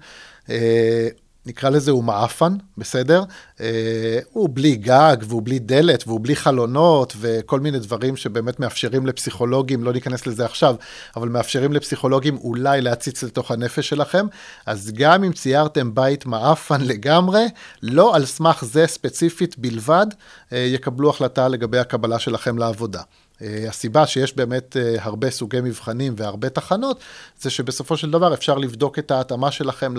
אה, 0.50 1.08
נקרא 1.46 1.70
לזה 1.70 1.90
הוא 1.90 2.04
מעפן, 2.04 2.56
בסדר? 2.78 3.22
אה, 3.60 4.18
הוא 4.32 4.48
בלי 4.52 4.76
גג 4.76 5.16
והוא 5.22 5.42
בלי 5.44 5.58
דלת 5.58 6.04
והוא 6.06 6.20
בלי 6.22 6.36
חלונות 6.36 7.16
וכל 7.20 7.60
מיני 7.60 7.78
דברים 7.78 8.16
שבאמת 8.16 8.60
מאפשרים 8.60 9.06
לפסיכולוגים, 9.06 9.84
לא 9.84 9.92
ניכנס 9.92 10.26
לזה 10.26 10.44
עכשיו, 10.44 10.76
אבל 11.16 11.28
מאפשרים 11.28 11.72
לפסיכולוגים 11.72 12.36
אולי 12.36 12.80
להציץ 12.80 13.22
לתוך 13.22 13.50
הנפש 13.50 13.88
שלכם. 13.88 14.26
אז 14.66 14.90
גם 14.94 15.24
אם 15.24 15.32
ציירתם 15.32 15.94
בית 15.94 16.26
מעפן 16.26 16.80
לגמרי, 16.90 17.44
לא 17.82 18.16
על 18.16 18.26
סמך 18.26 18.64
זה 18.64 18.86
ספציפית 18.86 19.58
בלבד, 19.58 20.06
אה, 20.52 20.58
יקבלו 20.58 21.10
החלטה 21.10 21.48
לגבי 21.48 21.78
הקבלה 21.78 22.18
שלכם 22.18 22.58
לעבודה. 22.58 23.02
Uh, 23.38 23.44
הסיבה 23.68 24.06
שיש 24.06 24.36
באמת 24.36 24.76
uh, 24.76 25.00
הרבה 25.02 25.30
סוגי 25.30 25.60
מבחנים 25.60 26.14
והרבה 26.16 26.48
תחנות, 26.48 27.00
זה 27.40 27.50
שבסופו 27.50 27.96
של 27.96 28.10
דבר 28.10 28.34
אפשר 28.34 28.58
לבדוק 28.58 28.98
את 28.98 29.10
ההתאמה 29.10 29.50
שלכם 29.50 29.94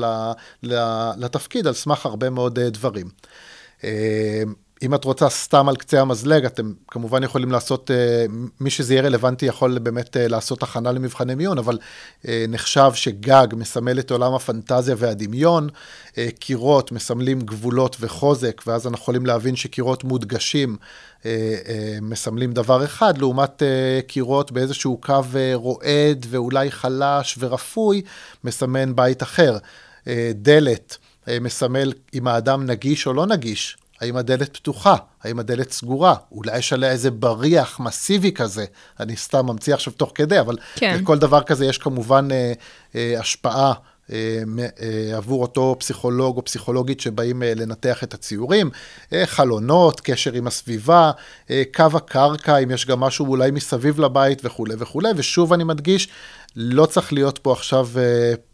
לתפקיד 1.17 1.67
על 1.67 1.73
סמך 1.73 2.05
הרבה 2.05 2.29
מאוד 2.29 2.59
uh, 2.59 2.61
דברים. 2.61 3.07
אם 4.83 4.95
את 4.95 5.03
רוצה 5.03 5.29
סתם 5.29 5.69
על 5.69 5.75
קצה 5.75 6.01
המזלג, 6.01 6.45
אתם 6.45 6.73
כמובן 6.87 7.23
יכולים 7.23 7.51
לעשות, 7.51 7.91
מי 8.59 8.69
שזה 8.69 8.93
יהיה 8.93 9.03
רלוונטי 9.03 9.45
יכול 9.45 9.79
באמת 9.79 10.17
לעשות 10.19 10.63
הכנה 10.63 10.91
למבחני 10.91 11.35
מיון, 11.35 11.57
אבל 11.57 11.77
נחשב 12.25 12.91
שגג 12.93 13.47
מסמל 13.53 13.99
את 13.99 14.11
עולם 14.11 14.33
הפנטזיה 14.33 14.95
והדמיון, 14.97 15.69
קירות 16.39 16.91
מסמלים 16.91 17.41
גבולות 17.41 17.97
וחוזק, 17.99 18.61
ואז 18.67 18.87
אנחנו 18.87 19.01
יכולים 19.01 19.25
להבין 19.25 19.55
שקירות 19.55 20.03
מודגשים 20.03 20.77
מסמלים 22.01 22.51
דבר 22.51 22.85
אחד, 22.85 23.17
לעומת 23.17 23.63
קירות 24.07 24.51
באיזשהו 24.51 24.97
קו 25.01 25.21
רועד 25.53 26.25
ואולי 26.29 26.71
חלש 26.71 27.35
ורפוי, 27.39 28.01
מסמן 28.43 28.95
בית 28.95 29.23
אחר. 29.23 29.57
דלת 30.33 30.97
מסמל 31.41 31.93
אם 32.13 32.27
האדם 32.27 32.65
נגיש 32.65 33.07
או 33.07 33.13
לא 33.13 33.25
נגיש. 33.25 33.77
האם 34.01 34.17
הדלת 34.17 34.57
פתוחה? 34.57 34.95
האם 35.23 35.39
הדלת 35.39 35.71
סגורה? 35.71 36.15
אולי 36.31 36.57
יש 36.57 36.73
עליה 36.73 36.91
איזה 36.91 37.11
בריח 37.11 37.79
מסיבי 37.79 38.31
כזה. 38.31 38.65
אני 38.99 39.15
סתם 39.15 39.45
ממציא 39.45 39.73
עכשיו 39.73 39.93
תוך 39.93 40.11
כדי, 40.15 40.39
אבל 40.39 40.57
כן. 40.75 40.97
לכל 41.01 41.17
דבר 41.17 41.43
כזה 41.43 41.65
יש 41.65 41.77
כמובן 41.77 42.27
אה, 42.31 42.53
אה, 42.95 43.19
השפעה 43.19 43.73
אה, 44.11 44.43
אה, 44.81 45.17
עבור 45.17 45.41
אותו 45.41 45.75
פסיכולוג 45.79 46.37
או 46.37 46.45
פסיכולוגית 46.45 46.99
שבאים 46.99 47.43
אה, 47.43 47.53
לנתח 47.55 48.03
את 48.03 48.13
הציורים, 48.13 48.69
חלונות, 49.25 50.01
קשר 50.01 50.33
עם 50.33 50.47
הסביבה, 50.47 51.11
קו 51.75 51.85
הקרקע, 51.93 52.57
אם 52.57 52.71
יש 52.71 52.85
גם 52.85 52.99
משהו 52.99 53.25
אולי 53.25 53.51
מסביב 53.51 53.99
לבית 53.99 54.41
וכולי 54.45 54.75
וכולי, 54.79 55.09
ושוב 55.15 55.53
אני 55.53 55.63
מדגיש, 55.63 56.09
לא 56.59 56.85
צריך 56.85 57.13
להיות 57.13 57.37
פה 57.37 57.51
עכשיו 57.51 57.87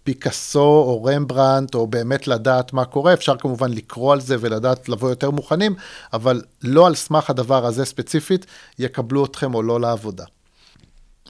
פיקאסו 0.04 0.60
או 0.60 1.04
רמברנט, 1.04 1.76
או 1.76 1.88
באמת 1.88 2.28
לדעת 2.28 2.74
מה 2.74 2.86
קורה, 2.86 3.14
אפשר 3.14 3.38
כמובן 3.38 3.72
לקרוא 3.72 4.14
על 4.14 4.22
זה 4.22 4.36
ולדעת 4.40 4.90
לבוא 4.90 5.10
יותר 5.10 5.32
מוכנים, 5.32 5.76
אבל 6.14 6.42
לא 6.64 6.88
על 6.88 6.96
סמך 6.96 7.30
הדבר 7.30 7.66
הזה 7.66 7.86
ספציפית, 7.86 8.46
יקבלו 8.80 9.26
אתכם 9.26 9.54
או 9.54 9.64
לא 9.64 9.82
לעבודה. 9.82 10.24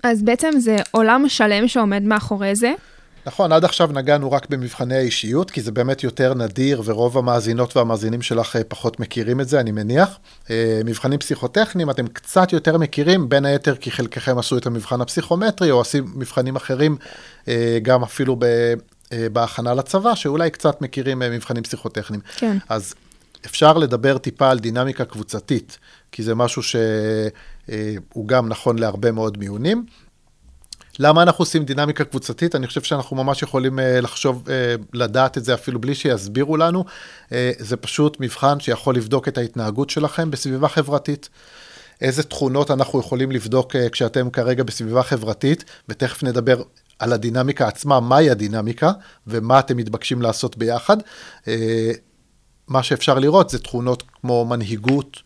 אז 0.04 0.24
בעצם 0.24 0.52
זה 0.60 0.76
עולם 0.92 1.26
שלם 1.28 1.68
שעומד 1.68 2.04
מאחורי 2.04 2.56
זה. 2.56 2.74
נכון, 3.26 3.52
עד 3.52 3.66
עכשיו 3.66 3.90
נגענו 3.94 4.32
רק 4.32 4.50
במבחני 4.50 4.96
האישיות, 4.96 5.52
כי 5.52 5.62
זה 5.62 5.72
באמת 5.72 6.04
יותר 6.04 6.34
נדיר, 6.34 6.82
ורוב 6.86 7.18
המאזינות 7.18 7.78
והמאזינים 7.78 8.22
שלך 8.22 8.56
אה, 8.56 8.64
פחות 8.64 9.00
מכירים 9.00 9.42
את 9.42 9.48
זה, 9.48 9.60
אני 9.60 9.72
מניח. 9.72 10.20
אה, 10.50 10.82
מבחנים 10.86 11.20
פסיכוטכניים 11.20 11.90
אתם 11.90 12.08
קצת 12.08 12.54
יותר 12.54 12.78
מכירים, 12.78 13.30
בין 13.30 13.46
היתר 13.46 13.76
כי 13.76 13.92
חלקכם 13.92 14.38
עשו 14.38 14.58
את 14.58 14.66
המבחן 14.66 15.02
הפסיכומטרי, 15.02 15.72
או 15.72 15.78
עושים 15.78 16.14
מבחנים 16.16 16.56
אחרים, 16.56 16.98
אה, 17.48 17.78
גם 17.82 18.04
אפילו 18.04 18.36
ב... 18.40 18.46
בהכנה 19.34 19.74
לצבא, 19.74 20.16
שאולי 20.16 20.50
קצת 20.50 20.82
מכירים 20.82 21.20
מבחנים 21.20 21.64
פסיכוטכניים. 21.64 22.22
כן. 22.36 22.58
אז 22.70 22.94
אפשר 23.46 23.78
לדבר 23.78 24.18
טיפה 24.18 24.50
על 24.50 24.60
דינמיקה 24.60 25.06
קבוצתית, 25.06 25.78
כי 26.12 26.24
זה 26.24 26.36
משהו 26.36 26.64
שהוא 26.64 28.28
גם 28.28 28.50
נכון 28.50 28.80
להרבה 28.80 29.12
מאוד 29.12 29.38
מיונים. 29.38 29.86
למה 31.00 31.24
אנחנו 31.24 31.42
עושים 31.42 31.66
דינמיקה 31.66 32.04
קבוצתית? 32.04 32.56
אני 32.56 32.68
חושב 32.68 32.82
שאנחנו 32.82 33.16
ממש 33.16 33.42
יכולים 33.42 33.80
uh, 33.80 33.82
לחשוב, 34.02 34.44
uh, 34.48 34.52
לדעת 34.94 35.38
את 35.38 35.46
זה 35.46 35.54
אפילו 35.54 35.82
בלי 35.82 35.96
שיסבירו 35.96 36.58
לנו. 36.58 36.86
Uh, 37.30 37.34
זה 37.60 37.78
פשוט 37.78 38.18
מבחן 38.20 38.60
שיכול 38.60 38.96
לבדוק 38.96 39.28
את 39.28 39.38
ההתנהגות 39.38 39.90
שלכם 39.90 40.32
בסביבה 40.32 40.68
חברתית. 40.68 41.30
איזה 42.02 42.24
תכונות 42.24 42.72
אנחנו 42.72 43.00
יכולים 43.00 43.32
לבדוק 43.32 43.76
כשאתם 43.92 44.30
כרגע 44.30 44.64
בסביבה 44.64 45.04
חברתית, 45.04 45.64
ותכף 45.90 46.24
נדבר 46.24 46.62
על 47.00 47.14
הדינמיקה 47.14 47.68
עצמה, 47.68 48.00
מהי 48.00 48.30
הדינמיקה 48.30 48.92
ומה 49.28 49.60
אתם 49.60 49.78
מתבקשים 49.78 50.22
לעשות 50.22 50.58
ביחד. 50.58 50.98
מה 52.68 52.84
שאפשר 52.84 53.20
לראות 53.20 53.50
זה 53.50 53.60
תכונות 53.60 54.04
כמו 54.22 54.46
מנהיגות 54.46 55.18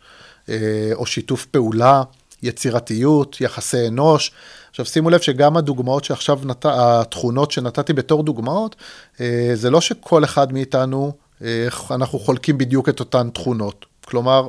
או 0.93 1.05
שיתוף 1.05 1.45
פעולה, 1.45 2.03
יצירתיות, 2.43 3.41
יחסי 3.41 3.87
אנוש. 3.87 4.31
עכשיו 4.69 4.85
שימו 4.85 5.09
לב 5.09 5.21
שגם 5.21 5.57
הדוגמאות 5.57 6.03
שעכשיו, 6.03 6.39
נת... 6.43 6.65
התכונות 6.69 7.51
שנתתי 7.51 7.93
בתור 7.93 8.23
דוגמאות, 8.23 8.75
אה, 9.21 9.51
זה 9.53 9.69
לא 9.69 9.81
שכל 9.81 10.23
אחד 10.23 10.53
מאיתנו, 10.53 11.11
אה, 11.41 11.67
אנחנו 11.91 12.19
חולקים 12.19 12.57
בדיוק 12.57 12.89
את 12.89 12.99
אותן 12.99 13.29
תכונות. 13.29 13.85
כלומר, 14.05 14.47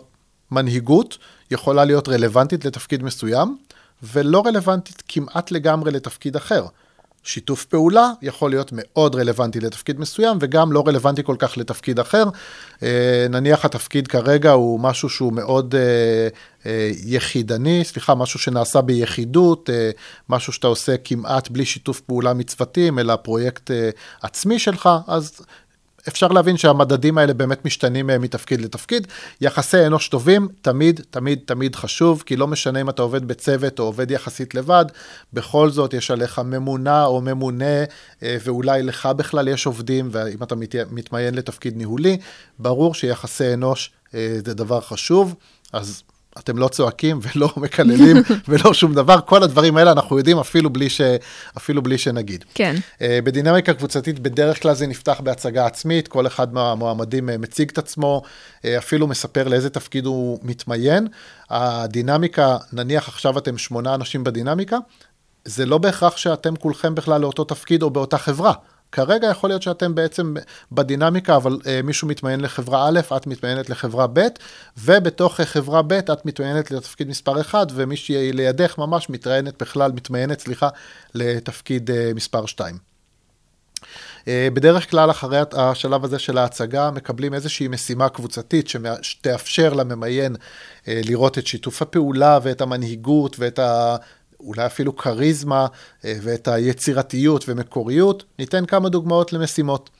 מנהיגות 0.50 1.18
יכולה 1.50 1.84
להיות 1.84 2.08
רלוונטית 2.08 2.64
לתפקיד 2.64 3.02
מסוים, 3.02 3.56
ולא 4.02 4.42
רלוונטית 4.46 5.02
כמעט 5.08 5.50
לגמרי 5.50 5.90
לתפקיד 5.90 6.36
אחר. 6.36 6.66
שיתוף 7.28 7.64
פעולה 7.64 8.10
יכול 8.22 8.50
להיות 8.50 8.70
מאוד 8.72 9.14
רלוונטי 9.14 9.60
לתפקיד 9.60 10.00
מסוים 10.00 10.38
וגם 10.40 10.72
לא 10.72 10.84
רלוונטי 10.86 11.22
כל 11.24 11.36
כך 11.38 11.58
לתפקיד 11.58 11.98
אחר. 11.98 12.24
אה, 12.82 13.26
נניח 13.30 13.64
התפקיד 13.64 14.08
כרגע 14.08 14.50
הוא 14.50 14.80
משהו 14.80 15.08
שהוא 15.08 15.32
מאוד 15.32 15.74
אה, 15.74 16.28
אה, 16.66 16.90
יחידני, 17.04 17.84
סליחה, 17.84 18.14
משהו 18.14 18.38
שנעשה 18.38 18.80
ביחידות, 18.80 19.70
משהו 20.28 20.52
שאתה 20.52 20.66
עושה 20.66 20.96
כמעט 21.04 21.48
בלי 21.48 21.64
שיתוף 21.64 22.00
פעולה 22.00 22.34
מצוותים, 22.34 22.98
אלא 22.98 23.16
פרויקט 23.16 23.70
עצמי 24.22 24.58
שלך, 24.58 24.88
אז 25.06 25.40
אפשר 26.08 26.28
להבין 26.28 26.56
שהמדדים 26.56 27.18
האלה 27.18 27.34
באמת 27.34 27.64
משתנים 27.64 28.10
אה, 28.10 28.18
מתפקיד 28.18 28.60
לתפקיד. 28.60 29.06
יחסי 29.40 29.86
אנוש 29.86 30.08
טובים, 30.08 30.48
תמיד, 30.62 31.00
תמיד, 31.10 31.38
תמיד 31.44 31.76
חשוב, 31.76 32.22
כי 32.26 32.36
לא 32.36 32.46
משנה 32.46 32.80
אם 32.80 32.88
אתה 32.88 33.02
עובד 33.02 33.28
בצוות 33.28 33.78
או 33.78 33.84
עובד 33.84 34.10
יחסית 34.10 34.54
לבד, 34.54 34.84
בכל 35.32 35.70
זאת 35.70 35.94
יש 35.94 36.10
עליך 36.10 36.38
ממונה 36.38 37.04
או 37.04 37.20
ממונה, 37.20 37.84
אה, 38.22 38.36
ואולי 38.44 38.82
לך 38.82 39.08
בכלל 39.16 39.48
יש 39.48 39.66
עובדים, 39.66 40.08
ואם 40.12 40.42
אתה 40.42 40.54
מתמיין 40.90 41.34
לתפקיד 41.34 41.76
ניהולי, 41.76 42.18
ברור 42.58 42.94
שיחסי 42.94 43.54
אנוש 43.54 43.90
אה, 44.14 44.38
זה 44.44 44.54
דבר 44.54 44.80
חשוב, 44.80 45.34
אז 45.72 46.02
אתם 46.38 46.58
לא 46.58 46.68
צועקים 46.68 47.20
ולא 47.22 47.52
מקללים 47.62 48.16
ולא 48.48 48.74
שום 48.74 48.94
דבר, 48.94 49.20
כל 49.26 49.42
הדברים 49.42 49.76
האלה 49.76 49.92
אנחנו 49.92 50.18
יודעים 50.18 50.38
אפילו 50.38 50.70
בלי, 50.70 50.90
ש, 50.90 51.00
אפילו 51.56 51.82
בלי 51.82 51.98
שנגיד. 51.98 52.44
כן. 52.54 52.74
Uh, 52.98 53.02
בדינמיקה 53.24 53.74
קבוצתית 53.74 54.18
בדרך 54.18 54.62
כלל 54.62 54.74
זה 54.74 54.86
נפתח 54.86 55.20
בהצגה 55.20 55.66
עצמית, 55.66 56.08
כל 56.08 56.26
אחד 56.26 56.54
מהמועמדים 56.54 57.28
uh, 57.28 57.32
מציג 57.38 57.70
את 57.70 57.78
עצמו, 57.78 58.22
uh, 58.22 58.64
אפילו 58.78 59.06
מספר 59.06 59.48
לאיזה 59.48 59.70
תפקיד 59.70 60.06
הוא 60.06 60.38
מתמיין. 60.42 61.06
הדינמיקה, 61.50 62.56
נניח 62.72 63.08
עכשיו 63.08 63.38
אתם 63.38 63.58
שמונה 63.58 63.94
אנשים 63.94 64.24
בדינמיקה, 64.24 64.76
זה 65.44 65.66
לא 65.66 65.78
בהכרח 65.78 66.16
שאתם 66.16 66.56
כולכם 66.56 66.94
בכלל 66.94 67.20
לאותו 67.20 67.44
תפקיד 67.44 67.82
או 67.82 67.90
באותה 67.90 68.18
חברה. 68.18 68.52
כרגע 68.92 69.28
יכול 69.30 69.50
להיות 69.50 69.62
שאתם 69.62 69.94
בעצם 69.94 70.34
בדינמיקה, 70.72 71.36
אבל 71.36 71.52
uh, 71.52 71.66
מישהו 71.84 72.08
מתמיין 72.08 72.40
לחברה 72.40 72.88
א', 72.88 73.00
את 73.16 73.26
מתמיינת 73.26 73.70
לחברה 73.70 74.06
ב', 74.12 74.26
ובתוך 74.78 75.40
חברה 75.40 75.82
ב' 75.82 75.92
את 75.92 76.26
מתמיינת 76.26 76.70
לתפקיד 76.70 77.08
מספר 77.08 77.40
1, 77.40 77.66
ומי 77.74 77.96
שלידך 77.96 78.78
ממש 78.78 79.10
מתראיינת 79.10 79.62
בכלל, 79.62 79.92
מתמיינת, 79.92 80.40
סליחה, 80.40 80.68
לתפקיד 81.14 81.90
uh, 81.90 82.14
מספר 82.14 82.46
2. 82.46 82.78
Uh, 83.78 84.24
בדרך 84.54 84.90
כלל 84.90 85.10
אחרי 85.10 85.38
השלב 85.52 86.04
הזה 86.04 86.18
של 86.18 86.38
ההצגה 86.38 86.90
מקבלים 86.90 87.34
איזושהי 87.34 87.68
משימה 87.68 88.08
קבוצתית 88.08 88.68
שתאפשר 89.02 89.72
לממיין 89.72 90.34
uh, 90.34 90.86
לראות 90.86 91.38
את 91.38 91.46
שיתוף 91.46 91.82
הפעולה 91.82 92.38
ואת 92.42 92.60
המנהיגות 92.60 93.36
ואת. 93.38 93.58
אולי 94.40 94.66
אפילו 94.66 94.96
כריזמה 94.96 95.66
אה, 96.04 96.14
ואת 96.22 96.48
היצירתיות 96.48 97.44
ומקוריות, 97.48 98.24
ניתן 98.38 98.66
כמה 98.66 98.88
דוגמאות 98.88 99.32
למשימות. 99.32 99.90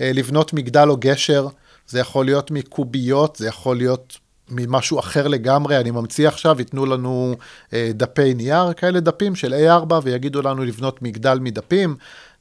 אה, 0.00 0.10
לבנות 0.14 0.52
מגדל 0.52 0.88
או 0.88 0.96
גשר, 0.96 1.48
זה 1.86 2.00
יכול 2.00 2.24
להיות 2.24 2.50
מקוביות, 2.50 3.36
זה 3.36 3.46
יכול 3.46 3.76
להיות 3.76 4.18
ממשהו 4.48 4.98
אחר 4.98 5.28
לגמרי, 5.28 5.78
אני 5.78 5.90
ממציא 5.90 6.28
עכשיו, 6.28 6.56
ייתנו 6.58 6.86
לנו 6.86 7.36
אה, 7.72 7.90
דפי 7.94 8.34
נייר, 8.34 8.72
כאלה 8.72 9.00
דפים 9.00 9.34
של 9.34 9.54
A4, 9.54 9.94
ויגידו 10.02 10.42
לנו 10.42 10.64
לבנות 10.64 11.02
מגדל 11.02 11.38
מדפים, 11.38 11.96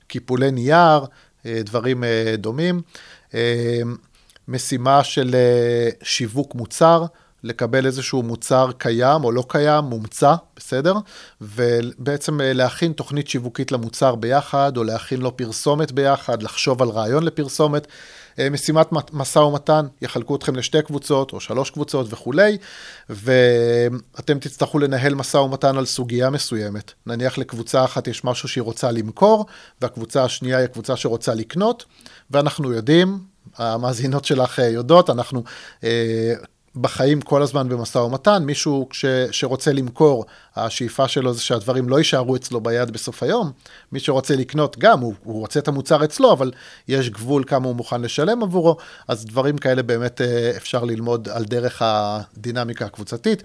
קיפולי 0.08 0.51
נייר, 0.51 1.06
דברים 1.45 2.03
דומים. 2.38 2.82
משימה 4.47 5.03
של 5.03 5.36
שיווק 6.03 6.56
מוצר, 6.56 7.06
לקבל 7.43 7.86
איזשהו 7.86 8.23
מוצר 8.23 8.71
קיים 8.77 9.23
או 9.23 9.32
לא 9.32 9.43
קיים, 9.47 9.84
מומצא, 9.84 10.34
בסדר? 10.56 10.93
ובעצם 11.41 12.41
אה, 12.41 12.53
להכין 12.53 12.93
תוכנית 12.93 13.27
שיווקית 13.27 13.71
למוצר 13.71 14.15
ביחד, 14.15 14.77
או 14.77 14.84
להכין 14.84 15.21
לו 15.21 15.38
פרסומת 15.38 15.91
ביחד, 15.91 16.43
לחשוב 16.43 16.82
על 16.82 16.89
רעיון 16.89 17.23
לפרסומת. 17.23 17.88
אה, 18.39 18.49
משימת 18.49 18.88
משא 19.13 19.39
ומתן, 19.39 19.88
יחלקו 20.01 20.36
אתכם 20.36 20.56
לשתי 20.56 20.82
קבוצות 20.82 21.34
או 21.34 21.39
שלוש 21.39 21.69
קבוצות 21.69 22.08
וכולי, 22.10 22.58
ואתם 23.10 24.39
תצטרכו 24.39 24.79
לנהל 24.79 25.15
משא 25.15 25.38
ומתן 25.38 25.77
על 25.77 25.86
סוגיה 25.86 26.29
מסוימת. 26.29 26.91
נניח 27.06 27.38
לקבוצה 27.38 27.86
אחת 27.86 28.08
יש 28.08 28.23
משהו 28.23 28.49
שהיא 28.49 28.62
רוצה 28.62 28.91
למכור, 28.91 29.45
והקבוצה 29.82 30.23
השנייה 30.23 30.58
היא 30.58 30.65
הקבוצה 30.65 30.95
שרוצה 30.95 31.34
לקנות, 31.34 31.86
ואנחנו 32.32 32.73
יודעים, 32.73 33.19
המאזינות 33.58 34.25
שלך 34.25 34.60
אה, 34.60 34.67
יודעות, 34.67 35.10
אנחנו 35.10 35.43
בחיים 36.75 37.21
כל 37.21 37.41
הזמן 37.41 37.69
במשא 37.69 37.97
ומתן, 37.97 38.43
מישהו 38.43 38.88
ש, 38.91 39.05
שרוצה 39.31 39.73
למכור, 39.73 40.25
השאיפה 40.55 41.07
שלו 41.07 41.33
זה 41.33 41.41
שהדברים 41.41 41.89
לא 41.89 41.97
יישארו 41.97 42.36
אצלו 42.36 42.62
ביד 42.62 42.91
בסוף 42.91 43.23
היום. 43.23 43.51
מי 43.91 43.99
שרוצה 43.99 44.36
לקנות 44.36 44.77
גם, 44.79 44.99
הוא, 44.99 45.13
הוא 45.23 45.39
רוצה 45.39 45.59
את 45.59 45.67
המוצר 45.67 46.03
אצלו, 46.03 46.31
אבל 46.31 46.51
יש 46.88 47.09
גבול 47.09 47.43
כמה 47.47 47.67
הוא 47.67 47.75
מוכן 47.75 48.01
לשלם 48.01 48.43
עבורו, 48.43 48.77
אז 49.07 49.25
דברים 49.25 49.57
כאלה 49.57 49.83
באמת 49.83 50.21
אה, 50.21 50.51
אפשר 50.57 50.83
ללמוד 50.83 51.29
על 51.29 51.43
דרך 51.43 51.81
הדינמיקה 51.86 52.86
הקבוצתית. 52.86 53.43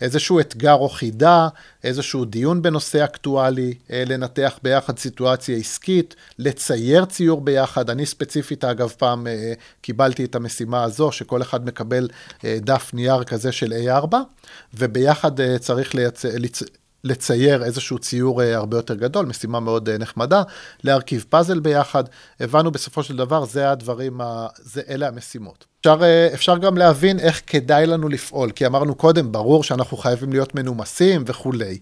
איזשהו 0.00 0.40
אתגר 0.40 0.74
או 0.74 0.88
חידה, 0.88 1.48
איזשהו 1.84 2.24
דיון 2.24 2.62
בנושא 2.62 3.04
אקטואלי, 3.04 3.74
אה, 3.90 4.02
לנתח 4.06 4.58
ביחד 4.62 4.98
סיטואציה 4.98 5.56
עסקית, 5.56 6.14
לצייר 6.38 7.04
ציור 7.04 7.40
ביחד. 7.40 7.90
אני 7.90 8.06
ספציפית, 8.06 8.64
אגב, 8.64 8.94
פעם 8.98 9.26
אה, 9.26 9.52
קיבלתי 9.80 10.24
את 10.24 10.34
המשימה 10.34 10.82
הזו, 10.82 11.12
שכל 11.12 11.42
אחד 11.42 11.66
מקבל 11.66 12.08
אה, 12.44 12.58
דף 12.60 12.90
נייר 12.94 13.24
כזה 13.24 13.52
של 13.52 13.72
A4, 13.72 14.14
וביחד 14.74 15.56
צריך 15.58 15.94
לייצ... 15.94 16.22
לצייר 17.04 17.64
איזשהו 17.64 17.98
ציור 17.98 18.42
הרבה 18.42 18.76
יותר 18.76 18.94
גדול, 18.94 19.26
משימה 19.26 19.60
מאוד 19.60 19.90
נחמדה, 19.90 20.42
להרכיב 20.84 21.24
פאזל 21.28 21.60
ביחד. 21.60 22.04
הבנו 22.40 22.70
בסופו 22.70 23.02
של 23.02 23.16
דבר, 23.16 23.44
זה 23.44 23.70
הדברים, 23.70 24.20
זה, 24.56 24.82
אלה 24.88 25.08
המשימות. 25.08 25.64
אפשר, 25.80 25.98
אה, 26.02 26.28
אפשר 26.34 26.58
גם 26.58 26.76
להבין 26.76 27.18
איך 27.18 27.42
כדאי 27.46 27.86
לנו 27.86 28.08
לפעול, 28.08 28.50
כי 28.50 28.66
אמרנו 28.66 28.94
קודם, 28.94 29.32
ברור 29.32 29.64
שאנחנו 29.64 29.96
חייבים 29.96 30.32
להיות 30.32 30.54
מנומסים 30.54 31.24
וכולי, 31.26 31.78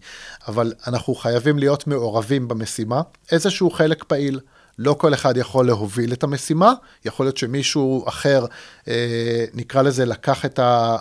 אבל 0.48 0.72
אנחנו 0.86 1.14
חייבים 1.14 1.58
להיות 1.58 1.86
מעורבים 1.86 2.48
במשימה, 2.48 3.02
איזשהו 3.32 3.70
חלק 3.70 4.04
פעיל. 4.04 4.40
לא 4.78 4.96
כל 4.98 5.14
אחד 5.14 5.36
יכול 5.36 5.66
להוביל 5.66 6.12
את 6.12 6.22
המשימה, 6.22 6.72
יכול 7.04 7.26
להיות 7.26 7.36
שמישהו 7.36 8.04
אחר, 8.08 8.46
אה, 8.88 9.44
נקרא 9.54 9.82
לזה, 9.82 10.04
לקח 10.04 10.44
את 10.44 10.58
ה... 10.58 10.96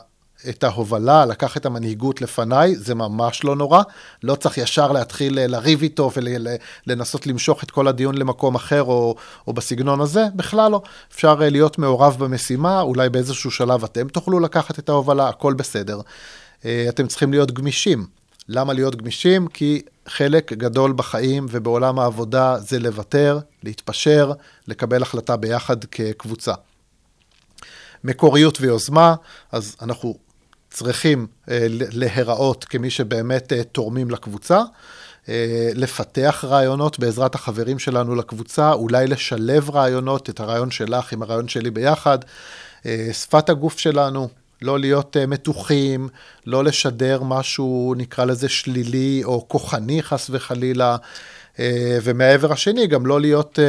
את 0.50 0.64
ההובלה, 0.64 1.26
לקח 1.26 1.58
את 1.58 1.66
המנהיגות 1.66 2.22
לפניי, 2.22 2.76
זה 2.76 2.96
ממש 2.96 3.44
לא 3.44 3.56
נורא. 3.56 3.82
לא 4.24 4.36
צריך 4.36 4.58
ישר 4.58 4.92
להתחיל 4.92 5.40
אה, 5.40 5.48
לריב 5.48 5.82
איתו 5.82 6.12
ולנסות 6.86 7.28
למשוך 7.28 7.64
את 7.64 7.72
כל 7.72 7.88
הדיון 7.88 8.18
למקום 8.18 8.56
אחר 8.56 8.84
או, 8.84 9.16
או 9.48 9.54
בסגנון 9.54 10.02
הזה, 10.02 10.26
בכלל 10.36 10.72
לא. 10.72 10.82
אפשר 11.14 11.38
אה, 11.42 11.50
להיות 11.50 11.78
מעורב 11.78 12.16
במשימה, 12.20 12.82
אולי 12.82 13.10
באיזשהו 13.10 13.52
שלב 13.52 13.84
אתם 13.84 14.08
תוכלו 14.08 14.40
לקחת 14.40 14.80
את 14.80 14.90
ההובלה, 14.90 15.30
הכל 15.30 15.54
בסדר. 15.54 16.02
אה, 16.66 16.86
אתם 16.90 17.08
צריכים 17.08 17.32
להיות 17.32 17.52
גמישים. 17.52 18.06
למה 18.48 18.74
להיות 18.74 18.96
גמישים? 18.96 19.48
כי 19.48 19.82
חלק 20.08 20.54
גדול 20.54 20.94
בחיים 20.94 21.46
ובעולם 21.50 22.00
העבודה 22.00 22.60
זה 22.60 22.80
לוותר, 22.80 23.40
להתפשר, 23.64 24.32
לקבל 24.68 25.02
החלטה 25.02 25.38
ביחד 25.38 25.86
כקבוצה. 25.86 26.54
מקוריות 28.04 28.58
ויוזמה, 28.62 29.16
אז 29.52 29.76
אנחנו 29.82 30.16
צריכים 30.70 31.28
אה, 31.50 31.66
להיראות 31.70 32.66
כמי 32.66 32.90
שבאמת 32.90 33.54
אה, 33.54 33.64
תורמים 33.64 34.12
לקבוצה. 34.12 34.62
אה, 35.30 35.70
לפתח 35.76 36.46
רעיונות 36.48 37.00
בעזרת 37.00 37.36
החברים 37.36 37.80
שלנו 37.80 38.16
לקבוצה, 38.16 38.72
אולי 38.72 39.08
לשלב 39.08 39.70
רעיונות, 39.70 40.30
את 40.30 40.40
הרעיון 40.40 40.72
שלך 40.72 41.14
עם 41.14 41.22
הרעיון 41.22 41.48
שלי 41.48 41.72
ביחד. 41.72 42.18
שפת 43.12 43.50
הגוף 43.50 43.80
שלנו, 43.80 44.28
לא 44.62 44.80
להיות 44.80 45.18
מתוחים, 45.28 46.10
לא 46.46 46.64
לשדר 46.64 47.24
משהו, 47.24 47.94
נקרא 47.98 48.26
לזה 48.26 48.50
שלילי 48.50 49.22
או 49.24 49.46
כוחני 49.48 50.04
חס 50.04 50.30
וחלילה. 50.30 50.98
ומהעבר 52.04 52.52
השני, 52.54 52.88
גם 52.88 53.06
לא 53.06 53.22
להיות 53.22 53.60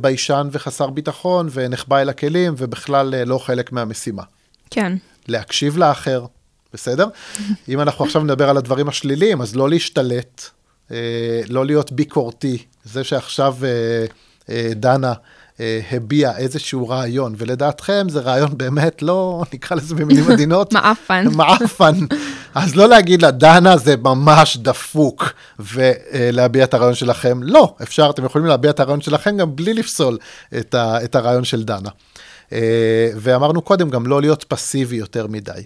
ביישן 0.00 0.48
וחסר 0.52 0.90
ביטחון 0.90 1.48
ונחבא 1.52 1.98
אל 1.98 2.08
הכלים 2.08 2.54
ובכלל 2.56 3.24
לא 3.24 3.38
חלק 3.38 3.72
מהמשימה. 3.72 4.22
כן. 4.70 4.92
להקשיב 5.28 5.78
לאחר, 5.78 6.26
בסדר? 6.72 7.06
אם 7.68 7.80
אנחנו 7.80 8.04
עכשיו 8.04 8.22
נדבר 8.22 8.50
על 8.50 8.56
הדברים 8.56 8.88
השליליים, 8.88 9.40
אז 9.40 9.56
לא 9.56 9.70
להשתלט, 9.70 10.50
אה, 10.90 11.40
לא 11.48 11.66
להיות 11.66 11.92
ביקורתי. 11.92 12.58
זה 12.84 13.04
שעכשיו 13.04 13.56
אה, 13.64 14.04
אה, 14.50 14.70
דנה 14.74 15.12
הביע 15.90 16.36
איזשהו 16.36 16.88
רעיון, 16.88 17.34
ולדעתכם 17.38 18.06
זה 18.08 18.20
רעיון 18.20 18.58
באמת 18.58 19.02
לא, 19.02 19.42
נקרא 19.54 19.76
לזה 19.76 19.94
במילים 19.94 20.30
עדינות. 20.30 20.72
מעפן. 20.74 21.26
מעפן. 21.32 21.94
אז 22.54 22.76
לא 22.76 22.88
להגיד 22.88 23.22
לה, 23.22 23.30
דנה 23.30 23.76
זה 23.76 23.96
ממש 23.96 24.56
דפוק, 24.56 25.32
ולהביע 25.58 26.64
את 26.64 26.74
הרעיון 26.74 26.94
שלכם. 26.94 27.42
לא, 27.42 27.74
אפשר, 27.82 28.10
אתם 28.10 28.24
יכולים 28.24 28.46
להביע 28.46 28.70
את 28.70 28.80
הרעיון 28.80 29.00
שלכם 29.00 29.36
גם 29.36 29.56
בלי 29.56 29.74
לפסול 29.74 30.18
את, 30.58 30.74
ה, 30.74 31.04
את 31.04 31.14
הרעיון 31.14 31.44
של 31.44 31.62
דנה. 31.62 31.90
ואמרנו 33.16 33.62
קודם, 33.62 33.90
גם 33.90 34.06
לא 34.06 34.20
להיות 34.20 34.44
פסיבי 34.48 34.96
יותר 34.96 35.26
מדי. 35.26 35.62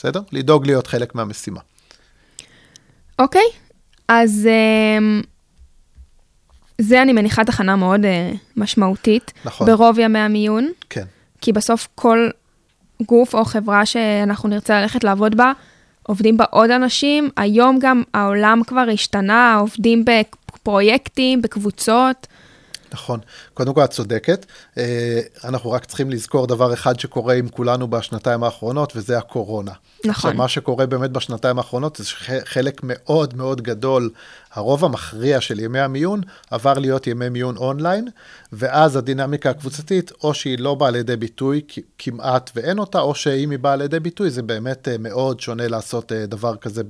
בסדר? 0.00 0.20
לדאוג 0.32 0.66
להיות 0.66 0.86
חלק 0.86 1.14
מהמשימה. 1.14 1.60
אוקיי, 3.18 3.46
אז 4.08 4.48
אמ, 4.98 5.22
זה 6.78 7.02
אני 7.02 7.12
מניחה 7.12 7.44
תחנה 7.44 7.76
מאוד 7.76 8.00
uh, 8.04 8.36
משמעותית. 8.56 9.32
נכון. 9.44 9.66
ברוב 9.66 9.98
ימי 9.98 10.18
המיון. 10.18 10.72
כן. 10.90 11.04
כי 11.40 11.52
בסוף 11.52 11.88
כל 11.94 12.28
גוף 13.06 13.34
או 13.34 13.44
חברה 13.44 13.86
שאנחנו 13.86 14.48
נרצה 14.48 14.80
ללכת 14.80 15.04
לעבוד 15.04 15.36
בה, 15.36 15.52
עובדים 16.02 16.36
בה 16.36 16.44
עוד 16.50 16.70
אנשים. 16.70 17.30
היום 17.36 17.78
גם 17.80 18.02
העולם 18.14 18.62
כבר 18.66 18.86
השתנה, 18.92 19.56
עובדים 19.60 20.04
בפרויקטים, 20.04 21.42
בקבוצות. 21.42 22.26
נכון. 22.92 23.20
קודם 23.54 23.74
כל, 23.74 23.84
את 23.84 23.90
צודקת. 23.90 24.46
אה, 24.78 25.20
אנחנו 25.44 25.70
רק 25.70 25.84
צריכים 25.84 26.10
לזכור 26.10 26.46
דבר 26.46 26.72
אחד 26.72 27.00
שקורה 27.00 27.34
עם 27.34 27.48
כולנו 27.48 27.88
בשנתיים 27.88 28.42
האחרונות, 28.42 28.92
וזה 28.96 29.18
הקורונה. 29.18 29.72
נכון. 29.98 30.10
עכשיו, 30.10 30.34
מה 30.34 30.48
שקורה 30.48 30.86
באמת 30.86 31.10
בשנתיים 31.10 31.58
האחרונות, 31.58 31.96
זה 31.96 32.04
שחלק 32.04 32.80
מאוד 32.84 33.36
מאוד 33.36 33.60
גדול, 33.60 34.10
הרוב 34.52 34.84
המכריע 34.84 35.40
של 35.40 35.60
ימי 35.60 35.80
המיון, 35.80 36.20
עבר 36.50 36.78
להיות 36.78 37.06
ימי 37.06 37.28
מיון 37.28 37.56
אונליין, 37.56 38.08
ואז 38.52 38.96
הדינמיקה 38.96 39.50
הקבוצתית, 39.50 40.12
או 40.24 40.34
שהיא 40.34 40.58
לא 40.58 40.74
באה 40.74 40.90
לידי 40.90 41.16
ביטוי 41.16 41.60
כמעט 41.98 42.50
ואין 42.54 42.78
אותה, 42.78 43.00
או 43.00 43.14
שאם 43.14 43.50
היא 43.50 43.58
באה 43.58 43.76
לידי 43.76 44.00
ביטוי, 44.00 44.30
זה 44.30 44.42
באמת 44.42 44.88
אה, 44.88 44.96
מאוד 44.98 45.40
שונה 45.40 45.68
לעשות 45.68 46.12
אה, 46.12 46.26
דבר 46.26 46.56
כזה 46.56 46.82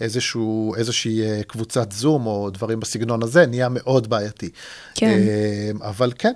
באיזושהי 0.00 1.22
קבוצת 1.46 1.92
זום, 1.92 2.26
או 2.26 2.50
דברים 2.50 2.80
בסגנון 2.80 3.22
הזה, 3.22 3.46
נהיה 3.46 3.68
מאוד 3.70 4.10
בעייתי. 4.10 4.50
כן. 4.94 5.18
אבל 5.82 6.12
כן, 6.18 6.32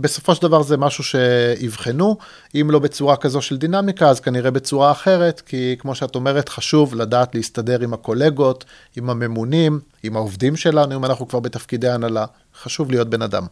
בסופו 0.00 0.34
של 0.34 0.42
דבר 0.42 0.62
זה 0.62 0.76
משהו 0.76 1.04
שיבחנו, 1.04 2.16
אם 2.54 2.70
לא 2.70 2.78
בצורה 2.78 3.16
כזו 3.16 3.42
של 3.42 3.56
דינמיקה, 3.56 4.08
אז 4.08 4.20
כנראה 4.20 4.50
בצורה 4.50 4.90
אחרת, 4.90 5.40
כי 5.40 5.76
כמו 5.78 5.94
שאת 5.94 6.14
אומרת, 6.14 6.48
חשוב 6.48 6.94
לדעת 6.94 7.34
להסתדר 7.34 7.80
עם 7.80 7.94
הקולגות, 7.94 8.64
עם 8.96 9.10
הממונים, 9.10 9.80
עם 10.02 10.16
העובדים 10.16 10.56
שלנו, 10.56 10.96
אם 10.96 11.04
אנחנו 11.04 11.28
כבר 11.28 11.40
בתפקידי 11.40 11.88
הנהלה, 11.88 12.24
חשוב 12.62 12.90
להיות 12.90 13.10
בן 13.10 13.22
אדם. 13.22 13.46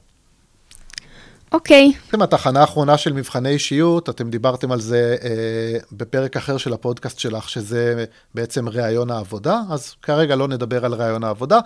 אוקיי. 1.52 1.92
Okay. 2.12 2.24
התחנה 2.24 2.60
האחרונה 2.60 2.98
של 2.98 3.12
מבחני 3.12 3.48
אישיות, 3.48 4.08
אתם 4.08 4.30
דיברתם 4.30 4.72
על 4.72 4.80
זה 4.80 5.16
אה, 5.22 5.78
בפרק 5.92 6.36
אחר 6.36 6.56
של 6.56 6.72
הפודקאסט 6.72 7.18
שלך, 7.18 7.48
שזה 7.48 8.04
בעצם 8.34 8.68
ראיון 8.68 9.10
העבודה, 9.10 9.60
אז 9.70 9.94
כרגע 10.02 10.36
לא 10.36 10.48
נדבר 10.48 10.84
על 10.84 10.94
ראיון 10.94 11.24
העבודה. 11.24 11.58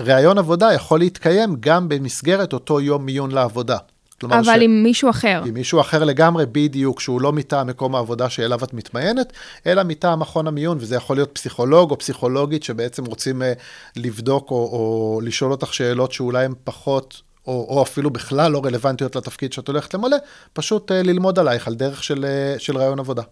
ראיון 0.00 0.38
עבודה 0.38 0.72
יכול 0.72 0.98
להתקיים 0.98 1.56
גם 1.60 1.88
במסגרת 1.88 2.52
אותו 2.52 2.80
יום 2.80 3.06
מיון 3.06 3.30
לעבודה. 3.30 3.76
כלומר 4.20 4.38
אבל 4.38 4.58
ש... 4.58 4.62
עם 4.62 4.82
מישהו 4.82 5.10
אחר. 5.10 5.42
עם 5.46 5.54
מישהו 5.54 5.80
אחר 5.80 6.04
לגמרי, 6.04 6.46
בדיוק, 6.46 7.00
שהוא 7.00 7.20
לא 7.20 7.32
מטעם 7.32 7.66
מקום 7.66 7.94
העבודה 7.94 8.30
שאליו 8.30 8.64
את 8.64 8.74
מתמיינת, 8.74 9.32
אלא 9.66 9.82
מטעם 9.82 10.20
מכון 10.20 10.46
המיון, 10.46 10.78
וזה 10.80 10.96
יכול 10.96 11.16
להיות 11.16 11.30
פסיכולוג 11.32 11.90
או 11.90 11.98
פסיכולוגית 11.98 12.62
שבעצם 12.62 13.04
רוצים 13.04 13.42
אה, 13.42 13.52
לבדוק 13.96 14.50
או, 14.50 14.56
או 14.56 15.20
לשאול 15.24 15.50
אותך 15.50 15.74
שאלות 15.74 16.12
שאולי 16.12 16.44
הן 16.44 16.52
פחות 16.64 17.22
או, 17.46 17.66
או 17.68 17.82
אפילו 17.82 18.10
בכלל 18.10 18.52
לא 18.52 18.60
רלוונטיות 18.64 19.16
לתפקיד 19.16 19.52
שאת 19.52 19.68
הולכת 19.68 19.94
למלא, 19.94 20.16
פשוט 20.52 20.90
uh, 20.90 20.94
ללמוד 20.94 21.38
עלייך 21.38 21.66
על 21.66 21.74
דרך 21.74 22.04
של, 22.04 22.24
uh, 22.24 22.58
של 22.58 22.78
רעיון 22.78 22.98
עבודה. 22.98 23.22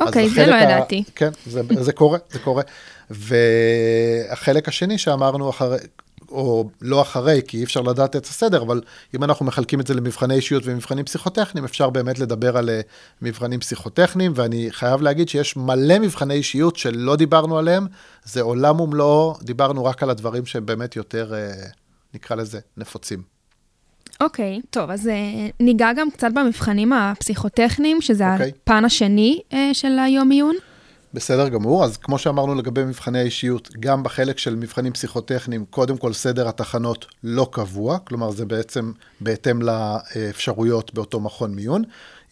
אוקיי, 0.00 0.28
זה 0.28 0.46
לא 0.46 0.54
ידעתי. 0.54 1.04
ה... 1.08 1.10
כן, 1.14 1.30
זה, 1.46 1.60
זה 1.80 1.92
קורה, 1.92 2.18
זה 2.30 2.38
קורה. 2.38 2.62
והחלק 3.10 4.68
השני 4.68 4.98
שאמרנו 4.98 5.50
אחרי, 5.50 5.76
או 6.34 6.68
לא 6.82 7.02
אחרי, 7.02 7.40
כי 7.48 7.58
אי 7.58 7.64
אפשר 7.64 7.80
לדעת 7.80 8.16
את 8.16 8.24
הסדר, 8.24 8.62
אבל 8.62 8.80
אם 9.14 9.24
אנחנו 9.24 9.46
מחלקים 9.46 9.80
את 9.80 9.86
זה 9.86 9.94
למבחני 9.94 10.34
אישיות 10.34 10.62
ומבחנים 10.66 11.04
פסיכוטכניים, 11.04 11.64
אפשר 11.64 11.90
באמת 11.90 12.18
לדבר 12.18 12.56
על 12.56 12.70
אה, 12.70 12.80
מבחנים 13.22 13.60
פסיכוטכניים, 13.60 14.32
ואני 14.34 14.66
חייב 14.70 15.02
להגיד 15.02 15.28
שיש 15.28 15.56
מלא 15.56 15.98
מבחני 15.98 16.34
אישיות 16.34 16.76
שלא 16.76 17.16
דיברנו 17.16 17.58
עליהם, 17.58 17.86
זה 18.24 18.42
עולם 18.42 18.80
ומלואו, 18.80 19.34
דיברנו 19.42 19.84
רק 19.84 20.02
על 20.02 20.10
הדברים 20.10 20.46
שהם 20.46 20.66
באמת 20.66 20.96
יותר... 20.96 21.32
נקרא 22.14 22.36
לזה, 22.36 22.60
נפוצים. 22.76 23.22
אוקיי, 24.20 24.60
okay, 24.62 24.66
טוב, 24.70 24.90
אז 24.90 25.06
uh, 25.06 25.10
ניגע 25.60 25.92
גם 25.96 26.10
קצת 26.10 26.28
במבחנים 26.34 26.92
הפסיכוטכניים, 26.92 28.00
שזה 28.00 28.30
okay. 28.30 28.32
אוקיי. 28.32 28.52
הפן 28.62 28.84
השני 28.84 29.40
uh, 29.50 29.54
של 29.72 29.98
היום 29.98 30.30
עיון. 30.30 30.54
בסדר 31.14 31.48
גמור, 31.48 31.84
אז 31.84 31.96
כמו 31.96 32.18
שאמרנו 32.18 32.54
לגבי 32.54 32.84
מבחני 32.84 33.18
האישיות, 33.18 33.68
גם 33.80 34.02
בחלק 34.02 34.38
של 34.38 34.56
מבחנים 34.56 34.92
פסיכוטכניים, 34.92 35.64
קודם 35.70 35.96
כל 35.96 36.12
סדר 36.12 36.48
התחנות 36.48 37.06
לא 37.24 37.48
קבוע, 37.52 37.98
כלומר 37.98 38.30
זה 38.30 38.44
בעצם 38.46 38.92
בהתאם 39.20 39.62
לאפשרויות 39.62 40.94
באותו 40.94 41.20
מכון 41.20 41.54
מיון. 41.54 41.82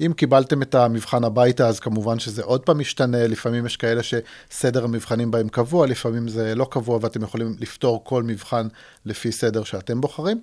אם 0.01 0.13
קיבלתם 0.17 0.63
את 0.63 0.75
המבחן 0.75 1.25
הביתה, 1.25 1.69
אז 1.69 1.81
כמובן 1.81 2.19
שזה 2.19 2.43
עוד 2.43 2.61
פעם 2.61 2.79
משתנה, 2.79 3.27
לפעמים 3.27 3.67
יש 3.67 3.77
כאלה 3.77 4.01
שסדר 4.03 4.85
המבחנים 4.85 5.31
בהם 5.31 5.49
קבוע, 5.49 5.87
לפעמים 5.87 6.29
זה 6.29 6.55
לא 6.55 6.67
קבוע 6.71 6.99
ואתם 7.03 7.23
יכולים 7.23 7.57
לפתור 7.61 8.05
כל 8.05 8.23
מבחן 8.23 8.69
לפי 9.07 9.33
סדר 9.33 9.65
שאתם 9.65 10.01
בוחרים. 10.01 10.41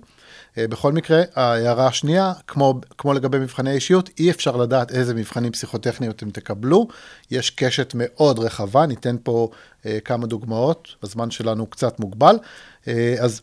אה, 0.58 0.68
בכל 0.68 0.92
מקרה, 0.92 1.22
ההערה 1.34 1.86
השנייה, 1.86 2.32
כמו, 2.46 2.80
כמו 2.98 3.12
לגבי 3.12 3.38
מבחני 3.38 3.72
אישיות, 3.72 4.10
אי 4.18 4.30
אפשר 4.30 4.56
לדעת 4.56 4.90
איזה 4.90 5.14
מבחנים 5.14 5.52
פסיכוטכניים 5.52 6.12
אתם 6.12 6.30
תקבלו. 6.30 6.88
יש 7.30 7.50
קשת 7.50 7.92
מאוד 7.94 8.38
רחבה, 8.38 8.86
ניתן 8.86 9.16
פה 9.22 9.50
אה, 9.86 9.98
כמה 10.04 10.26
דוגמאות, 10.26 10.88
הזמן 11.02 11.30
שלנו 11.30 11.66
קצת 11.66 12.00
מוגבל. 12.00 12.38
אה, 12.88 13.14
אז 13.20 13.40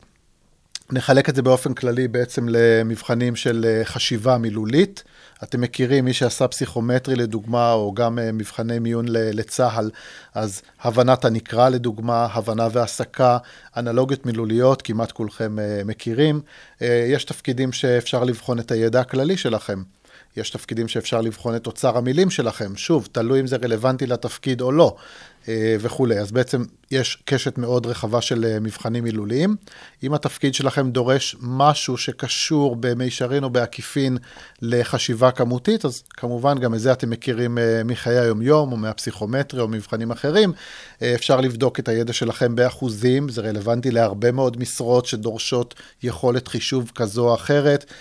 נחלק 0.91 1.29
את 1.29 1.35
זה 1.35 1.41
באופן 1.41 1.73
כללי 1.73 2.07
בעצם 2.07 2.47
למבחנים 2.49 3.35
של 3.35 3.65
אה, 3.67 3.85
חשיבה 3.85 4.37
מילולית. 4.37 5.03
אתם 5.43 5.61
מכירים, 5.61 6.05
מי 6.05 6.13
שעשה 6.13 6.47
פסיכומטרי 6.47 7.15
לדוגמה, 7.15 7.73
או 7.73 7.93
גם 7.93 8.19
אה, 8.19 8.31
מבחני 8.31 8.79
מיון 8.79 9.05
לצה"ל, 9.09 9.89
אז 10.33 10.61
הבנת 10.81 11.25
הנקרא 11.25 11.69
לדוגמה, 11.69 12.27
הבנה 12.31 12.67
והסקה, 12.71 13.37
אנלוגיות 13.77 14.25
מילוליות, 14.25 14.81
כמעט 14.81 15.11
כולכם 15.11 15.59
אה, 15.59 15.81
מכירים. 15.85 16.41
יש 16.81 17.23
תפקידים 17.23 17.71
שאפשר 17.71 18.23
לבחון 18.23 18.59
את 18.59 18.71
הידע 18.71 18.99
הכללי 18.99 19.37
שלכם. 19.37 19.81
יש 20.37 20.49
תפקידים 20.49 20.87
שאפשר 20.87 21.21
לבחון 21.21 21.55
את 21.55 21.67
אוצר 21.67 21.97
המילים 21.97 22.29
שלכם, 22.29 22.75
שוב, 22.75 23.07
תלוי 23.11 23.39
אם 23.39 23.47
זה 23.47 23.55
רלוונטי 23.55 24.05
לתפקיד 24.05 24.61
או 24.61 24.71
לא, 24.71 24.95
אה, 25.47 25.75
וכולי. 25.79 26.19
אז 26.19 26.31
בעצם 26.31 26.63
יש 26.91 27.23
קשת 27.25 27.57
מאוד 27.57 27.85
רחבה 27.85 28.21
של 28.21 28.45
אה, 28.45 28.59
מבחנים 28.59 29.03
מילוליים. 29.03 29.55
אם 30.03 30.13
התפקיד 30.13 30.53
שלכם 30.53 30.91
דורש 30.91 31.35
משהו 31.41 31.97
שקשור 31.97 32.75
במישרין 32.79 33.43
או 33.43 33.49
בעקיפין 33.49 34.17
לחשיבה 34.61 35.31
כמותית, 35.31 35.85
אז 35.85 36.03
כמובן 36.09 36.59
גם 36.59 36.73
את 36.73 36.79
זה 36.79 36.91
אתם 36.91 37.09
מכירים 37.09 37.57
אה, 37.57 37.81
מחיי 37.85 38.19
היומיום 38.19 38.71
או 38.71 38.77
מהפסיכומטרי 38.77 39.61
או 39.61 39.67
מבחנים 39.67 40.11
אחרים. 40.11 40.53
אפשר 41.15 41.41
לבדוק 41.41 41.79
את 41.79 41.87
הידע 41.87 42.13
שלכם 42.13 42.55
באחוזים, 42.55 43.29
זה 43.29 43.41
רלוונטי 43.41 43.91
להרבה 43.91 44.31
מאוד 44.31 44.59
משרות 44.59 45.05
שדורשות 45.05 45.75
יכולת 46.03 46.47
חישוב 46.47 46.91
כזו 46.95 47.29
או 47.29 47.35
אחרת. 47.35 47.93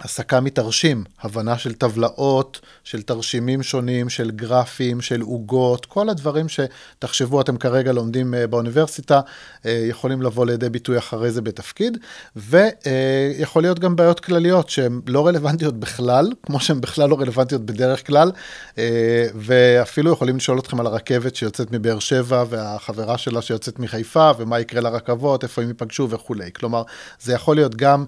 הסקה 0.00 0.40
מתרשים, 0.40 1.04
הבנה 1.22 1.58
של 1.58 1.74
טבלאות, 1.74 2.60
של 2.84 3.02
תרשימים 3.02 3.62
שונים, 3.62 4.08
של 4.08 4.30
גרפים, 4.30 5.00
של 5.00 5.20
עוגות, 5.20 5.86
כל 5.86 6.08
הדברים 6.08 6.46
שתחשבו, 6.48 7.40
אתם 7.40 7.56
כרגע 7.56 7.92
לומדים 7.92 8.34
אה, 8.34 8.46
באוניברסיטה, 8.46 9.20
אה, 9.66 9.84
יכולים 9.88 10.22
לבוא 10.22 10.46
לידי 10.46 10.68
ביטוי 10.68 10.98
אחרי 10.98 11.30
זה 11.30 11.42
בתפקיד, 11.42 11.98
ויכול 12.36 13.62
להיות 13.62 13.78
גם 13.78 13.96
בעיות 13.96 14.20
כלליות 14.20 14.70
שהן 14.70 15.00
לא 15.06 15.26
רלוונטיות 15.26 15.80
בכלל, 15.80 16.32
כמו 16.42 16.60
שהן 16.60 16.80
בכלל 16.80 17.08
לא 17.08 17.20
רלוונטיות 17.20 17.66
בדרך 17.66 18.06
כלל, 18.06 18.32
אה, 18.78 19.26
ואפילו 19.34 20.12
יכולים 20.12 20.36
לשאול 20.36 20.58
אתכם 20.58 20.80
על 20.80 20.86
הרכבת 20.86 21.36
שיוצאת 21.36 21.72
מבאר 21.72 21.98
שבע, 21.98 22.44
והחברה 22.48 23.18
שלה 23.18 23.42
שיוצאת 23.42 23.78
מחיפה, 23.78 24.30
ומה 24.38 24.60
יקרה 24.60 24.80
לרכבות, 24.80 25.42
איפה 25.42 25.62
הם 25.62 25.68
ייפגשו 25.68 26.10
וכולי. 26.10 26.50
כלומר, 26.52 26.82
זה 27.20 27.32
יכול 27.32 27.56
להיות 27.56 27.74
גם 27.74 28.04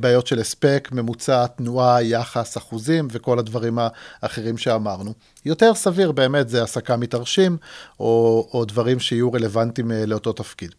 בעיות 0.00 0.26
של 0.26 0.40
הספק, 0.40 0.88
ממוצע. 0.92 1.35
תנועה, 1.56 2.02
יחס, 2.02 2.56
אחוזים 2.56 3.08
וכל 3.10 3.38
הדברים 3.38 3.78
האחרים 4.22 4.58
שאמרנו. 4.58 5.12
יותר 5.44 5.74
סביר 5.74 6.12
באמת 6.12 6.48
זה 6.48 6.62
הסקה 6.62 6.96
מתרשים, 6.96 7.56
או, 8.00 8.48
או 8.52 8.64
דברים 8.64 9.00
שיהיו 9.00 9.32
רלוונטיים 9.32 9.92
אה, 9.92 10.06
לאותו 10.06 10.32
תפקיד. 10.32 10.74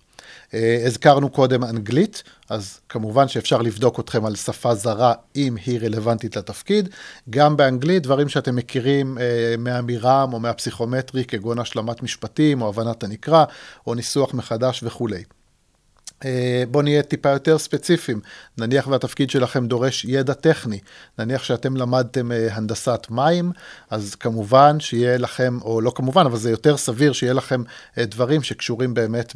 אה, 0.54 0.84
הזכרנו 0.86 1.30
קודם 1.30 1.64
אנגלית, 1.64 2.24
אז 2.50 2.80
כמובן 2.90 3.28
שאפשר 3.28 3.62
לבדוק 3.62 4.00
אתכם 4.00 4.26
על 4.26 4.36
שפה 4.36 4.76
זרה 4.76 5.14
אם 5.36 5.56
היא 5.66 5.80
רלוונטית 5.80 6.36
לתפקיד. 6.36 6.90
גם 7.30 7.58
באנגלית, 7.58 8.04
דברים 8.04 8.30
שאתם 8.30 8.56
מכירים 8.56 9.18
אה, 9.18 9.56
מהמיר"ם 9.58 10.30
או 10.34 10.40
מהפסיכומטרי, 10.40 11.26
כגון 11.26 11.60
השלמת 11.60 12.04
משפטים 12.04 12.62
או 12.62 12.70
הבנת 12.70 13.04
הנקרא, 13.04 13.46
או 13.88 13.96
ניסוח 13.96 14.34
מחדש 14.34 14.84
וכולי. 14.84 15.24
אה, 16.26 16.64
בואו 16.72 16.84
נהיה 16.84 17.04
טיפה 17.04 17.30
יותר 17.30 17.58
ספציפיים. 17.58 18.20
נניח 18.58 18.88
והתפקיד 18.88 19.30
שלכם 19.30 19.68
דורש 19.68 20.06
ידע 20.06 20.34
טכני. 20.34 20.80
נניח 21.20 21.44
שאתם 21.44 21.78
למדתם 21.78 22.32
אה, 22.32 22.48
הנדסת 22.52 23.08
מים, 23.10 23.52
אז 23.90 24.16
כמובן 24.16 24.80
שיהיה 24.80 25.18
לכם, 25.18 25.58
או 25.62 25.82
לא 25.82 25.92
כמובן, 25.96 26.26
אבל 26.26 26.38
זה 26.38 26.52
יותר 26.52 26.78
סביר 26.78 27.14
שיהיה 27.14 27.34
לכם 27.34 27.64
אה, 27.98 28.06
דברים 28.06 28.44
שקשורים 28.44 28.94
באמת 28.94 29.34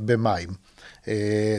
במים. 0.00 0.48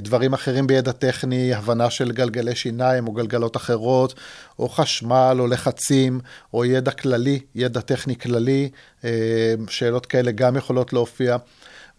דברים 0.01 0.34
אחרים 0.34 0.67
בידע 0.67 0.91
טכני, 0.91 1.53
הבנה 1.53 1.89
של 1.89 2.11
גלגלי 2.11 2.55
שיניים 2.55 3.07
או 3.07 3.11
גלגלות 3.11 3.57
אחרות, 3.57 4.13
או 4.59 4.70
חשמל 4.70 5.38
או 5.39 5.47
לחצים, 5.47 6.20
או 6.53 6.65
ידע 6.65 6.91
כללי, 6.91 7.39
ידע 7.55 7.82
טכני 7.82 8.15
כללי, 8.15 8.70
שאלות 9.67 10.05
כאלה 10.05 10.32
גם 10.32 10.55
יכולות 10.55 10.93
להופיע. 10.93 11.38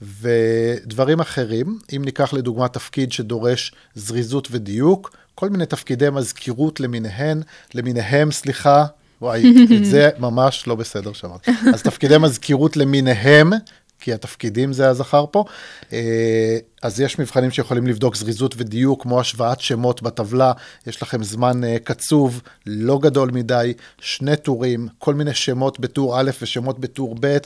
ודברים 0.03 1.21
אחרים, 1.21 1.79
אם 1.97 2.03
ניקח 2.05 2.33
לדוגמה 2.33 2.69
תפקיד 2.69 3.13
שדורש 3.13 3.73
זריזות 3.95 4.49
ודיוק, 4.51 5.17
כל 5.35 5.51
מיני 5.51 5.67
תפקידי 5.67 6.11
מזכירות 6.11 6.81
למיניהן, 6.81 7.43
למיניהם, 7.75 8.33
סליחה, 8.33 8.85
וואי, 9.23 9.45
את 9.77 9.85
זה 9.85 10.11
ממש 10.19 10.67
לא 10.67 10.75
בסדר 10.75 11.13
שאמרתי. 11.13 11.51
אז 11.75 11.83
תפקידי 11.83 12.19
מזכירות 12.19 12.77
למיניהם, 12.77 13.53
כי 14.01 14.13
התפקידים 14.13 14.73
זה 14.73 14.89
הזכר 14.89 15.25
פה. 15.31 15.45
אה, 15.93 16.59
אז 16.83 17.01
יש 17.01 17.19
מבחנים 17.19 17.51
שיכולים 17.51 17.87
לבדוק 17.87 18.17
זריזות 18.17 18.55
ודיוק, 18.57 19.03
כמו 19.03 19.21
השוואת 19.21 19.61
שמות 19.61 20.03
בטבלה, 20.03 20.53
יש 20.87 21.03
לכם 21.03 21.23
זמן 21.23 21.65
אה, 21.65 21.77
קצוב, 21.85 22.43
לא 22.67 22.99
גדול 22.99 23.31
מדי, 23.31 23.73
שני 24.01 24.37
טורים, 24.37 24.89
כל 24.99 25.15
מיני 25.15 25.35
שמות 25.35 25.81
בטור 25.81 26.21
א' 26.21 26.31
ושמות 26.43 26.79
בטור 26.79 27.17
ב', 27.21 27.37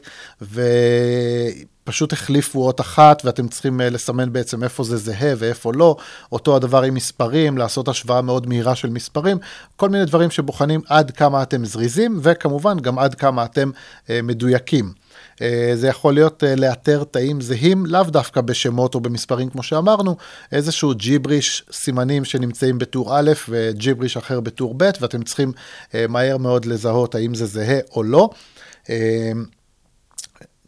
ופשוט 0.43 2.13
החליפו 2.13 2.67
אות 2.67 2.81
אחת, 2.81 3.23
ואתם 3.25 3.49
צריכים 3.49 3.81
אה, 3.81 3.91
לסמן 3.91 4.33
בעצם 4.33 4.65
איפה 4.65 4.85
זה 4.85 4.97
זהה 4.97 5.33
ואיפה 5.39 5.73
לא. 5.75 5.97
אותו 6.33 6.57
הדבר 6.57 6.83
עם 6.83 6.95
מספרים, 6.95 7.59
לעשות 7.59 7.89
השוואה 7.89 8.23
מאוד 8.23 8.47
מהירה 8.47 8.75
של 8.75 8.91
מספרים, 8.91 9.39
כל 9.77 9.89
מיני 9.89 10.05
דברים 10.05 10.31
שבוחנים 10.31 10.81
עד 10.89 11.11
כמה 11.11 11.43
אתם 11.43 11.65
זריזים, 11.65 12.19
וכמובן 12.23 12.81
גם 12.81 12.99
עד 12.99 13.15
כמה 13.15 13.45
אתם 13.45 13.71
מדויקים. 14.11 15.04
אה, 15.43 15.73
זה 15.75 15.89
יכול 15.89 16.15
להיות 16.15 16.45
אה, 16.45 16.57
לאתר 16.57 17.05
תאים 17.11 17.41
זהים, 17.41 17.87
לאו 17.87 18.03
דווקא 18.03 18.41
בשמות 18.41 18.95
או 18.95 19.01
במספרים 19.01 19.51
כמו 19.51 19.63
שאמרנו, 19.63 20.17
איזשהו 20.53 20.95
ג'יבריש 20.95 21.65
סימנים 21.73 22.25
שנמצאים 22.25 22.79
בטור 22.79 23.19
א' 23.19 23.33
וג'יבריש 23.49 24.17
אחר 24.17 24.41
בטור 24.41 24.75
ב', 24.77 24.91
ואתם 25.01 25.23
צריכים 25.23 25.53
אה, 25.95 26.07
מהר 26.09 26.37
מאוד 26.37 26.65
לזהות 26.65 27.15
האם 27.15 27.35
זה 27.35 27.47
זהה 27.47 27.79
או 27.97 28.03
לא. 28.03 28.31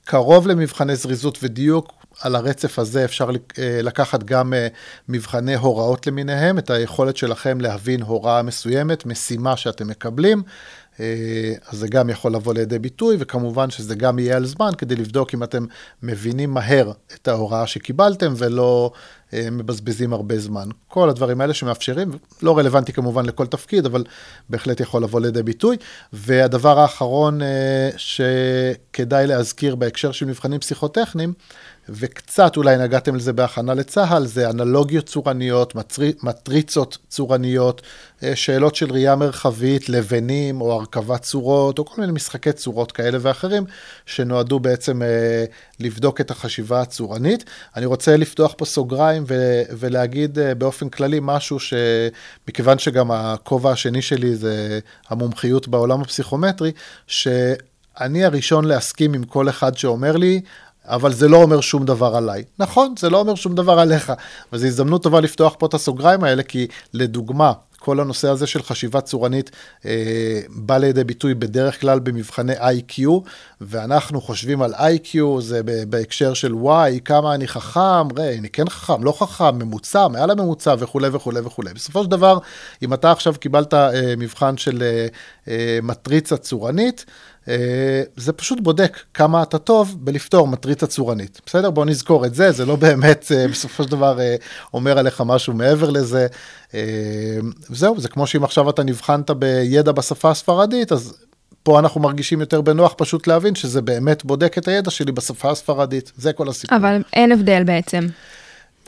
קרוב 0.04 0.46
למבחני 0.46 0.96
זריזות 0.96 1.38
ודיוק, 1.42 1.92
על 2.20 2.34
הרצף 2.36 2.78
הזה 2.78 3.04
אפשר 3.04 3.30
לקחת 3.58 4.22
גם 4.22 4.52
מבחני 5.08 5.54
הוראות 5.54 6.06
למיניהם, 6.06 6.58
את 6.58 6.70
היכולת 6.70 7.16
שלכם 7.16 7.60
להבין 7.60 8.02
הוראה 8.02 8.42
מסוימת, 8.42 9.06
משימה 9.06 9.56
שאתם 9.56 9.88
מקבלים, 9.88 10.42
אז 11.68 11.78
זה 11.78 11.88
גם 11.88 12.10
יכול 12.10 12.34
לבוא 12.34 12.54
לידי 12.54 12.78
ביטוי, 12.78 13.16
וכמובן 13.20 13.70
שזה 13.70 13.94
גם 13.94 14.18
יהיה 14.18 14.36
על 14.36 14.46
זמן 14.46 14.70
כדי 14.78 14.96
לבדוק 14.96 15.34
אם 15.34 15.42
אתם 15.42 15.64
מבינים 16.02 16.50
מהר 16.50 16.92
את 17.14 17.28
ההוראה 17.28 17.66
שקיבלתם 17.66 18.34
ולא 18.36 18.90
אה, 18.92 19.25
מבזבזים 19.32 20.12
הרבה 20.12 20.38
זמן. 20.38 20.68
כל 20.88 21.08
הדברים 21.08 21.40
האלה 21.40 21.54
שמאפשרים, 21.54 22.10
לא 22.42 22.58
רלוונטי 22.58 22.92
כמובן 22.92 23.26
לכל 23.26 23.46
תפקיד, 23.46 23.86
אבל 23.86 24.04
בהחלט 24.50 24.80
יכול 24.80 25.02
לבוא 25.02 25.20
לידי 25.20 25.42
ביטוי. 25.42 25.76
והדבר 26.12 26.78
האחרון 26.78 27.42
אה, 27.42 27.90
שכדאי 27.96 29.26
להזכיר 29.26 29.74
בהקשר 29.74 30.12
של 30.12 30.26
מבחנים 30.26 30.60
פסיכוטכניים, 30.60 31.32
וקצת 31.88 32.56
אולי 32.56 32.76
נגעתם 32.76 33.16
לזה 33.16 33.32
בהכנה 33.32 33.74
לצה"ל, 33.74 34.26
זה 34.26 34.50
אנלוגיות 34.50 35.06
צורניות, 35.06 35.74
מטרי, 35.74 36.12
מטריצות 36.22 36.98
צורניות, 37.08 37.82
אה, 38.22 38.36
שאלות 38.36 38.74
של 38.74 38.92
ראייה 38.92 39.16
מרחבית, 39.16 39.88
לבנים 39.88 40.60
או 40.60 40.72
הרכבת 40.72 41.22
צורות, 41.22 41.78
או 41.78 41.84
כל 41.84 42.00
מיני 42.00 42.12
משחקי 42.12 42.52
צורות 42.52 42.92
כאלה 42.92 43.18
ואחרים, 43.20 43.64
שנועדו 44.06 44.60
בעצם 44.60 45.02
אה, 45.02 45.44
לבדוק 45.80 46.20
את 46.20 46.30
החשיבה 46.30 46.80
הצורנית. 46.80 47.44
אני 47.76 47.86
רוצה 47.86 48.16
לפתוח 48.16 48.54
פה 48.56 48.64
סוגריים 48.64 49.15
ו- 49.28 49.62
ולהגיד 49.78 50.38
אה, 50.38 50.54
באופן 50.54 50.88
כללי 50.88 51.18
משהו 51.22 51.58
שמכיוון 51.60 52.78
שגם 52.78 53.10
הכובע 53.10 53.70
השני 53.70 54.02
שלי 54.02 54.36
זה 54.36 54.80
המומחיות 55.08 55.68
בעולם 55.68 56.00
הפסיכומטרי, 56.00 56.72
שאני 57.06 58.24
הראשון 58.24 58.64
להסכים 58.64 59.14
עם 59.14 59.24
כל 59.24 59.48
אחד 59.48 59.76
שאומר 59.76 60.16
לי, 60.16 60.40
אבל 60.84 61.12
זה 61.12 61.28
לא 61.28 61.42
אומר 61.42 61.60
שום 61.60 61.84
דבר 61.84 62.16
עליי. 62.16 62.44
נכון, 62.58 62.94
זה 62.98 63.10
לא 63.10 63.18
אומר 63.18 63.34
שום 63.34 63.54
דבר 63.54 63.78
עליך, 63.78 64.12
אבל 64.52 64.58
זו 64.58 64.66
הזדמנות 64.66 65.02
טובה 65.02 65.20
לפתוח 65.20 65.54
פה 65.58 65.66
את 65.66 65.74
הסוגריים 65.74 66.24
האלה, 66.24 66.42
כי 66.42 66.66
לדוגמה, 66.94 67.52
כל 67.78 68.00
הנושא 68.00 68.28
הזה 68.28 68.46
של 68.46 68.62
חשיבה 68.62 69.00
צורנית 69.00 69.50
אה, 69.86 70.40
בא 70.48 70.78
לידי 70.78 71.04
ביטוי 71.04 71.34
בדרך 71.34 71.80
כלל 71.80 71.98
במבחני 71.98 72.54
IQ, 72.54 73.02
ואנחנו 73.60 74.20
חושבים 74.20 74.62
על 74.62 74.74
IQ, 74.74 75.40
זה 75.40 75.60
בהקשר 75.88 76.34
של 76.34 76.54
וואי, 76.54 77.00
כמה 77.04 77.34
אני 77.34 77.48
חכם, 77.48 78.18
ראי, 78.18 78.38
אני 78.38 78.48
כן 78.48 78.68
חכם, 78.68 79.04
לא 79.04 79.12
חכם, 79.12 79.58
ממוצע, 79.58 80.08
מעל 80.08 80.30
הממוצע 80.30 80.74
וכולי 80.78 81.08
וכולי 81.12 81.40
וכולי. 81.40 81.74
בסופו 81.74 82.04
של 82.04 82.10
דבר, 82.10 82.38
אם 82.82 82.94
אתה 82.94 83.12
עכשיו 83.12 83.34
קיבלת 83.40 83.74
אה, 83.74 84.14
מבחן 84.18 84.56
של 84.56 84.82
אה, 84.82 85.06
אה, 85.48 85.78
מטריצה 85.82 86.36
צורנית, 86.36 87.04
זה 88.16 88.32
פשוט 88.32 88.60
בודק 88.60 88.98
כמה 89.14 89.42
אתה 89.42 89.58
טוב 89.58 89.96
בלפתור 90.00 90.48
מטריצה 90.48 90.86
צורנית. 90.86 91.40
בסדר? 91.46 91.70
בוא 91.70 91.84
נזכור 91.84 92.26
את 92.26 92.34
זה, 92.34 92.52
זה 92.52 92.66
לא 92.66 92.76
באמת 92.76 93.32
אה, 93.34 93.48
בסופו 93.48 93.84
של 93.84 93.90
דבר 93.90 94.20
אה, 94.20 94.36
אומר 94.74 94.98
עליך 94.98 95.22
משהו 95.26 95.52
מעבר 95.54 95.90
לזה. 95.90 96.26
זהו, 97.68 98.00
זה 98.00 98.08
כמו 98.08 98.26
שאם 98.26 98.44
עכשיו 98.44 98.70
אתה 98.70 98.82
נבחנת 98.82 99.30
בידע 99.30 99.92
בשפה 99.92 100.30
הספרדית, 100.30 100.92
אז 100.92 101.14
פה 101.62 101.78
אנחנו 101.78 102.00
מרגישים 102.00 102.40
יותר 102.40 102.60
בנוח 102.60 102.94
פשוט 102.96 103.26
להבין 103.26 103.54
שזה 103.54 103.82
באמת 103.82 104.24
בודק 104.24 104.58
את 104.58 104.68
הידע 104.68 104.90
שלי 104.90 105.12
בשפה 105.12 105.50
הספרדית. 105.50 106.12
זה 106.16 106.32
כל 106.32 106.48
הסיפור. 106.48 106.78
אבל 106.78 107.02
אין 107.12 107.32
הבדל 107.32 107.62
בעצם. 107.64 108.06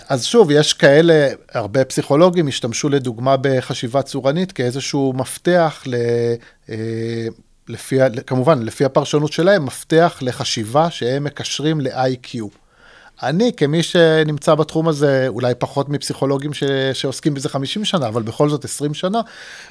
אז 0.09 0.25
שוב, 0.25 0.51
יש 0.51 0.73
כאלה, 0.73 1.29
הרבה 1.53 1.85
פסיכולוגים 1.85 2.49
השתמשו 2.49 2.89
לדוגמה 2.89 3.37
בחשיבה 3.41 4.03
צורנית 4.03 4.53
כאיזשהו 4.53 5.13
מפתח 5.17 5.85
ל... 5.87 5.95
לפי, 7.69 7.97
כמובן, 8.27 8.63
לפי 8.63 8.85
הפרשנות 8.85 9.33
שלהם, 9.33 9.67
מפתח 9.67 10.19
לחשיבה 10.21 10.91
שהם 10.91 11.25
מקשרים 11.25 11.81
ל-IQ. 11.81 12.39
אני, 13.23 13.53
כמי 13.57 13.83
שנמצא 13.83 14.55
בתחום 14.55 14.89
הזה, 14.89 15.25
אולי 15.29 15.55
פחות 15.59 15.89
מפסיכולוגים 15.89 16.55
ש, 16.55 16.65
שעוסקים 16.93 17.35
בזה 17.35 17.49
50 17.49 17.85
שנה, 17.85 18.09
אבל 18.09 18.23
בכל 18.23 18.49
זאת 18.49 18.65
20 18.65 18.95
שנה, 18.95 19.21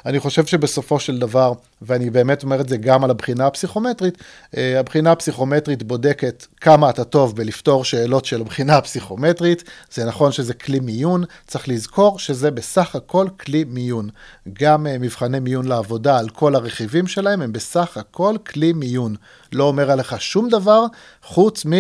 אני 0.06 0.20
חושב 0.20 0.46
שבסופו 0.46 1.00
של 1.00 1.20
דבר, 1.20 1.54
ואני 1.82 2.10
באמת 2.10 2.44
אומר 2.44 2.62
את 2.62 2.70
זה 2.70 2.78
גם 2.78 3.04
על 3.04 3.12
הבחינה 3.12 3.48
הפסיכומטרית, 3.48 4.18
אה, 4.58 4.80
הבחינה 4.80 5.12
הפסיכומטרית 5.12 5.84
בודקת 5.84 6.46
כמה 6.62 6.90
אתה 6.90 7.04
טוב 7.04 7.36
בלפתור 7.36 7.86
שאלות 7.86 8.26
של 8.26 8.42
הבחינה 8.42 8.78
הפסיכומטרית. 8.78 9.64
זה 9.92 10.06
נכון 10.06 10.32
שזה 10.32 10.54
כלי 10.54 10.80
מיון, 10.80 11.24
צריך 11.48 11.70
לזכור 11.70 12.20
שזה 12.20 12.52
בסך 12.52 12.96
הכל 12.96 13.28
כלי 13.40 13.64
מיון. 13.64 14.10
גם 14.54 14.88
אה, 14.88 14.98
מבחני 14.98 15.40
מיון 15.40 15.68
לעבודה 15.68 16.20
על 16.20 16.30
כל 16.30 16.56
הרכיבים 16.56 17.08
שלהם 17.08 17.42
הם 17.42 17.54
בסך 17.54 17.98
הכל 17.98 18.36
כלי 18.50 18.74
מיון. 18.74 19.16
לא 19.54 19.64
אומר 19.64 19.92
עליך 19.92 20.22
שום 20.22 20.50
דבר 20.50 20.86
חוץ 21.24 21.66
מ... 21.66 21.72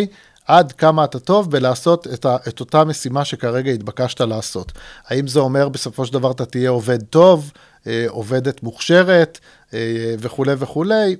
עד 0.47 0.71
כמה 0.71 1.03
אתה 1.03 1.19
טוב 1.19 1.51
בלעשות 1.51 2.07
את, 2.07 2.25
ה, 2.25 2.37
את 2.47 2.59
אותה 2.59 2.83
משימה 2.83 3.25
שכרגע 3.25 3.71
התבקשת 3.71 4.21
לעשות. 4.21 4.71
האם 5.07 5.27
זה 5.27 5.39
אומר 5.39 5.69
בסופו 5.69 6.05
של 6.05 6.13
דבר 6.13 6.31
אתה 6.31 6.45
תהיה 6.45 6.69
עובד 6.69 7.03
טוב, 7.03 7.51
אה, 7.87 8.05
עובדת 8.09 8.63
מוכשרת 8.63 9.39
אה, 9.73 10.15
וכולי 10.19 10.53
וכולי? 10.57 11.15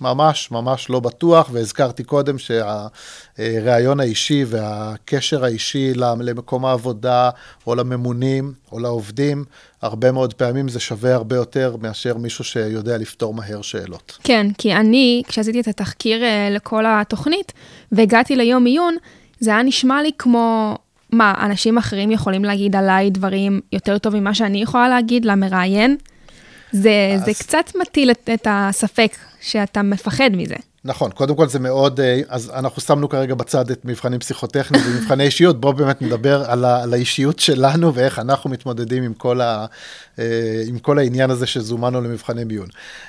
ממש 0.00 0.50
ממש 0.50 0.90
לא 0.90 1.00
בטוח, 1.00 1.48
והזכרתי 1.52 2.04
קודם 2.04 2.36
שהראיון 2.38 4.00
האישי 4.00 4.44
והקשר 4.48 5.44
האישי 5.44 5.92
למקום 5.94 6.64
העבודה, 6.64 7.30
או 7.66 7.74
לממונים, 7.74 8.52
או 8.72 8.78
לעובדים, 8.78 9.44
הרבה 9.82 10.12
מאוד 10.12 10.34
פעמים 10.34 10.68
זה 10.68 10.80
שווה 10.80 11.14
הרבה 11.14 11.36
יותר 11.36 11.76
מאשר 11.82 12.16
מישהו 12.16 12.44
שיודע 12.44 12.98
לפתור 12.98 13.34
מהר 13.34 13.62
שאלות. 13.62 14.18
כן, 14.22 14.46
כי 14.58 14.74
אני, 14.74 15.22
כשעשיתי 15.28 15.60
את 15.60 15.68
התחקיר 15.68 16.22
אה, 16.24 16.48
לכל 16.50 16.84
התוכנית, 16.86 17.52
והגעתי 17.92 18.36
ליום 18.36 18.64
עיון, 18.64 18.96
זה 19.40 19.50
היה 19.50 19.62
נשמע 19.62 20.02
לי 20.02 20.10
כמו, 20.18 20.76
מה, 21.12 21.34
אנשים 21.40 21.78
אחרים 21.78 22.10
יכולים 22.10 22.44
להגיד 22.44 22.76
עליי 22.76 23.10
דברים 23.10 23.60
יותר 23.72 23.98
טוב 23.98 24.16
ממה 24.16 24.34
שאני 24.34 24.62
יכולה 24.62 24.88
להגיד 24.88 25.24
למראיין? 25.24 25.96
זה, 26.72 26.90
אז- 27.14 27.24
זה 27.24 27.32
קצת 27.34 27.72
מטיל 27.80 28.10
את, 28.10 28.30
את 28.34 28.46
הספק 28.50 29.16
שאתה 29.40 29.82
מפחד 29.82 30.30
מזה. 30.32 30.56
נכון, 30.84 31.10
קודם 31.10 31.36
כל 31.36 31.48
זה 31.48 31.58
מאוד, 31.58 32.00
אה, 32.00 32.20
אז 32.28 32.50
אנחנו 32.54 32.82
שמנו 32.82 33.08
כרגע 33.08 33.34
בצד 33.34 33.70
את 33.70 33.84
מבחנים 33.84 34.20
פסיכוטכניים 34.20 34.84
ומבחני 34.86 35.24
אישיות, 35.24 35.60
בואו 35.60 35.72
באמת 35.72 36.02
נדבר 36.02 36.50
על, 36.50 36.64
ה, 36.64 36.82
על 36.82 36.94
האישיות 36.94 37.38
שלנו 37.38 37.94
ואיך 37.94 38.18
אנחנו 38.18 38.50
מתמודדים 38.50 39.02
עם 39.02 39.14
כל, 39.14 39.40
ה, 39.40 39.66
אה, 40.18 40.62
עם 40.66 40.78
כל 40.78 40.98
העניין 40.98 41.30
הזה 41.30 41.46
שזומנו 41.46 42.00
למבחני 42.00 42.44
מיון. 42.44 42.68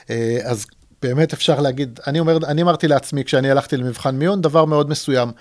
אה, 0.09 0.37
אז 0.43 0.65
באמת 1.01 1.33
אפשר 1.33 1.59
להגיד, 1.59 1.99
אני, 2.07 2.19
אומר, 2.19 2.37
אני 2.47 2.61
אמרתי 2.61 2.87
לעצמי 2.87 3.23
כשאני 3.23 3.51
הלכתי 3.51 3.77
למבחן 3.77 4.15
מיון, 4.15 4.41
דבר 4.41 4.65
מאוד 4.65 4.89
מסוים. 4.89 5.31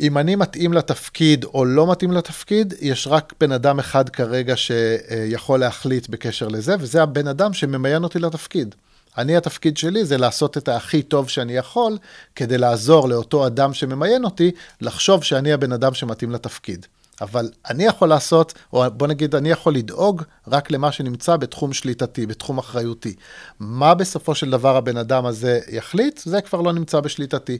אם 0.00 0.18
אני 0.18 0.36
מתאים 0.36 0.72
לתפקיד 0.72 1.44
או 1.44 1.64
לא 1.64 1.90
מתאים 1.90 2.12
לתפקיד, 2.12 2.74
יש 2.80 3.06
רק 3.06 3.32
בן 3.40 3.52
אדם 3.52 3.78
אחד 3.78 4.08
כרגע 4.08 4.54
שיכול 4.56 5.60
להחליט 5.60 6.08
בקשר 6.08 6.48
לזה, 6.48 6.74
וזה 6.80 7.02
הבן 7.02 7.28
אדם 7.28 7.52
שממיין 7.52 8.04
אותי 8.04 8.18
לתפקיד. 8.18 8.74
אני, 9.20 9.36
התפקיד 9.36 9.76
שלי 9.76 10.04
זה 10.04 10.18
לעשות 10.18 10.56
את 10.56 10.68
הכי 10.68 11.02
טוב 11.02 11.28
שאני 11.28 11.56
יכול, 11.56 11.98
כדי 12.36 12.58
לעזור 12.58 13.08
לאותו 13.08 13.46
אדם 13.46 13.74
שממיין 13.74 14.24
אותי, 14.24 14.50
לחשוב 14.80 15.24
שאני 15.24 15.52
הבן 15.52 15.72
אדם 15.72 15.94
שמתאים 15.94 16.30
לתפקיד. 16.30 16.86
אבל 17.20 17.50
אני 17.70 17.84
יכול 17.84 18.08
לעשות, 18.08 18.54
או 18.72 18.84
בוא 18.92 19.06
נגיד, 19.06 19.34
אני 19.34 19.50
יכול 19.50 19.74
לדאוג 19.74 20.22
רק 20.48 20.70
למה 20.70 20.92
שנמצא 20.92 21.36
בתחום 21.36 21.72
שליטתי, 21.72 22.26
בתחום 22.26 22.58
אחריותי. 22.58 23.14
מה 23.60 23.94
בסופו 23.94 24.34
של 24.34 24.50
דבר 24.50 24.76
הבן 24.76 24.96
אדם 24.96 25.26
הזה 25.26 25.60
יחליט, 25.68 26.20
זה 26.24 26.40
כבר 26.40 26.60
לא 26.60 26.72
נמצא 26.72 27.00
בשליטתי. 27.00 27.58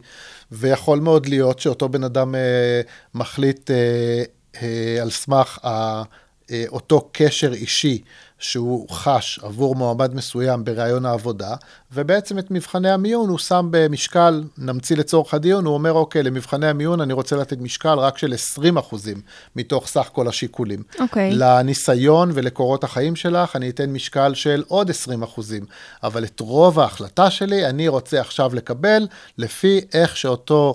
ויכול 0.52 1.00
מאוד 1.00 1.26
להיות 1.26 1.58
שאותו 1.58 1.88
בן 1.88 2.04
אדם 2.04 2.34
אה, 2.34 2.80
מחליט 3.14 3.70
אה, 3.70 4.22
אה, 4.62 5.02
על 5.02 5.10
סמך 5.10 5.64
ה, 5.64 6.02
אה, 6.50 6.64
אותו 6.68 7.08
קשר 7.12 7.52
אישי 7.52 8.02
שהוא 8.40 8.88
חש 8.90 9.40
עבור 9.42 9.74
מועמד 9.74 10.14
מסוים 10.14 10.64
בראיון 10.64 11.06
העבודה, 11.06 11.54
ובעצם 11.92 12.38
את 12.38 12.50
מבחני 12.50 12.90
המיון 12.90 13.28
הוא 13.28 13.38
שם 13.38 13.68
במשקל, 13.70 14.42
נמציא 14.58 14.96
לצורך 14.96 15.34
הדיון, 15.34 15.64
הוא 15.64 15.74
אומר, 15.74 15.92
אוקיי, 15.92 16.22
למבחני 16.22 16.66
המיון 16.66 17.00
אני 17.00 17.12
רוצה 17.12 17.36
לתת 17.36 17.60
משקל 17.60 17.98
רק 17.98 18.18
של 18.18 18.34
20 18.34 18.76
אחוזים 18.76 19.20
מתוך 19.56 19.86
סך 19.88 20.08
כל 20.12 20.28
השיקולים. 20.28 20.82
אוקיי. 21.00 21.30
לניסיון 21.34 22.30
ולקורות 22.34 22.84
החיים 22.84 23.16
שלך, 23.16 23.56
אני 23.56 23.70
אתן 23.70 23.90
משקל 23.90 24.34
של 24.34 24.64
עוד 24.68 24.90
20 24.90 25.22
אחוזים. 25.22 25.64
אבל 26.02 26.24
את 26.24 26.40
רוב 26.40 26.80
ההחלטה 26.80 27.30
שלי, 27.30 27.66
אני 27.66 27.88
רוצה 27.88 28.20
עכשיו 28.20 28.54
לקבל 28.54 29.06
לפי 29.38 29.80
איך 29.94 30.16
שאותו, 30.16 30.74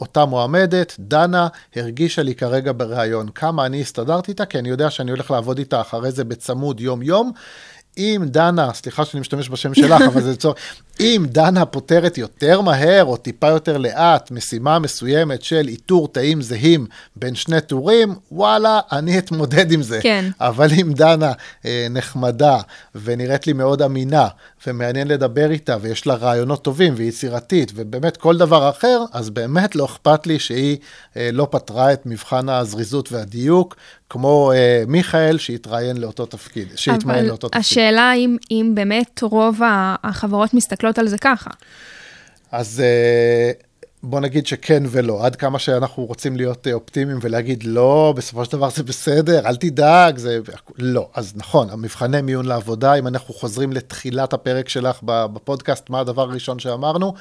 אותה 0.00 0.24
מועמדת, 0.24 0.96
דנה, 0.98 1.48
הרגישה 1.76 2.22
לי 2.22 2.34
כרגע 2.34 2.72
בריאיון. 2.76 3.28
כמה 3.28 3.66
אני 3.66 3.80
הסתדרתי 3.80 4.30
איתה, 4.30 4.46
כי 4.46 4.58
אני 4.58 4.68
יודע 4.68 4.90
שאני 4.90 5.10
הולך 5.10 5.30
לעבוד 5.30 5.58
איתה 5.58 5.80
אחרי 5.80 6.10
זה 6.10 6.24
בצמוד 6.24 6.80
יום-יום. 6.80 7.32
אם 7.98 8.22
דנה, 8.26 8.72
סליחה 8.74 9.04
שאני 9.04 9.20
משתמש 9.20 9.50
בשם 9.50 9.74
שלך, 9.74 10.02
אבל 10.02 10.22
זה 10.22 10.32
לצורך, 10.32 10.56
אם 11.00 11.26
דנה 11.28 11.66
פותרת 11.66 12.18
יותר 12.18 12.60
מהר 12.60 13.04
או 13.04 13.16
טיפה 13.16 13.48
יותר 13.48 13.78
לאט 13.78 14.30
משימה 14.30 14.78
מסוימת 14.78 15.42
של 15.42 15.68
איתור 15.68 16.08
תאים 16.08 16.42
זהים 16.42 16.86
בין 17.16 17.34
שני 17.34 17.60
טורים, 17.60 18.14
וואלה, 18.32 18.80
אני 18.92 19.18
אתמודד 19.18 19.72
עם 19.72 19.82
זה. 19.82 20.00
כן. 20.02 20.30
אבל 20.40 20.68
אם 20.80 20.92
דנה 20.92 21.32
אה, 21.66 21.86
נחמדה 21.90 22.58
ונראית 22.94 23.46
לי 23.46 23.52
מאוד 23.52 23.82
אמינה 23.82 24.28
ומעניין 24.66 25.08
לדבר 25.08 25.50
איתה 25.50 25.76
ויש 25.80 26.06
לה 26.06 26.14
רעיונות 26.14 26.64
טובים 26.64 26.94
ויצירתית 26.96 27.72
ובאמת 27.74 28.16
כל 28.16 28.36
דבר 28.36 28.70
אחר, 28.70 29.04
אז 29.12 29.30
באמת 29.30 29.76
לא 29.76 29.84
אכפת 29.84 30.26
לי 30.26 30.38
שהיא 30.38 30.76
אה, 31.16 31.30
לא 31.32 31.48
פתרה 31.50 31.92
את 31.92 32.06
מבחן 32.06 32.48
הזריזות 32.48 33.12
והדיוק, 33.12 33.76
כמו 34.10 34.52
אה, 34.52 34.82
מיכאל 34.86 35.38
שהתראיין 35.38 35.96
לאותו 35.96 36.26
תפקיד, 36.26 36.68
שהתמיין 36.76 37.18
אבל 37.18 37.28
לאותו 37.28 37.48
תפקיד. 37.48 37.60
השאלה 37.60 38.12
אם, 38.12 38.36
אם 38.50 38.72
באמת 38.74 39.22
רוב 39.22 39.60
החברות 40.02 40.54
מסתכלות 40.54 40.98
על 40.98 41.08
זה 41.08 41.18
ככה. 41.18 41.50
אז 42.52 42.82
אה, 42.84 43.52
בוא 44.02 44.20
נגיד 44.20 44.46
שכן 44.46 44.82
ולא, 44.90 45.26
עד 45.26 45.36
כמה 45.36 45.58
שאנחנו 45.58 46.04
רוצים 46.04 46.36
להיות 46.36 46.66
אה, 46.66 46.72
אופטימיים 46.72 47.18
ולהגיד 47.22 47.64
לא, 47.64 48.14
בסופו 48.16 48.44
של 48.44 48.52
דבר 48.52 48.70
זה 48.70 48.82
בסדר, 48.82 49.46
אל 49.46 49.56
תדאג, 49.56 50.18
זה... 50.18 50.38
לא. 50.78 51.08
אז 51.14 51.32
נכון, 51.36 51.70
המבחני 51.70 52.22
מיון 52.22 52.46
לעבודה, 52.46 52.94
אם 52.94 53.06
אנחנו 53.06 53.34
חוזרים 53.34 53.72
לתחילת 53.72 54.32
הפרק 54.32 54.68
שלך 54.68 54.98
בפודקאסט, 55.02 55.90
מה 55.90 56.00
הדבר 56.00 56.22
הראשון 56.22 56.58
שאמרנו? 56.58 57.14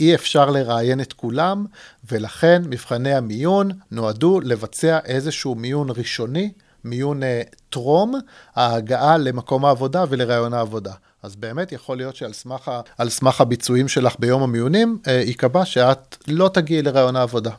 אי 0.00 0.14
אפשר 0.14 0.50
לראיין 0.50 1.00
את 1.00 1.12
כולם, 1.12 1.66
ולכן 2.10 2.62
מבחני 2.66 3.14
המיון 3.14 3.70
נועדו 3.90 4.40
לבצע 4.40 4.98
איזשהו 5.04 5.54
מיון 5.54 5.88
ראשוני, 5.90 6.52
מיון 6.84 7.22
אה, 7.22 7.42
טרום 7.70 8.14
ההגעה 8.54 9.16
למקום 9.18 9.64
העבודה 9.64 10.04
ולראיון 10.08 10.54
העבודה. 10.54 10.92
אז 11.22 11.36
באמת 11.36 11.72
יכול 11.72 11.96
להיות 11.96 12.16
שעל 12.16 12.32
סמך, 12.32 12.68
ה- 12.68 12.80
על 12.98 13.08
סמך 13.08 13.40
הביצועים 13.40 13.88
שלך 13.88 14.16
ביום 14.18 14.42
המיונים, 14.42 14.98
אה, 15.06 15.12
ייקבע 15.12 15.64
שאת 15.64 16.16
לא 16.28 16.50
תגיעי 16.54 16.82
לראיון 16.82 17.16
העבודה. 17.16 17.50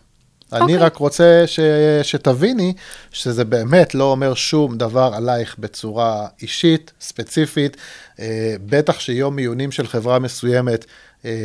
אני 0.53 0.61
אוקיי. 0.61 0.77
רק 0.77 0.95
רוצה 0.95 1.43
ש, 1.45 1.59
שתביני 2.03 2.73
שזה 3.11 3.45
באמת 3.45 3.95
לא 3.95 4.03
אומר 4.03 4.33
שום 4.33 4.77
דבר 4.77 5.11
עלייך 5.13 5.55
בצורה 5.59 6.27
אישית, 6.41 6.91
ספציפית. 7.01 7.77
אה, 8.19 8.55
בטח 8.65 8.99
שיום 8.99 9.35
מיונים 9.35 9.71
של 9.71 9.87
חברה 9.87 10.19
מסוימת 10.19 10.85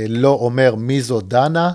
לא 0.09 0.29
אומר 0.29 0.75
מי 0.75 1.03
זו 1.03 1.21
דנה. 1.21 1.73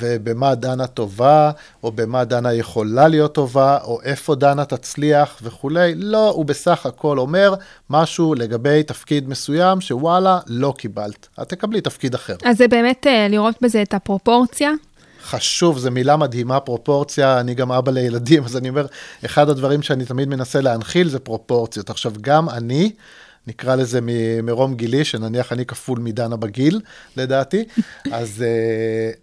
ובמה 0.00 0.54
דנה 0.54 0.86
טובה, 0.86 1.50
או 1.82 1.92
במה 1.92 2.24
דנה 2.24 2.52
יכולה 2.52 3.08
להיות 3.08 3.34
טובה, 3.34 3.78
או 3.84 4.00
איפה 4.02 4.34
דנה 4.34 4.64
תצליח 4.64 5.38
וכולי. 5.42 5.94
לא, 5.96 6.30
הוא 6.30 6.44
בסך 6.44 6.86
הכל 6.86 7.18
אומר 7.18 7.54
משהו 7.90 8.34
לגבי 8.34 8.82
תפקיד 8.82 9.28
מסוים 9.28 9.80
שוואלה, 9.80 10.38
לא 10.46 10.74
קיבלת. 10.78 11.28
את 11.42 11.48
תקבלי 11.48 11.80
תפקיד 11.80 12.14
אחר. 12.14 12.36
אז 12.44 12.58
זה 12.58 12.68
באמת 12.68 13.06
אה, 13.06 13.28
לראות 13.28 13.54
בזה 13.60 13.82
את 13.82 13.94
הפרופורציה. 13.94 14.70
חשוב, 15.24 15.78
זו 15.78 15.90
מילה 15.90 16.16
מדהימה, 16.16 16.60
פרופורציה, 16.60 17.40
אני 17.40 17.54
גם 17.54 17.72
אבא 17.72 17.92
לילדים, 17.92 18.44
אז 18.44 18.56
אני 18.56 18.68
אומר, 18.68 18.86
אחד 19.24 19.48
הדברים 19.48 19.82
שאני 19.82 20.04
תמיד 20.04 20.28
מנסה 20.28 20.60
להנחיל 20.60 21.08
זה 21.08 21.18
פרופורציות. 21.18 21.90
עכשיו, 21.90 22.12
גם 22.20 22.48
אני, 22.48 22.92
נקרא 23.46 23.74
לזה 23.74 24.00
מרום 24.42 24.74
גילי, 24.74 25.04
שנניח 25.04 25.52
אני 25.52 25.66
כפול 25.66 25.98
מדנה 25.98 26.36
בגיל, 26.36 26.80
לדעתי, 27.16 27.64
אז 28.12 28.44
uh, 28.44 29.18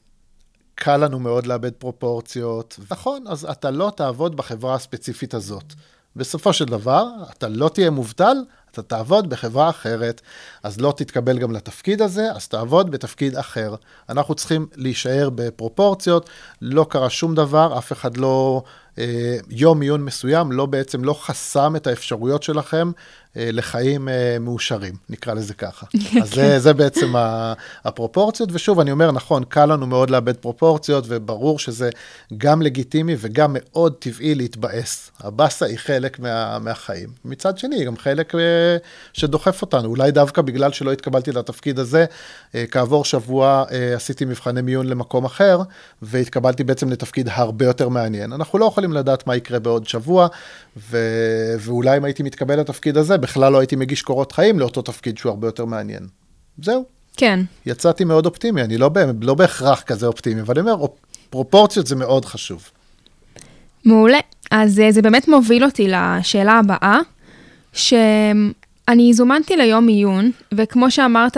קל 0.75 0.97
לנו 0.97 1.19
מאוד 1.19 1.47
לאבד 1.47 1.71
פרופורציות. 1.71 2.79
נכון, 2.91 3.25
אז 3.27 3.45
אתה 3.51 3.71
לא 3.71 3.91
תעבוד 3.95 4.35
בחברה 4.35 4.75
הספציפית 4.75 5.33
הזאת. 5.33 5.73
בסופו 6.15 6.53
של 6.53 6.65
דבר, 6.65 7.07
אתה 7.31 7.47
לא 7.47 7.69
תהיה 7.69 7.89
מובטל, 7.89 8.37
אתה 8.71 8.81
תעבוד 8.81 9.29
בחברה 9.29 9.69
אחרת, 9.69 10.21
אז 10.63 10.81
לא 10.81 10.93
תתקבל 10.97 11.39
גם 11.39 11.51
לתפקיד 11.51 12.01
הזה, 12.01 12.31
אז 12.35 12.47
תעבוד 12.47 12.91
בתפקיד 12.91 13.35
אחר. 13.35 13.75
אנחנו 14.09 14.35
צריכים 14.35 14.67
להישאר 14.75 15.29
בפרופורציות, 15.35 16.29
לא 16.61 16.85
קרה 16.89 17.09
שום 17.09 17.35
דבר, 17.35 17.77
אף 17.77 17.91
אחד 17.91 18.17
לא, 18.17 18.63
אה, 18.99 19.37
יום 19.49 19.81
עיון 19.81 20.05
מסוים 20.05 20.51
לא 20.51 20.65
בעצם 20.65 21.03
לא 21.03 21.13
חסם 21.13 21.75
את 21.75 21.87
האפשרויות 21.87 22.43
שלכם 22.43 22.91
אה, 23.37 23.49
לחיים 23.53 24.09
אה, 24.09 24.37
מאושרים, 24.39 24.93
נקרא 25.09 25.33
לזה 25.33 25.53
ככה. 25.53 25.85
אז 26.21 26.33
זה, 26.33 26.59
זה 26.59 26.73
בעצם 26.73 27.15
ה- 27.15 27.53
הפרופורציות, 27.85 28.49
ושוב, 28.53 28.79
אני 28.79 28.91
אומר, 28.91 29.11
נכון, 29.11 29.43
קל 29.43 29.65
לנו 29.65 29.87
מאוד 29.87 30.09
לאבד 30.09 30.37
פרופורציות, 30.37 31.03
וברור 31.07 31.59
שזה 31.59 31.89
גם 32.37 32.61
לגיטימי 32.61 33.15
וגם 33.19 33.51
מאוד 33.53 33.95
טבעי 33.99 34.35
להתבאס. 34.35 35.11
הבאסה 35.19 35.65
היא 35.65 35.77
חלק 35.77 36.19
מה, 36.19 36.59
מהחיים. 36.59 37.09
מצד 37.25 37.57
שני, 37.57 37.75
היא 37.75 37.85
גם 37.85 37.97
חלק 37.97 38.35
אה, 38.35 38.39
שדוחף 39.13 39.61
אותנו. 39.61 39.89
אולי 39.89 40.11
דווקא 40.11 40.41
בגלל 40.41 40.71
שלא 40.71 40.91
התקבלתי 40.91 41.31
לתפקיד 41.31 41.79
הזה, 41.79 42.05
אה, 42.55 42.65
כעבור 42.71 43.05
שבוע 43.05 43.63
אה, 43.71 43.95
עשיתי 43.95 44.25
מבחני 44.25 44.61
מיון 44.61 44.87
למקום 44.87 45.25
אחר, 45.25 45.61
והתקבלתי 46.01 46.63
בעצם 46.63 46.89
לתפקיד 46.89 47.29
הרבה 47.31 47.65
יותר 47.65 47.89
מעניין. 47.89 48.33
אנחנו 48.33 48.59
לא 48.59 48.65
יכולים 48.65 48.93
לדעת 48.93 49.27
מה 49.27 49.35
יקרה 49.35 49.59
בעוד 49.59 49.87
שבוע, 49.87 50.27
ו... 50.77 50.97
ואולי 51.59 51.97
אם 51.97 52.05
הייתי 52.05 52.23
מתקבל 52.23 52.59
לתפקיד 52.59 52.97
הזה, 52.97 53.17
בכלל 53.17 53.53
לא 53.53 53.59
הייתי 53.59 53.75
מגיש 53.75 54.01
קורות 54.01 54.31
חיים 54.31 54.59
לאותו 54.59 54.81
תפקיד 54.81 55.17
שהוא 55.17 55.29
הרבה 55.29 55.47
יותר 55.47 55.65
מעניין. 55.65 56.07
זהו, 56.61 56.85
כן. 57.17 57.39
יצאתי 57.65 58.03
מאוד 58.03 58.25
אופטימי, 58.25 58.61
אני 58.61 58.77
לא, 58.77 58.89
לא 59.21 59.33
בהכרח 59.33 59.81
כזה 59.81 60.07
אופטימי, 60.07 60.41
אבל 60.41 60.59
אני 60.59 60.71
אומר, 60.71 60.85
פרופורציות 61.29 61.87
זה 61.87 61.95
מאוד 61.95 62.25
חשוב. 62.25 62.69
מעולה. 63.85 64.19
אז 64.51 64.79
אה, 64.79 64.91
זה 64.91 65.01
באמת 65.01 65.27
מוביל 65.27 65.65
אותי 65.65 65.87
לשאלה 65.87 66.53
הבאה, 66.53 66.99
שאני 67.73 69.13
זומנתי 69.13 69.57
ליום 69.57 69.87
עיון, 69.87 70.31
וכמו 70.53 70.91
שאמרת, 70.91 71.37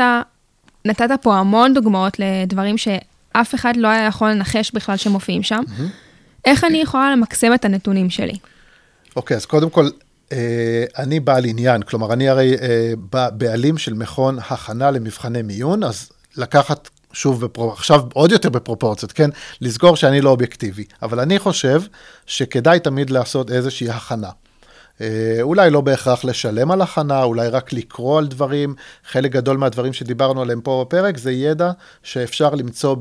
נתת 0.85 1.09
פה 1.21 1.35
המון 1.35 1.73
דוגמאות 1.73 2.17
לדברים 2.19 2.77
שאף 2.77 3.55
אחד 3.55 3.73
לא 3.77 3.87
היה 3.87 4.05
יכול 4.07 4.29
לנחש 4.29 4.71
בכלל 4.71 4.97
שמופיעים 4.97 5.43
שם. 5.43 5.63
איך 6.45 6.63
אני 6.63 6.77
יכולה 6.77 7.11
למקסם 7.11 7.53
את 7.53 7.65
הנתונים 7.65 8.09
שלי? 8.09 8.33
אוקיי, 9.15 9.37
אז 9.37 9.45
קודם 9.45 9.69
כל, 9.69 9.89
אה, 10.31 10.83
אני 10.97 11.19
בעל 11.19 11.45
עניין, 11.45 11.81
כלומר, 11.81 12.13
אני 12.13 12.29
הרי 12.29 12.55
אה, 12.61 12.93
בעלים 13.31 13.77
של 13.77 13.93
מכון 13.93 14.39
הכנה 14.39 14.91
למבחני 14.91 15.41
מיון, 15.41 15.83
אז 15.83 16.11
לקחת 16.37 16.89
שוב, 17.13 17.45
בפרו, 17.45 17.71
עכשיו 17.71 18.01
עוד 18.13 18.31
יותר 18.31 18.49
בפרופורציות, 18.49 19.11
כן? 19.11 19.29
לזכור 19.61 19.95
שאני 19.95 20.21
לא 20.21 20.29
אובייקטיבי. 20.29 20.85
אבל 21.01 21.19
אני 21.19 21.39
חושב 21.39 21.81
שכדאי 22.25 22.79
תמיד 22.79 23.09
לעשות 23.09 23.51
איזושהי 23.51 23.89
הכנה. 23.89 24.29
אה, 25.03 25.41
אולי 25.41 25.69
לא 25.69 25.81
בהכרח 25.81 26.25
לשלם 26.25 26.71
על 26.71 26.81
הכנה, 26.81 27.23
אולי 27.23 27.47
רק 27.47 27.73
לקרוא 27.73 28.17
על 28.17 28.27
דברים. 28.27 28.75
חלק 29.05 29.31
גדול 29.31 29.57
מהדברים 29.57 29.93
שדיברנו 29.93 30.41
עליהם 30.41 30.61
פה 30.61 30.85
בפרק 30.87 31.17
זה 31.17 31.31
ידע 31.31 31.71
שאפשר 32.03 32.55
למצוא 32.55 32.95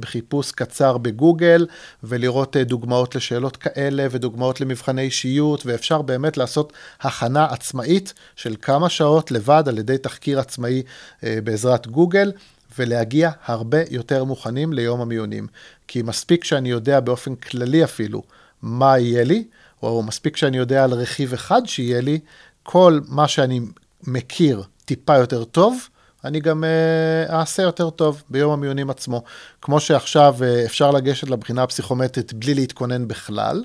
בחיפוש 0.00 0.52
קצר 0.52 0.98
בגוגל, 0.98 1.66
ולראות 2.04 2.56
אה, 2.56 2.64
דוגמאות 2.64 3.14
לשאלות 3.14 3.56
כאלה 3.56 4.06
ודוגמאות 4.10 4.60
למבחני 4.60 5.02
אישיות, 5.02 5.66
ואפשר 5.66 6.02
באמת 6.02 6.36
לעשות 6.36 6.72
הכנה 7.00 7.44
עצמאית 7.44 8.14
של 8.36 8.54
כמה 8.62 8.88
שעות 8.88 9.30
לבד 9.30 9.64
על 9.66 9.78
ידי 9.78 9.98
תחקיר 9.98 10.40
עצמאי 10.40 10.82
אה, 11.24 11.38
בעזרת 11.44 11.86
גוגל. 11.86 12.32
ולהגיע 12.78 13.30
הרבה 13.46 13.78
יותר 13.90 14.24
מוכנים 14.24 14.72
ליום 14.72 15.00
המיונים. 15.00 15.46
כי 15.88 16.02
מספיק 16.02 16.44
שאני 16.44 16.70
יודע 16.70 17.00
באופן 17.00 17.34
כללי 17.34 17.84
אפילו 17.84 18.22
מה 18.62 18.98
יהיה 18.98 19.24
לי, 19.24 19.44
או 19.82 20.02
מספיק 20.02 20.36
שאני 20.36 20.56
יודע 20.56 20.84
על 20.84 20.92
רכיב 20.92 21.32
אחד 21.32 21.62
שיהיה 21.66 22.00
לי, 22.00 22.18
כל 22.62 23.00
מה 23.08 23.28
שאני 23.28 23.60
מכיר 24.02 24.62
טיפה 24.84 25.16
יותר 25.16 25.44
טוב, 25.44 25.88
אני 26.24 26.40
גם 26.40 26.64
uh, 26.64 27.32
אעשה 27.32 27.62
יותר 27.62 27.90
טוב 27.90 28.22
ביום 28.30 28.52
המיונים 28.52 28.90
עצמו. 28.90 29.22
כמו 29.62 29.80
שעכשיו 29.80 30.36
uh, 30.38 30.66
אפשר 30.66 30.90
לגשת 30.90 31.30
לבחינה 31.30 31.62
הפסיכומטרית 31.62 32.32
בלי 32.32 32.54
להתכונן 32.54 33.08
בכלל, 33.08 33.64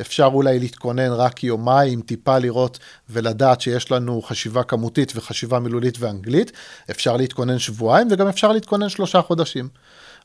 אפשר 0.00 0.30
אולי 0.34 0.58
להתכונן 0.58 1.12
רק 1.12 1.44
יומיים, 1.44 2.00
טיפה 2.00 2.38
לראות 2.38 2.78
ולדעת 3.10 3.60
שיש 3.60 3.92
לנו 3.92 4.22
חשיבה 4.22 4.62
כמותית 4.62 5.12
וחשיבה 5.16 5.58
מילולית 5.58 5.96
ואנגלית, 5.98 6.52
אפשר 6.90 7.16
להתכונן 7.16 7.58
שבועיים 7.58 8.08
וגם 8.10 8.28
אפשר 8.28 8.52
להתכונן 8.52 8.88
שלושה 8.88 9.22
חודשים. 9.22 9.68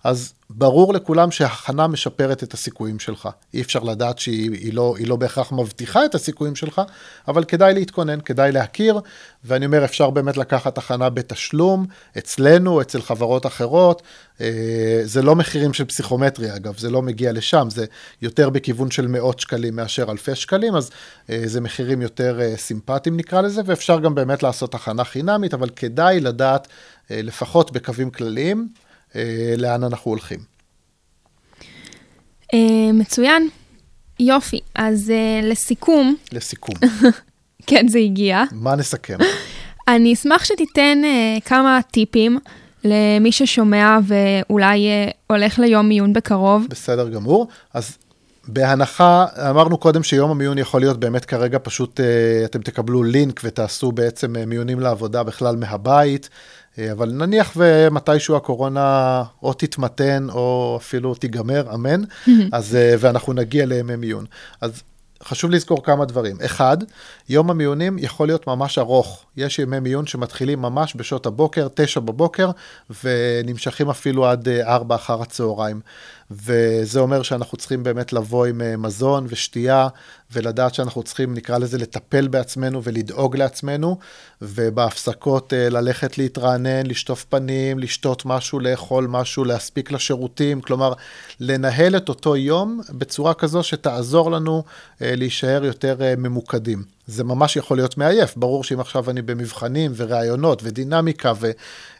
אז 0.04 0.34
ברור 0.50 0.93
לכולם 0.93 1.32
שהכנה 1.32 1.88
משפרת 1.88 2.43
את 2.43 2.54
הסיכויים 2.54 3.00
שלך. 3.00 3.30
אי 3.54 3.62
אפשר 3.62 3.80
לדעת 3.80 4.20
שהיא 4.20 4.52
היא 4.52 4.74
לא, 4.74 4.95
היא 4.97 5.08
לא 5.08 5.16
בהכרח 5.16 5.52
מבטיחה 5.52 6.06
את 6.06 6.16
הסיכויים 6.16 6.56
שלך, 6.56 6.82
אבל 7.28 7.43
כדאי 7.43 7.74
להתכונן, 7.74 8.22
כדאי 8.22 8.52
להכיר, 8.52 9.00
ואני 9.43 9.66
אומר, 9.66 9.86
אפשר 9.86 10.10
באמת 10.10 10.38
לקחת 10.38 10.78
הכנה 10.78 11.10
בתשלום, 11.10 11.86
אצלנו, 12.18 12.82
אצל 12.82 13.02
חברות 13.02 13.45
אחרות. 13.45 14.02
אה, 14.41 15.02
זה 15.04 15.22
לא 15.22 15.36
מחירים 15.36 15.74
של 15.74 15.86
פסיכומטרי, 15.86 16.56
אגב, 16.56 16.78
זה 16.78 16.89
לא 16.89 17.02
מגיע 17.02 17.32
לשם, 17.32 17.68
זה 17.70 17.86
יותר 18.22 18.50
בכיוון 18.50 18.91
של 18.91 19.08
מאות 19.08 19.39
שקלים 19.39 19.76
מאשר 19.76 20.12
אלפי 20.12 20.36
שקלים, 20.36 20.76
אז 20.76 20.89
אה, 21.30 21.41
זה 21.45 21.62
מחירים 21.62 22.02
יותר 22.02 22.41
אה, 22.41 22.58
סימפטיים 22.58 23.18
נקרא 23.18 23.41
לזה, 23.41 23.62
ואפשר 23.66 24.00
גם 24.00 24.16
באמת 24.16 24.43
לעשות 24.43 24.76
הכנה 24.76 25.04
חינמית, 25.04 25.54
אבל 25.54 25.70
כדאי 25.70 26.20
לדעת, 26.20 26.68
לפחות 27.12 27.72
בקווים 27.72 28.12
כלליים, 28.12 28.68
לאן 29.57 29.84
אנחנו 29.84 30.12
הולכים. 30.12 30.39
אה, 32.53 32.91
מצוין. 32.93 33.49
יופי. 34.20 34.60
אז 34.76 35.12
אה, 35.12 35.49
לסיכום, 35.49 36.16
לסיכום, 36.32 36.76
כן, 37.68 37.88
זה 37.88 37.99
הגיע. 37.99 38.43
מה 38.51 38.76
נסכם? 38.76 39.18
אני 39.88 40.14
אשמח 40.14 40.45
שתיתן 40.45 41.01
אה, 41.03 41.38
כמה 41.45 41.80
טיפים 41.91 42.39
למי 42.84 43.32
ששומע 43.32 43.99
ואולי 44.03 44.88
אה, 44.88 45.12
הולך 45.28 45.60
ליום 45.60 45.89
מיון 45.89 46.14
בקרוב. 46.14 46.66
בסדר 46.70 47.10
גמור. 47.10 47.47
אז 47.74 47.97
בהנחה, 48.47 49.26
אמרנו 49.49 49.78
קודם 49.78 50.03
שיום 50.03 50.32
המיון 50.32 50.57
יכול 50.57 50.82
להיות 50.82 50.99
באמת 50.99 51.26
כרגע 51.26 51.57
פשוט, 51.64 51.99
אה, 51.99 52.45
אתם 52.45 52.62
תקבלו 52.62 53.03
לינק 53.03 53.41
ותעשו 53.43 53.91
בעצם 53.91 54.36
אה, 54.36 54.45
מיונים 54.45 54.80
לעבודה 54.80 55.24
בכלל 55.24 55.55
מהבית, 55.55 56.26
אה, 56.26 56.36
אבל 56.91 57.11
נניח 57.11 57.53
ומתישהו 57.55 58.36
הקורונה 58.36 59.23
או 59.43 59.53
תתמתן 59.53 60.27
או 60.30 60.77
אפילו 60.82 61.15
תיגמר, 61.15 61.73
אמן, 61.73 62.01
אז, 62.51 62.75
אה, 62.75 62.95
ואנחנו 62.99 63.34
נגיע 63.34 63.65
לימי 63.65 63.95
מיון. 63.95 64.25
אז 64.61 64.84
חשוב 65.23 65.51
לזכור 65.51 65.84
כמה 65.84 66.05
דברים. 66.05 66.38
אחד, 66.45 66.77
יום 67.30 67.49
המיונים 67.49 67.97
יכול 67.97 68.27
להיות 68.27 68.47
ממש 68.47 68.77
ארוך. 68.77 69.25
יש 69.38 69.59
ימי 69.59 69.80
מיון 69.80 70.07
שמתחילים 70.07 70.61
ממש 70.61 70.93
בשעות 70.95 71.25
הבוקר, 71.25 71.67
תשע 71.73 71.99
בבוקר, 71.99 72.51
ונמשכים 73.03 73.89
אפילו 73.89 74.25
עד 74.27 74.47
אה, 74.47 74.75
ארבע 74.75 74.95
אחר 74.95 75.21
הצהריים. 75.21 75.82
וזה 76.32 76.99
אומר 76.99 77.21
שאנחנו 77.21 77.57
צריכים 77.57 77.84
באמת 77.84 78.13
לבוא 78.13 78.45
עם 78.45 78.61
אה, 78.61 78.77
מזון 78.77 79.25
ושתייה, 79.30 79.88
ולדעת 80.32 80.73
שאנחנו 80.73 81.03
צריכים, 81.03 81.34
נקרא 81.34 81.57
לזה, 81.57 81.77
לטפל 81.77 82.27
בעצמנו 82.27 82.84
ולדאוג 82.84 83.38
לעצמנו, 83.38 83.97
ובהפסקות 84.41 85.53
אה, 85.53 85.69
ללכת 85.69 86.17
להתרענן, 86.17 86.86
לשטוף 86.86 87.25
פנים, 87.30 87.80
לשתות 87.80 88.25
משהו, 88.25 88.59
לאכול 88.59 89.07
משהו, 89.07 89.43
להספיק 89.43 89.91
לשירותים, 89.91 90.61
כלומר, 90.61 90.93
לנהל 91.39 91.97
את 91.97 92.09
אותו 92.09 92.36
יום 92.36 92.82
בצורה 92.89 93.34
כזו 93.34 93.63
שתעזור 93.63 94.32
לנו 94.32 94.63
אה, 95.01 95.15
להישאר 95.15 95.65
יותר 95.65 95.95
ממוקדים. 96.17 96.99
זה 97.10 97.24
ממש 97.24 97.55
יכול 97.55 97.78
להיות 97.78 97.97
מעייף, 97.97 98.38
ברור 98.38 98.64
שאם 98.64 98.80
עכשיו 98.80 99.10
אני 99.10 99.22
במבחנים 99.22 99.91
וראיונות 99.95 100.62
ודינמיקה 100.64 101.34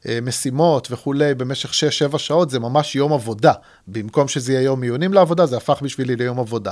ומשימות 0.06 0.88
וכולי 0.92 1.34
במשך 1.36 1.72
6-7 2.14 2.18
שעות, 2.18 2.50
זה 2.50 2.60
ממש 2.60 2.96
יום 2.96 3.14
עבודה. 3.14 3.54
במקום 3.88 4.28
שזה 4.28 4.54
יהיה 4.54 4.64
יום 4.64 4.80
מיונים 4.80 5.14
לעבודה, 5.14 5.46
זה 5.46 5.58
הפך 5.58 5.82
בשבילי 5.82 6.16
ליום 6.16 6.40
עבודה. 6.40 6.72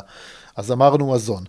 אז 0.55 0.71
אמרנו 0.71 1.11
מזון. 1.11 1.43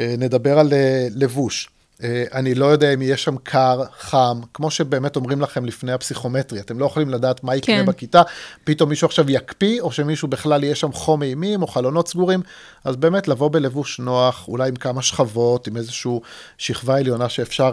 אה, 0.00 0.14
נדבר 0.18 0.58
על 0.58 0.72
אה, 0.72 1.06
לבוש. 1.14 1.68
אה, 2.02 2.24
אני 2.32 2.54
לא 2.54 2.66
יודע 2.66 2.94
אם 2.94 3.02
יהיה 3.02 3.16
שם 3.16 3.36
קר, 3.36 3.82
חם, 3.98 4.40
כמו 4.54 4.70
שבאמת 4.70 5.16
אומרים 5.16 5.40
לכם 5.40 5.64
לפני 5.64 5.92
הפסיכומטרי, 5.92 6.60
אתם 6.60 6.78
לא 6.78 6.86
יכולים 6.86 7.10
לדעת 7.10 7.44
מה 7.44 7.56
יקרה 7.56 7.76
כן. 7.76 7.86
בכיתה, 7.86 8.22
פתאום 8.64 8.88
מישהו 8.88 9.06
עכשיו 9.06 9.30
יקפיא, 9.30 9.80
או 9.80 9.92
שמישהו 9.92 10.28
בכלל 10.28 10.64
יהיה 10.64 10.74
שם 10.74 10.92
חום 10.92 11.22
אימים, 11.22 11.62
או 11.62 11.66
חלונות 11.66 12.08
סגורים, 12.08 12.40
אז 12.84 12.96
באמת 12.96 13.28
לבוא 13.28 13.50
בלבוש 13.50 13.98
נוח, 13.98 14.48
אולי 14.48 14.68
עם 14.68 14.76
כמה 14.76 15.02
שכבות, 15.02 15.66
עם 15.66 15.76
איזושהי 15.76 16.12
שכבה 16.58 16.98
עליונה 16.98 17.28
שאפשר 17.28 17.72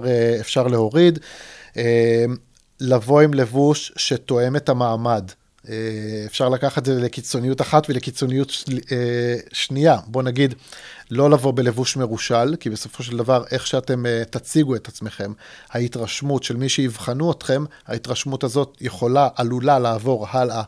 אה, 0.58 0.68
להוריד, 0.68 1.20
אה, 1.78 2.26
לבוא 2.80 3.22
עם 3.22 3.34
לבוש 3.34 3.94
שתואם 3.96 4.56
את 4.56 4.70
המעמד. 4.70 5.32
אה, 5.70 5.74
אפשר 6.26 6.50
לקחת 6.50 6.78
את 6.78 6.86
זה 6.86 7.02
לקיצוניות 7.02 7.62
אחת 7.62 7.90
ולקיצוניות 7.90 8.64
אה, 8.92 9.36
שנייה. 9.54 9.98
בוא 10.08 10.24
נגיד, 10.24 10.56
לא 11.12 11.30
לבוא 11.30 11.52
בלבוש 11.52 11.98
מרושל, 11.98 12.56
כי 12.60 12.70
בסופו 12.70 13.04
של 13.04 13.18
דבר, 13.18 13.44
איך 13.52 13.68
שאתם 13.68 14.06
אה, 14.06 14.24
תציגו 14.30 14.76
את 14.76 14.88
עצמכם, 14.88 15.32
ההתרשמות 15.70 16.44
של 16.44 16.58
מי 16.58 16.70
שיבחנו 16.70 17.32
אתכם, 17.32 17.64
ההתרשמות 17.88 18.44
הזאת 18.44 18.78
יכולה, 18.82 19.30
עלולה 19.36 19.80
לעבור 19.80 20.28
הלאה 20.30 20.64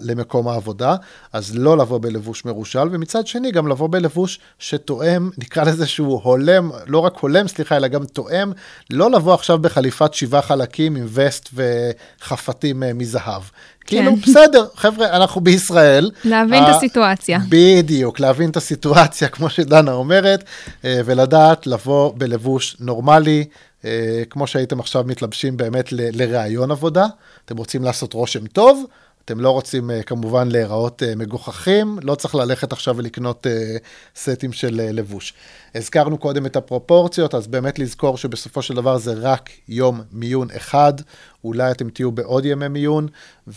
למקום 0.00 0.48
העבודה, 0.48 0.96
אז 1.32 1.56
לא 1.56 1.78
לבוא 1.78 1.98
בלבוש 1.98 2.44
מרושל, 2.44 2.88
ומצד 2.92 3.26
שני 3.26 3.52
גם 3.52 3.68
לבוא 3.68 3.88
בלבוש 3.88 4.40
שתואם, 4.58 5.30
נקרא 5.38 5.64
לזה 5.64 5.86
שהוא 5.86 6.20
הולם, 6.22 6.70
לא 6.86 6.98
רק 6.98 7.16
הולם, 7.20 7.48
סליחה, 7.48 7.76
אלא 7.76 7.88
גם 7.88 8.04
תואם, 8.04 8.52
לא 8.90 9.10
לבוא 9.10 9.34
עכשיו 9.34 9.58
בחליפת 9.58 10.14
שבעה 10.14 10.42
חלקים 10.42 10.96
עם 10.96 11.06
וסט 11.12 11.48
וחפתים 11.54 12.82
מזהב. 12.94 13.42
כאילו, 13.90 14.16
בסדר, 14.16 14.66
חבר'ה, 14.76 15.16
אנחנו 15.16 15.40
בישראל. 15.40 16.10
להבין 16.24 16.62
את 16.62 16.68
הסיטואציה. 16.68 17.38
בדיוק, 17.48 18.20
להבין 18.20 18.50
את 18.50 18.56
הסיטואציה, 18.56 19.28
כמו 19.28 19.50
שדנה 19.50 19.92
אומרת, 19.92 20.44
אה, 20.84 21.00
ולדעת 21.04 21.66
לבוא 21.66 22.12
בלבוש 22.16 22.76
נורמלי, 22.80 23.44
אה, 23.84 24.22
כמו 24.30 24.46
שהייתם 24.46 24.80
עכשיו 24.80 25.04
מתלבשים 25.06 25.56
באמת 25.56 25.92
לראיון 25.92 26.70
עבודה. 26.70 27.06
אתם 27.44 27.56
רוצים 27.56 27.84
לעשות 27.84 28.12
רושם 28.12 28.46
טוב, 28.46 28.84
אתם 29.24 29.40
לא 29.40 29.50
רוצים 29.50 29.90
אה, 29.90 30.02
כמובן 30.02 30.48
להיראות 30.48 31.02
אה, 31.02 31.14
מגוחכים, 31.16 31.98
לא 32.02 32.14
צריך 32.14 32.34
ללכת 32.34 32.72
עכשיו 32.72 32.96
ולקנות 32.96 33.46
אה, 33.46 33.76
סטים 34.16 34.52
של 34.52 34.80
לבוש. 34.92 35.34
הזכרנו 35.74 36.18
קודם 36.18 36.46
את 36.46 36.56
הפרופורציות, 36.56 37.34
אז 37.34 37.46
באמת 37.46 37.78
לזכור 37.78 38.18
שבסופו 38.18 38.62
של 38.62 38.74
דבר 38.74 38.98
זה 38.98 39.12
רק 39.12 39.50
יום 39.68 40.00
מיון 40.12 40.48
אחד, 40.56 40.92
אולי 41.44 41.70
אתם 41.70 41.90
תהיו 41.90 42.12
בעוד 42.12 42.44
ימי 42.44 42.68
מיון, 42.68 43.08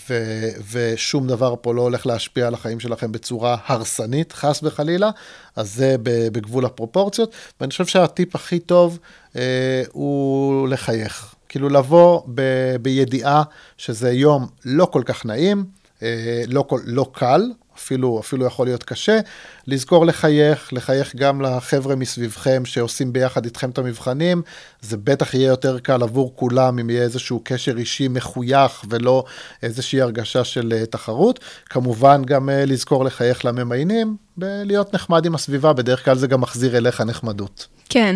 ו- 0.09 0.49
ושום 0.71 1.27
דבר 1.27 1.55
פה 1.61 1.73
לא 1.73 1.81
הולך 1.81 2.05
להשפיע 2.05 2.47
על 2.47 2.53
החיים 2.53 2.79
שלכם 2.79 3.11
בצורה 3.11 3.57
הרסנית, 3.65 4.31
חס 4.31 4.63
וחלילה, 4.63 5.09
אז 5.55 5.73
זה 5.73 5.95
בגבול 6.03 6.65
הפרופורציות, 6.65 7.35
ואני 7.59 7.71
חושב 7.71 7.85
שהטיפ 7.85 8.35
הכי 8.35 8.59
טוב 8.59 8.99
אה, 9.35 9.83
הוא 9.91 10.67
לחייך. 10.67 11.32
כאילו 11.53 11.69
לבוא 11.69 12.21
ב- 12.35 12.75
בידיעה 12.81 13.43
שזה 13.77 14.11
יום 14.11 14.47
לא 14.65 14.85
כל 14.85 15.01
כך 15.05 15.25
נעים, 15.25 15.65
אה, 16.03 16.43
לא, 16.47 16.65
לא 16.85 17.11
קל, 17.13 17.51
אפילו, 17.77 18.19
אפילו 18.19 18.45
יכול 18.45 18.67
להיות 18.67 18.83
קשה. 18.83 19.19
לזכור 19.67 20.05
לחייך, 20.05 20.73
לחייך 20.73 21.15
גם 21.15 21.41
לחבר'ה 21.41 21.95
מסביבכם 21.95 22.65
שעושים 22.65 23.13
ביחד 23.13 23.45
איתכם 23.45 23.69
את 23.69 23.77
המבחנים. 23.77 24.41
זה 24.81 24.97
בטח 24.97 25.33
יהיה 25.33 25.47
יותר 25.47 25.79
קל 25.79 26.03
עבור 26.03 26.33
כולם 26.35 26.79
אם 26.79 26.89
יהיה 26.89 27.03
איזשהו 27.03 27.41
קשר 27.43 27.77
אישי 27.77 28.07
מחוייך 28.07 28.85
ולא 28.89 29.23
איזושהי 29.63 30.01
הרגשה 30.01 30.43
של 30.43 30.73
אה, 30.75 30.85
תחרות. 30.85 31.39
כמובן 31.65 32.21
גם 32.25 32.49
אה, 32.49 32.65
לזכור 32.65 33.05
לחייך 33.05 33.45
לממיינים 33.45 34.17
ולהיות 34.37 34.93
נחמד 34.93 35.25
עם 35.25 35.35
הסביבה, 35.35 35.73
בדרך 35.73 36.05
כלל 36.05 36.17
זה 36.17 36.27
גם 36.27 36.41
מחזיר 36.41 36.77
אליך 36.77 37.01
נחמדות. 37.01 37.67
כן. 37.89 38.15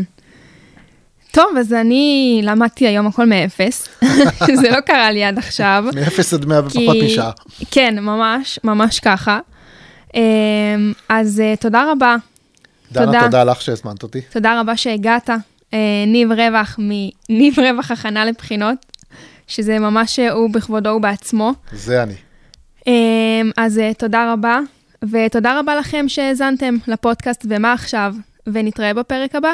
טוב, 1.38 1.58
אז 1.60 1.74
אני 1.74 2.42
למדתי 2.44 2.88
היום 2.88 3.08
הכל 3.08 3.26
מאפס. 3.26 3.90
זה 4.62 4.70
לא 4.72 4.80
קרה 4.80 5.12
לי 5.12 5.24
עד 5.24 5.38
עכשיו. 5.38 5.86
מ-0 5.96 6.36
עד 6.36 6.46
100 6.46 6.62
כי- 6.62 6.68
בפחות 6.80 6.96
משעה. 7.06 7.32
כן, 7.72 8.00
ממש, 8.00 8.60
ממש 8.64 9.00
ככה. 9.00 9.40
אמ, 10.16 10.22
אז 11.10 11.40
אה, 11.40 11.54
תודה 11.60 11.92
רבה. 11.92 12.16
דנה, 12.92 13.06
תודה. 13.06 13.22
תודה 13.24 13.44
לך 13.44 13.62
שהזמנת 13.62 14.04
אותי. 14.04 14.22
תודה 14.22 14.60
רבה 14.60 14.78
שהגעת. 14.78 15.30
אה, 15.74 15.78
ניב 16.08 16.32
רווח 16.32 16.80
מניב 16.80 17.60
רווח 17.72 17.92
הכנה 17.92 18.26
לבחינות, 18.26 18.86
שזה 19.48 19.80
ממש 19.80 20.20
אה, 20.20 20.32
הוא 20.32 20.50
בכבודו 20.50 20.90
ובעצמו. 20.90 21.54
זה 21.72 22.04
אני. 22.04 22.14
אמ, 22.88 23.52
אז 23.58 23.82
תודה 23.98 24.34
רבה, 24.34 24.60
ותודה 25.12 25.60
רבה 25.60 25.76
לכם 25.76 26.06
שהאזנתם 26.08 26.76
לפודקאסט 26.88 27.46
ומה 27.50 27.74
עכשיו, 27.74 28.16
ונתראה 28.48 28.94
בפרק 28.94 29.36
הבא. 29.36 29.52